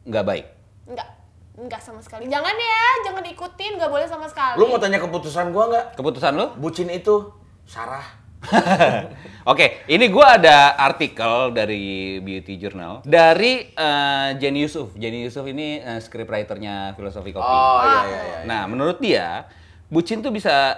nggak 0.04 0.26
baik. 0.26 0.46
nggak 0.84 1.08
nggak 1.58 1.82
sama 1.82 1.98
sekali 2.06 2.30
jangan 2.30 2.54
ya 2.54 2.86
jangan 3.10 3.26
ikutin 3.26 3.82
nggak 3.82 3.90
boleh 3.90 4.06
sama 4.06 4.30
sekali 4.30 4.62
Lu 4.62 4.70
mau 4.70 4.78
tanya 4.78 5.02
keputusan 5.02 5.50
gua 5.50 5.66
nggak? 5.74 5.86
Keputusan 5.98 6.32
lu? 6.38 6.46
Bucin 6.62 6.86
itu 6.94 7.34
Sarah 7.66 8.06
Oke, 9.52 9.82
ini 9.90 10.14
gua 10.14 10.38
ada 10.38 10.78
artikel 10.78 11.50
dari 11.58 12.18
Beauty 12.22 12.62
Journal 12.62 13.02
dari 13.02 13.74
eh, 13.74 14.30
Jenny 14.38 14.62
Yusuf. 14.62 14.94
Jenny 14.94 15.26
Yusuf 15.26 15.42
ini 15.50 15.82
eh, 15.82 15.98
scriptwriternya 15.98 16.94
Filosofi 16.94 17.34
Kopi. 17.34 17.44
Oh 17.44 17.82
iya 17.82 18.02
iya 18.06 18.22
iya. 18.22 18.40
Nah, 18.46 18.70
menurut 18.70 19.02
dia, 19.02 19.50
bucin 19.90 20.22
tuh 20.22 20.30
bisa 20.30 20.78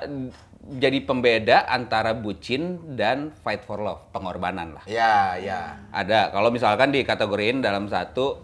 jadi 0.80 1.04
pembeda 1.04 1.68
antara 1.68 2.16
bucin 2.16 2.96
dan 2.96 3.36
fight 3.44 3.68
for 3.68 3.84
love, 3.84 4.08
pengorbanan 4.16 4.80
lah. 4.80 4.84
Iya 4.88 5.38
iya. 5.44 5.62
Ada, 5.92 6.32
kalau 6.32 6.50
misalkan 6.50 6.96
dikategoriin 6.96 7.60
dalam 7.60 7.92
satu, 7.92 8.40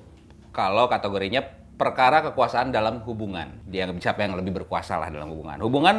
kalau 0.52 0.91
kategorinya 0.91 1.64
perkara 1.75 2.23
kekuasaan 2.31 2.71
dalam 2.71 3.03
hubungan. 3.03 3.61
Dia 3.67 3.88
siapa 3.99 4.23
yang 4.23 4.35
lebih 4.39 4.55
berkuasa 4.63 4.99
lah 4.99 5.11
dalam 5.11 5.31
hubungan. 5.31 5.59
Hubungan 5.59 5.95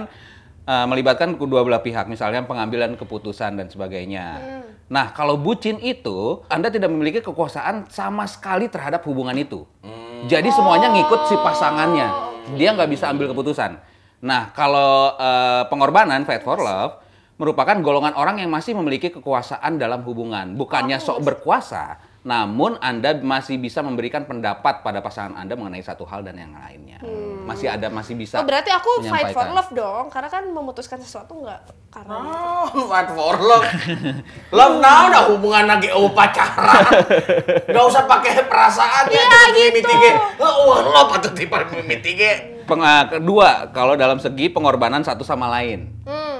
eh, 0.64 0.86
melibatkan 0.88 1.36
kedua 1.36 1.62
belah 1.62 1.84
pihak, 1.84 2.08
misalnya 2.08 2.44
pengambilan 2.44 2.96
keputusan 2.96 3.60
dan 3.60 3.66
sebagainya. 3.68 4.26
Nah, 4.86 5.10
kalau 5.12 5.34
bucin 5.36 5.82
itu, 5.82 6.46
Anda 6.46 6.70
tidak 6.70 6.90
memiliki 6.90 7.20
kekuasaan 7.20 7.90
sama 7.90 8.24
sekali 8.30 8.70
terhadap 8.70 9.02
hubungan 9.04 9.34
itu. 9.34 9.66
Jadi 10.26 10.48
semuanya 10.50 10.90
ngikut 10.90 11.28
si 11.28 11.34
pasangannya. 11.38 12.08
Dia 12.54 12.72
nggak 12.72 12.90
bisa 12.90 13.10
ambil 13.10 13.30
keputusan. 13.30 13.78
Nah, 14.24 14.50
kalau 14.56 15.12
eh, 15.18 15.62
pengorbanan, 15.68 16.24
fight 16.24 16.40
for 16.40 16.56
love, 16.58 17.04
merupakan 17.36 17.76
golongan 17.84 18.16
orang 18.16 18.40
yang 18.40 18.48
masih 18.48 18.72
memiliki 18.72 19.12
kekuasaan 19.12 19.76
dalam 19.76 20.00
hubungan. 20.08 20.56
Bukannya 20.56 20.96
sok 20.96 21.20
berkuasa, 21.20 22.00
namun 22.26 22.74
Anda 22.82 23.14
masih 23.14 23.54
bisa 23.54 23.86
memberikan 23.86 24.26
pendapat 24.26 24.82
pada 24.82 24.98
pasangan 24.98 25.38
Anda 25.38 25.54
mengenai 25.54 25.78
satu 25.78 26.02
hal 26.02 26.26
dan 26.26 26.34
yang 26.34 26.50
lainnya. 26.50 26.98
Masih 27.46 27.70
ada, 27.70 27.86
masih 27.86 28.18
bisa. 28.18 28.42
Oh, 28.42 28.44
berarti 28.44 28.66
aku 28.66 29.06
fight 29.06 29.30
for 29.30 29.46
love 29.46 29.70
dong, 29.70 30.10
karena 30.10 30.26
kan 30.26 30.42
memutuskan 30.42 30.98
sesuatu 30.98 31.38
nggak 31.38 31.60
karena 31.86 32.18
Oh, 32.18 32.66
fight 32.90 33.14
for 33.14 33.38
love. 33.38 33.62
love 34.50 34.82
now 34.82 35.06
udah 35.06 35.22
hubungan 35.30 35.70
lagi 35.70 35.86
oh 35.94 36.10
pacaran. 36.10 37.06
Gak 37.62 37.84
usah 37.86 38.10
pakai 38.10 38.42
perasaan 38.42 39.06
ya 39.06 39.22
Iya, 39.54 39.70
gitu. 39.70 39.94
Oh, 40.42 40.82
love 40.82 41.14
atau 41.14 41.30
tipe 41.30 41.54
mimiti 41.70 42.18
Peng- 42.66 42.82
eh, 42.82 43.04
kedua, 43.06 43.70
kalau 43.70 43.94
dalam 43.94 44.18
segi 44.18 44.50
pengorbanan 44.50 45.06
satu 45.06 45.22
sama 45.22 45.46
lain. 45.46 45.94
hmm, 46.02 46.38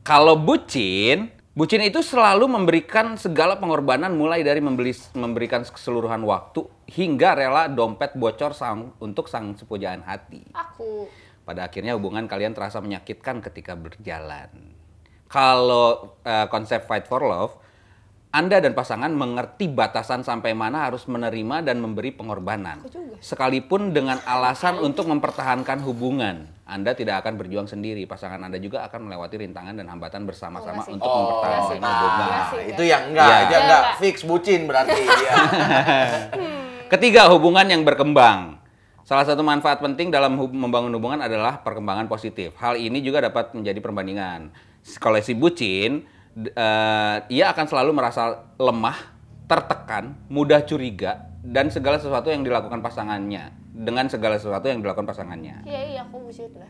Kalau 0.00 0.40
bucin, 0.40 1.28
bucin 1.52 1.84
itu 1.84 2.00
selalu 2.00 2.48
memberikan 2.48 3.14
segala 3.20 3.60
pengorbanan 3.60 4.12
mulai 4.16 4.40
dari 4.40 4.58
membeli, 4.58 4.92
memberikan 5.14 5.62
keseluruhan 5.62 6.24
waktu 6.24 6.64
hingga 6.88 7.38
rela 7.38 7.68
dompet 7.68 8.16
bocor 8.16 8.56
sang, 8.56 8.96
untuk 8.98 9.28
sang 9.28 9.54
sepujaan 9.56 10.04
hati. 10.04 10.44
aku 10.52 11.06
Pada 11.42 11.66
akhirnya 11.66 11.98
hubungan 11.98 12.30
kalian 12.30 12.54
terasa 12.54 12.78
menyakitkan 12.78 13.42
ketika 13.42 13.74
berjalan. 13.74 14.50
Kalau 15.26 16.18
eh, 16.22 16.46
konsep 16.52 16.86
fight 16.86 17.08
for 17.08 17.24
love, 17.24 17.61
Anda 18.32 18.58
dan 18.58 18.72
pasangan 18.72 19.12
mengerti 19.12 19.68
batasan 19.68 20.24
sampai 20.24 20.56
mana 20.56 20.88
harus 20.88 21.04
menerima 21.04 21.60
dan 21.62 21.76
memberi 21.78 22.08
pengorbanan. 22.10 22.80
Sekalipun 23.20 23.92
dengan 23.92 24.24
alasan 24.24 24.80
untuk 24.80 25.04
mempertahankan 25.04 25.84
hubungan. 25.84 26.48
Anda 26.64 26.96
tidak 26.96 27.20
akan 27.20 27.36
berjuang 27.36 27.68
sendiri, 27.68 28.08
pasangan 28.08 28.40
Anda 28.40 28.56
juga 28.56 28.88
akan 28.88 29.04
melewati 29.04 29.36
rintangan 29.36 29.76
dan 29.76 29.84
hambatan 29.84 30.24
bersama-sama 30.24 30.80
Oh, 30.80 30.88
untuk 30.90 31.04
Oh, 31.04 31.16
mempertahankan 31.20 31.76
hubungan. 31.76 32.28
Nah, 32.32 32.48
itu 32.64 32.82
yang 32.82 33.02
enggak, 33.04 33.26
Iya. 33.28 33.36
itu 33.36 33.52
yang 33.52 33.60
Iya, 33.60 33.68
enggak 33.68 33.82
enggak. 33.84 34.00
fix 34.00 34.16
bucin 34.24 34.60
berarti 34.64 35.00
dia. 35.12 35.34
Ketiga, 36.88 37.28
hubungan 37.28 37.68
yang 37.68 37.84
berkembang. 37.84 38.56
Salah 39.02 39.28
satu 39.28 39.40
manfaat 39.40 39.76
penting 39.78 40.08
dalam 40.08 40.36
hub- 40.36 40.54
membangun 40.54 40.88
hubungan 40.90 41.20
adalah 41.20 41.60
perkembangan 41.60 42.06
positif. 42.06 42.56
Hal 42.56 42.76
ini 42.76 43.04
juga 43.04 43.20
dapat 43.20 43.52
menjadi 43.52 43.76
perbandingan. 43.76 44.48
Kalau 44.96 45.20
si 45.20 45.34
bucin, 45.34 46.08
eh, 46.34 47.16
ia 47.28 47.46
akan 47.48 47.66
selalu 47.66 47.90
merasa 47.92 48.22
lemah, 48.56 48.96
tertekan, 49.44 50.16
mudah 50.26 50.62
curiga, 50.62 51.28
dan 51.40 51.68
segala 51.68 51.96
sesuatu 51.96 52.28
yang 52.28 52.40
dilakukan 52.40 52.80
pasangannya. 52.80 53.52
Dengan 53.72 54.04
segala 54.04 54.36
sesuatu 54.36 54.68
yang 54.68 54.80
dilakukan 54.80 55.08
pasangannya. 55.08 55.64
iya 55.64 55.80
iya 55.88 56.00
aku 56.04 56.28
bucin 56.28 56.52
lah 56.54 56.68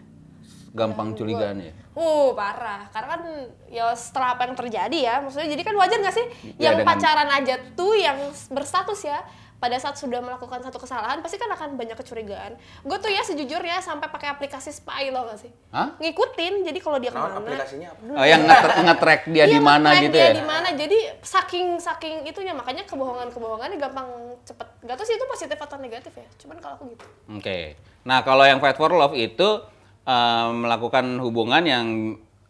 Gampang 0.72 1.12
Ya, 1.12 1.16
curigaan 1.18 1.57
ya? 1.61 1.72
Uh, 1.92 2.33
parah. 2.33 2.88
Karena 2.88 3.09
kan 3.12 3.22
ya 3.68 3.90
setelah 3.92 4.33
apa 4.33 4.48
yang 4.48 4.57
terjadi 4.57 4.98
ya, 5.03 5.14
maksudnya 5.20 5.51
jadi 5.51 5.62
kan 5.66 5.75
wajar 5.77 5.98
nggak 6.01 6.14
sih 6.14 6.27
Ya, 6.57 6.70
yang 6.70 6.81
dengan- 6.81 6.96
pacaran 6.96 7.29
aja 7.29 7.55
tuh 7.77 7.92
yang 7.92 8.16
berstatus 8.48 9.05
ya 9.05 9.20
pada 9.62 9.79
saat 9.79 9.94
sudah 9.94 10.18
melakukan 10.18 10.59
satu 10.59 10.75
kesalahan 10.77 11.22
pasti 11.22 11.38
kan 11.38 11.46
akan 11.46 11.79
banyak 11.79 11.94
kecurigaan. 11.94 12.59
Gue 12.83 12.98
tuh 12.98 13.07
ya 13.07 13.22
sejujurnya 13.22 13.79
sampai 13.79 14.11
pakai 14.11 14.27
aplikasi 14.29 14.75
spy 14.75 15.09
lo 15.09 15.22
gak 15.25 15.38
sih? 15.38 15.55
Hah? 15.70 15.94
Ngikutin. 15.96 16.66
Jadi 16.66 16.79
kalau 16.79 16.98
dia 16.98 17.09
Nah, 17.09 17.22
ke 17.22 17.22
mana? 17.22 17.38
aplikasinya 17.38 17.88
apa? 17.88 18.01
Oh, 18.12 18.27
yang 18.27 18.42
nge- 18.42 18.75
nge-track 18.83 19.22
dia 19.29 19.44
Iya, 19.46 19.55
di 19.55 19.61
mana 19.62 19.88
gitu 19.96 20.11
dia 20.11 20.27
ya? 20.27 20.35
di 20.35 20.42
mana. 20.42 20.68
Jadi 20.75 20.98
saking 21.22 21.79
saking 21.79 22.27
itunya 22.27 22.51
makanya 22.51 22.83
kebohongan-kebohongannya 22.85 23.79
gampang 23.79 24.11
cepet. 24.42 24.66
Gak 24.83 24.98
tau 24.98 25.07
sih 25.07 25.14
itu 25.14 25.27
positif 25.27 25.55
atau 25.57 25.79
negatif 25.79 26.11
ya. 26.12 26.27
Cuman 26.37 26.59
kalau 26.59 26.75
aku 26.77 26.90
gitu. 26.90 27.07
Oke. 27.31 27.79
Nah, 28.03 28.18
kalau 28.20 28.42
yang 28.42 28.59
fight 28.59 28.75
for 28.75 28.90
love 28.90 29.14
itu 29.14 29.62
eh, 30.03 30.48
melakukan 30.51 31.22
hubungan 31.22 31.62
yang 31.62 31.87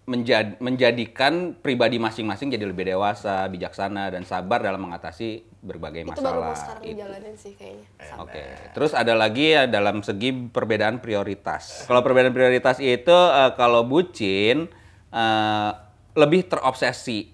menjad- 0.02 0.56
menjadikan 0.58 1.52
pribadi 1.54 1.94
masing-masing 1.96 2.48
jadi 2.48 2.64
lebih 2.64 2.88
dewasa, 2.88 3.44
bijaksana 3.46 4.08
dan 4.08 4.24
sabar 4.24 4.58
dalam 4.58 4.80
mengatasi 4.80 5.51
berbagai 5.62 6.02
Itu 6.02 6.18
baru 6.18 6.42
mau 6.42 6.50
masalah. 6.50 6.58
sekarang 6.58 6.82
Itu. 6.82 6.90
dijalanin 6.90 7.34
sih 7.38 7.52
kayaknya. 7.54 7.86
Oke. 8.18 8.42
Terus 8.74 8.92
ada 8.98 9.14
lagi 9.14 9.54
ya 9.54 9.70
dalam 9.70 10.02
segi 10.02 10.34
perbedaan 10.50 10.98
prioritas. 10.98 11.86
Kalau 11.86 12.02
perbedaan 12.02 12.34
prioritas 12.34 12.82
itu 12.82 13.14
eh, 13.14 13.50
kalau 13.54 13.86
bucin 13.86 14.66
eh, 15.14 15.70
lebih 16.18 16.50
terobsesi 16.50 17.30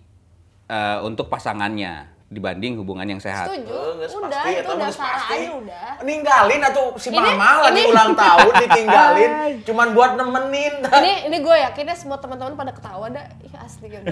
eh, 0.69 0.99
untuk 1.01 1.33
pasangannya 1.33 2.18
dibanding 2.29 2.77
hubungan 2.77 3.09
yang 3.09 3.17
sehat. 3.19 3.49
Setuju. 3.49 3.73
Oh, 3.73 3.97
udah, 3.97 4.05
pasti, 4.29 4.51
itu 4.53 4.61
atau 4.61 4.69
udah 4.69 4.77
nggak 4.77 4.93
pasti. 4.93 5.01
sarannya 5.01 5.53
udah. 5.57 5.87
Ninggalin 6.05 6.63
atau 6.63 6.85
si 6.95 7.09
Ini- 7.09 7.17
mama 7.17 7.49
lagi 7.65 7.81
ini- 7.81 7.89
ulang 7.89 8.13
tahun 8.13 8.53
ditinggalin 8.59 9.33
cuman 9.69 9.87
buat 9.91 10.13
nemenin. 10.15 10.75
ini 11.01 11.13
ini 11.25 11.37
gue 11.41 11.57
yakinnya 11.59 11.97
semua 11.97 12.21
teman-teman 12.21 12.53
pada 12.53 12.73
ketawa 12.73 13.09
dah. 13.09 13.25
Iya 13.41 13.59
asli 13.65 13.87
gitu. 13.89 14.05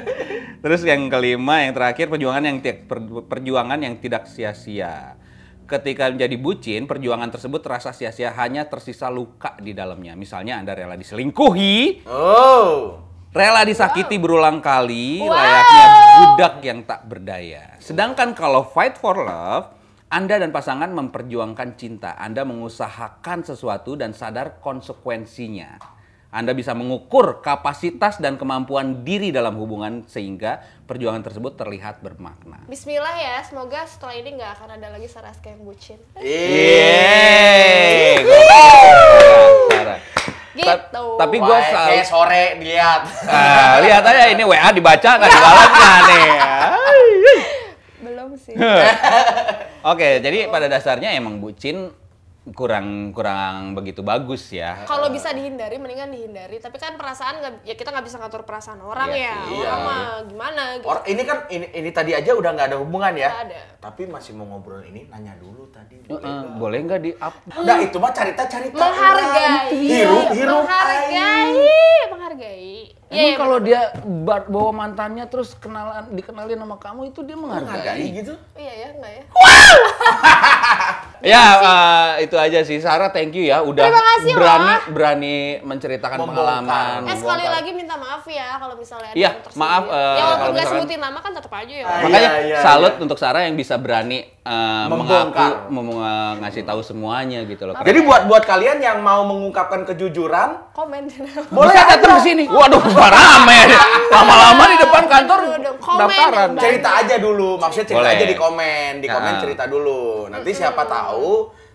Terus 0.62 0.80
yang 0.84 1.08
kelima, 1.08 1.64
yang 1.64 1.72
terakhir 1.72 2.06
perjuangan 2.06 2.44
yang 2.44 2.58
perjuangan 3.24 3.78
yang 3.80 3.94
tidak 3.96 4.28
sia-sia. 4.28 5.16
Ketika 5.66 6.06
menjadi 6.06 6.36
bucin, 6.36 6.84
perjuangan 6.84 7.26
tersebut 7.26 7.58
terasa 7.58 7.90
sia-sia 7.90 8.30
hanya 8.30 8.68
tersisa 8.68 9.08
luka 9.08 9.56
di 9.58 9.72
dalamnya. 9.72 10.14
Misalnya 10.14 10.60
Anda 10.60 10.76
rela 10.76 10.94
diselingkuhi, 10.94 12.04
Oh. 12.06 13.02
Rela 13.36 13.68
disakiti 13.68 14.16
berulang 14.16 14.64
kali, 14.64 15.20
Wow. 15.20 15.36
layaknya 15.36 15.86
budak 16.16 16.54
yang 16.64 16.80
tak 16.88 17.04
berdaya. 17.04 17.76
Sedangkan 17.76 18.32
kalau 18.32 18.64
fight 18.64 18.96
for 18.96 19.20
love, 19.20 19.76
Anda 20.08 20.40
dan 20.40 20.54
pasangan 20.54 20.88
memperjuangkan 20.88 21.76
cinta. 21.76 22.16
Anda 22.16 22.46
mengusahakan 22.48 23.44
sesuatu 23.44 23.98
dan 23.98 24.16
sadar 24.16 24.62
konsekuensinya. 24.64 25.76
Anda 26.30 26.52
bisa 26.54 26.76
mengukur 26.76 27.40
kapasitas 27.42 28.20
dan 28.20 28.36
kemampuan 28.36 29.02
diri 29.08 29.32
dalam 29.32 29.56
hubungan 29.56 30.04
sehingga 30.06 30.60
perjuangan 30.84 31.24
tersebut 31.24 31.56
terlihat 31.58 32.04
bermakna. 32.04 32.60
Bismillah 32.68 33.16
ya, 33.18 33.40
semoga 33.42 33.82
setelah 33.88 34.14
ini 34.20 34.36
nggak 34.36 34.52
akan 34.60 34.68
ada 34.78 34.94
lagi 34.94 35.08
Saraska 35.08 35.48
yang 35.50 35.64
bucin. 35.64 35.96
Yeay. 36.20 37.66
Gitu. 40.56 40.64
Ta- 40.64 40.88
Tapi 41.20 41.36
gue 41.36 41.58
selalu 41.62 41.88
kayak 41.92 42.06
sore 42.06 42.44
dilihat. 42.56 43.02
Ah, 43.28 43.78
lihat 43.84 44.02
aja 44.02 44.22
ini 44.26 44.42
WA 44.42 44.68
dibaca 44.72 45.10
nggak 45.14 45.28
dibalas 45.28 45.70
nggak 45.70 46.00
nih. 46.08 46.28
Belum 48.04 48.28
sih. 48.34 48.54
Oke, 49.92 50.08
jadi 50.18 50.48
pada 50.48 50.66
dasarnya 50.66 51.12
emang 51.12 51.38
bucin 51.38 51.92
kurang 52.48 53.10
kurang 53.10 53.74
begitu 53.74 54.00
bagus 54.00 54.46
ya. 54.48 54.84
Kalau 54.84 55.10
bisa 55.10 55.30
dihindari, 55.30 55.76
mendingan 55.76 56.08
dihindari. 56.08 56.56
Tapi 56.56 56.76
kan 56.76 56.94
perasaan 56.94 57.42
ya 57.60 57.74
kita 57.74 57.90
nggak 57.90 58.06
bisa 58.06 58.16
ngatur 58.16 58.42
perasaan 58.42 58.78
orang 58.78 59.10
Iya 59.10 59.18
ya. 59.18 59.34
sih. 59.42 59.56
Orang 59.56 59.80
Iya. 59.80 59.88
mah 59.88 59.98
gimana 60.22 60.62
gitu. 60.76 60.86
Or, 60.86 60.98
ini 61.04 61.22
kan 61.22 61.38
ini, 61.48 61.66
ini 61.72 61.90
tadi 61.90 62.12
aja 62.12 62.30
udah 62.30 62.50
nggak 62.52 62.68
ada 62.70 62.78
hubungan 62.78 63.12
ya. 63.12 63.30
Ada. 63.32 63.60
Tapi 63.80 64.06
masih 64.06 64.32
mau 64.32 64.46
ngobrol 64.46 64.84
ini 64.84 65.06
nanya 65.06 65.34
dulu 65.34 65.66
tadi. 65.68 65.98
Eh, 66.00 66.14
eh, 66.14 66.42
boleh 66.54 66.78
nggak 66.80 67.00
di 67.00 67.10
up? 67.16 67.34
Udah 67.50 67.76
itu 67.80 67.96
mah 67.96 68.12
cerita 68.12 68.46
cerita. 68.46 68.78
menghargai, 68.78 69.74
Hirup 69.74 70.26
hirup. 70.30 70.62
menghargai, 70.62 71.50
menghargai. 72.08 72.74
Emang 73.06 73.14
Iya, 73.16 73.22
iya, 73.24 73.34
kalau 73.36 73.58
dia 73.58 73.80
ba- 74.02 74.42
bawa 74.44 74.74
mantannya 74.76 75.22
terus 75.26 75.54
kenalan 75.54 76.10
dikenalin 76.10 76.58
sama 76.58 76.76
kamu 76.76 77.00
itu 77.08 77.22
dia 77.22 77.34
menghargai. 77.34 77.66
Menghargai 77.66 78.06
gitu. 78.12 78.34
Iya 78.52 78.72
ya, 78.76 78.88
enggak 78.92 79.12
ya? 79.12 79.24
Ya, 81.18 81.44
eh, 81.56 82.24
itu 82.24 82.36
aja 82.36 82.60
sih. 82.60 82.76
Sarah, 82.76 83.08
thank 83.08 83.32
you 83.32 83.44
ya 83.44 83.60
udah 83.60 83.82
Terima 83.82 84.02
kasih 84.06 84.30
loh. 84.30 84.38
berani 84.38 84.72
berani 84.90 85.36
menceritakan 85.62 86.18
Membongkar. 86.18 86.44
pengalaman. 86.60 86.98
Eh 87.02 87.16
sekali 87.16 87.24
membongkar. 87.40 87.54
lagi 87.56 87.70
minta 87.72 87.94
maaf 87.96 88.24
ya 88.26 88.48
kalau 88.56 88.74
misalnya 88.74 89.08
ada 89.08 89.16
Iya, 89.16 89.22
yang 89.26 89.36
tersinggung. 89.40 89.64
maaf, 89.64 89.82
eh, 89.82 89.90
ya 89.90 89.96
walaupun 89.96 90.20
kalau 90.20 90.36
nggak 90.36 90.52
misalkan- 90.52 90.80
sebutin 90.82 91.00
nama 91.00 91.18
kan 91.18 91.32
tetap 91.32 91.52
aja 91.54 91.74
ya. 91.74 91.84
Ah, 91.84 91.98
Makanya 91.98 92.20
Iya, 92.20 92.32
iya, 92.42 92.56
salut 92.60 92.92
iya. 92.92 93.02
untuk 93.02 93.16
Sarah 93.16 93.42
yang 93.42 93.54
bisa 93.54 93.74
berani 93.76 94.18
Membongkar. 94.46 95.26
mengaku, 95.26 95.74
mem- 95.74 96.04
ngasih 96.38 96.62
tahu 96.62 96.80
semuanya 96.80 97.42
gitu 97.42 97.66
loh. 97.66 97.74
Jadi 97.76 97.98
buat 98.00 98.22
buat 98.26 98.44
kalian 98.44 98.78
yang 98.78 98.98
mau 99.00 99.24
mengungkapkan 99.24 99.82
kejujuran, 99.84 100.70
Komen. 100.70 101.02
boleh 101.50 101.66
Bisa 101.68 101.82
datang 101.88 102.12
aja. 102.12 102.14
ke 102.14 102.22
sini. 102.22 102.44
Waduh, 102.46 102.78
rame. 103.16 103.60
Lama-lama 104.06 104.64
di 104.66 104.76
depan 104.78 105.02
kantor 105.04 105.38
daftaran. 105.96 106.48
cerita 106.56 106.90
aja 106.96 107.16
dulu. 107.16 107.56
Maksudnya 107.56 107.86
cerita 107.88 108.08
aja 108.08 108.24
di 108.24 108.36
komen, 108.36 108.90
di 108.98 109.08
komen 109.08 109.32
Ya. 109.32 109.40
cerita 109.40 109.64
dulu. 109.66 110.28
Nanti 110.28 110.50
siapa 110.52 110.82
tahu 110.84 111.05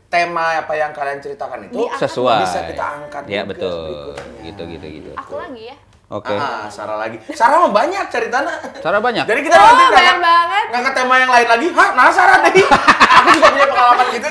tema 0.07 0.59
apa 0.59 0.73
yang 0.73 0.91
kalian 0.91 1.19
ceritakan 1.19 1.65
itu 1.65 1.75
Diangkat. 1.79 1.99
Sesuai. 2.03 2.43
bisa 2.43 2.59
kita 2.65 2.86
angkat 2.99 3.23
Ya 3.25 3.41
betul. 3.43 3.71
berikutnya. 4.11 4.43
Gitu 4.43 4.61
gitu 4.69 4.86
gitu. 4.91 5.09
Aku 5.15 5.34
lagi 5.36 5.63
ya. 5.67 5.77
Oke. 6.11 6.36
Ah, 6.36 6.67
Sarah 6.67 6.99
lagi. 6.99 7.15
Sarah 7.32 7.63
mah 7.63 7.71
banyak 7.71 8.03
ceritanya. 8.07 8.51
Sarah 8.77 8.99
banyak. 8.99 9.23
Jadi 9.23 9.41
kita 9.41 9.55
Oh, 9.55 9.63
nanti 9.63 9.84
banyak 9.89 10.17
banget. 10.19 10.65
ngangkat 10.67 10.93
tema 10.93 11.15
yang 11.15 11.32
lain 11.32 11.47
lagi. 11.47 11.67
Hah, 11.71 11.89
penasaran 11.89 12.39
deh. 12.45 12.67
Aku 13.15 13.27
juga 13.32 13.47
punya 13.49 13.67
pengalaman 13.69 14.05
gitu. 14.11 14.27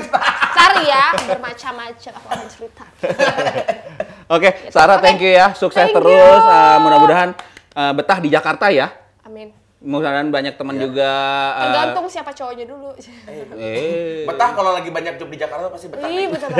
Cari 0.50 0.82
ya, 0.84 1.04
bermacam-macam 1.24 2.12
aku 2.12 2.26
akan 2.28 2.48
cerita. 2.50 2.84
Oke, 4.28 4.48
Sarah 4.68 4.98
Oke. 4.98 5.02
thank 5.02 5.20
you 5.20 5.32
ya. 5.32 5.46
Sukses 5.52 5.80
Thank 5.80 5.96
terus. 5.96 6.12
you. 6.12 6.52
Eh, 6.52 6.76
mudah-mudahan 6.78 7.30
eh, 7.72 7.92
betah 7.96 8.18
di 8.20 8.28
Jakarta 8.28 8.68
ya. 8.68 8.92
Mudah-mudahan 9.80 10.28
banyak 10.28 10.54
teman 10.54 10.76
Iya. 10.76 10.82
juga. 10.84 11.12
eh, 11.50 11.64
Tergantung 11.64 12.04
siapa 12.06 12.30
cowoknya 12.30 12.64
dulu. 12.68 12.92
Eh. 13.56 14.28
Betah 14.28 14.52
kalau 14.52 14.70
lagi 14.72 14.88
banyak 14.88 15.16
job 15.16 15.28
di 15.28 15.36
Jakarta 15.36 15.66
pasti 15.66 15.88
betah. 15.88 16.04
Ih, 16.04 16.28
banget. 16.28 16.52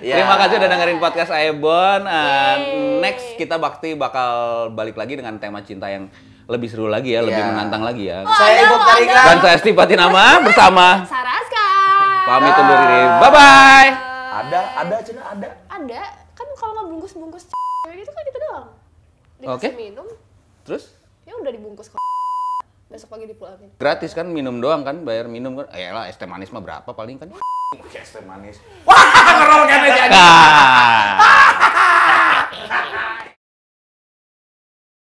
Iya. 0.00 0.14
Terima 0.16 0.34
kasih 0.34 0.54
udah 0.56 0.68
dengerin 0.68 0.98
podcast 0.98 1.30
Aebon. 1.30 2.02
Eh, 2.02 2.10
Yeay. 2.10 3.00
next 3.00 3.36
kita 3.36 3.54
bakti 3.56 3.92
bakal 3.94 4.32
balik 4.70 4.96
lagi 4.96 5.14
dengan 5.14 5.36
tema 5.36 5.60
cinta 5.60 5.86
yang 5.86 6.08
lebih 6.44 6.66
seru 6.66 6.88
lagi 6.88 7.12
ya, 7.12 7.20
lebih 7.20 7.38
Iya. 7.38 7.48
menantang 7.50 7.82
lagi 7.82 8.08
ya. 8.08 8.20
Oh, 8.20 8.32
Saya 8.32 8.56
Ibu 8.62 8.72
loh, 8.72 8.80
Karika. 8.82 9.20
Dan 9.22 9.36
saya 9.38 9.56
Steve 9.58 9.76
Patinama 9.76 10.24
bersama 10.42 11.04
Saraska. 11.04 11.66
pamit 12.24 12.52
undur 12.52 12.78
diri. 12.78 13.00
Bye 13.18 13.30
bye. 13.30 13.90
Ada, 14.32 14.60
ada 14.78 14.96
cina 15.02 15.22
ada. 15.22 15.48
Ada. 15.68 16.00
Kan 16.32 16.46
kalau 16.56 16.72
nggak 16.74 16.86
bungkus-bungkus 16.88 17.44
gitu 17.86 18.10
kan 18.10 18.22
gitu 18.24 18.38
doang. 18.40 18.66
Dikasih 19.38 19.54
Oke. 19.60 19.68
minum, 19.76 20.08
Terus 20.62 20.94
ya 21.32 21.40
udah 21.40 21.52
dibungkus 21.56 21.88
besok 22.92 23.08
pagi 23.08 23.24
dipulangin. 23.24 23.72
Gratis 23.80 24.12
kan 24.12 24.28
minum 24.28 24.60
doang 24.60 24.84
kan 24.84 25.00
bayar 25.00 25.24
minum 25.24 25.56
kan. 25.56 25.72
Eh, 25.72 25.88
ya 25.88 25.96
lah 25.96 26.12
es 26.12 26.20
teh 26.20 26.28
manis 26.28 26.52
mah 26.52 26.60
berapa 26.60 26.92
paling 26.92 27.16
kan? 27.16 27.32
Es 27.88 28.12
teh 28.12 28.20
manis. 28.20 28.60
Wah 28.84 29.00
ngerol 29.40 29.64
kan 29.64 29.80
aja. 29.80 30.12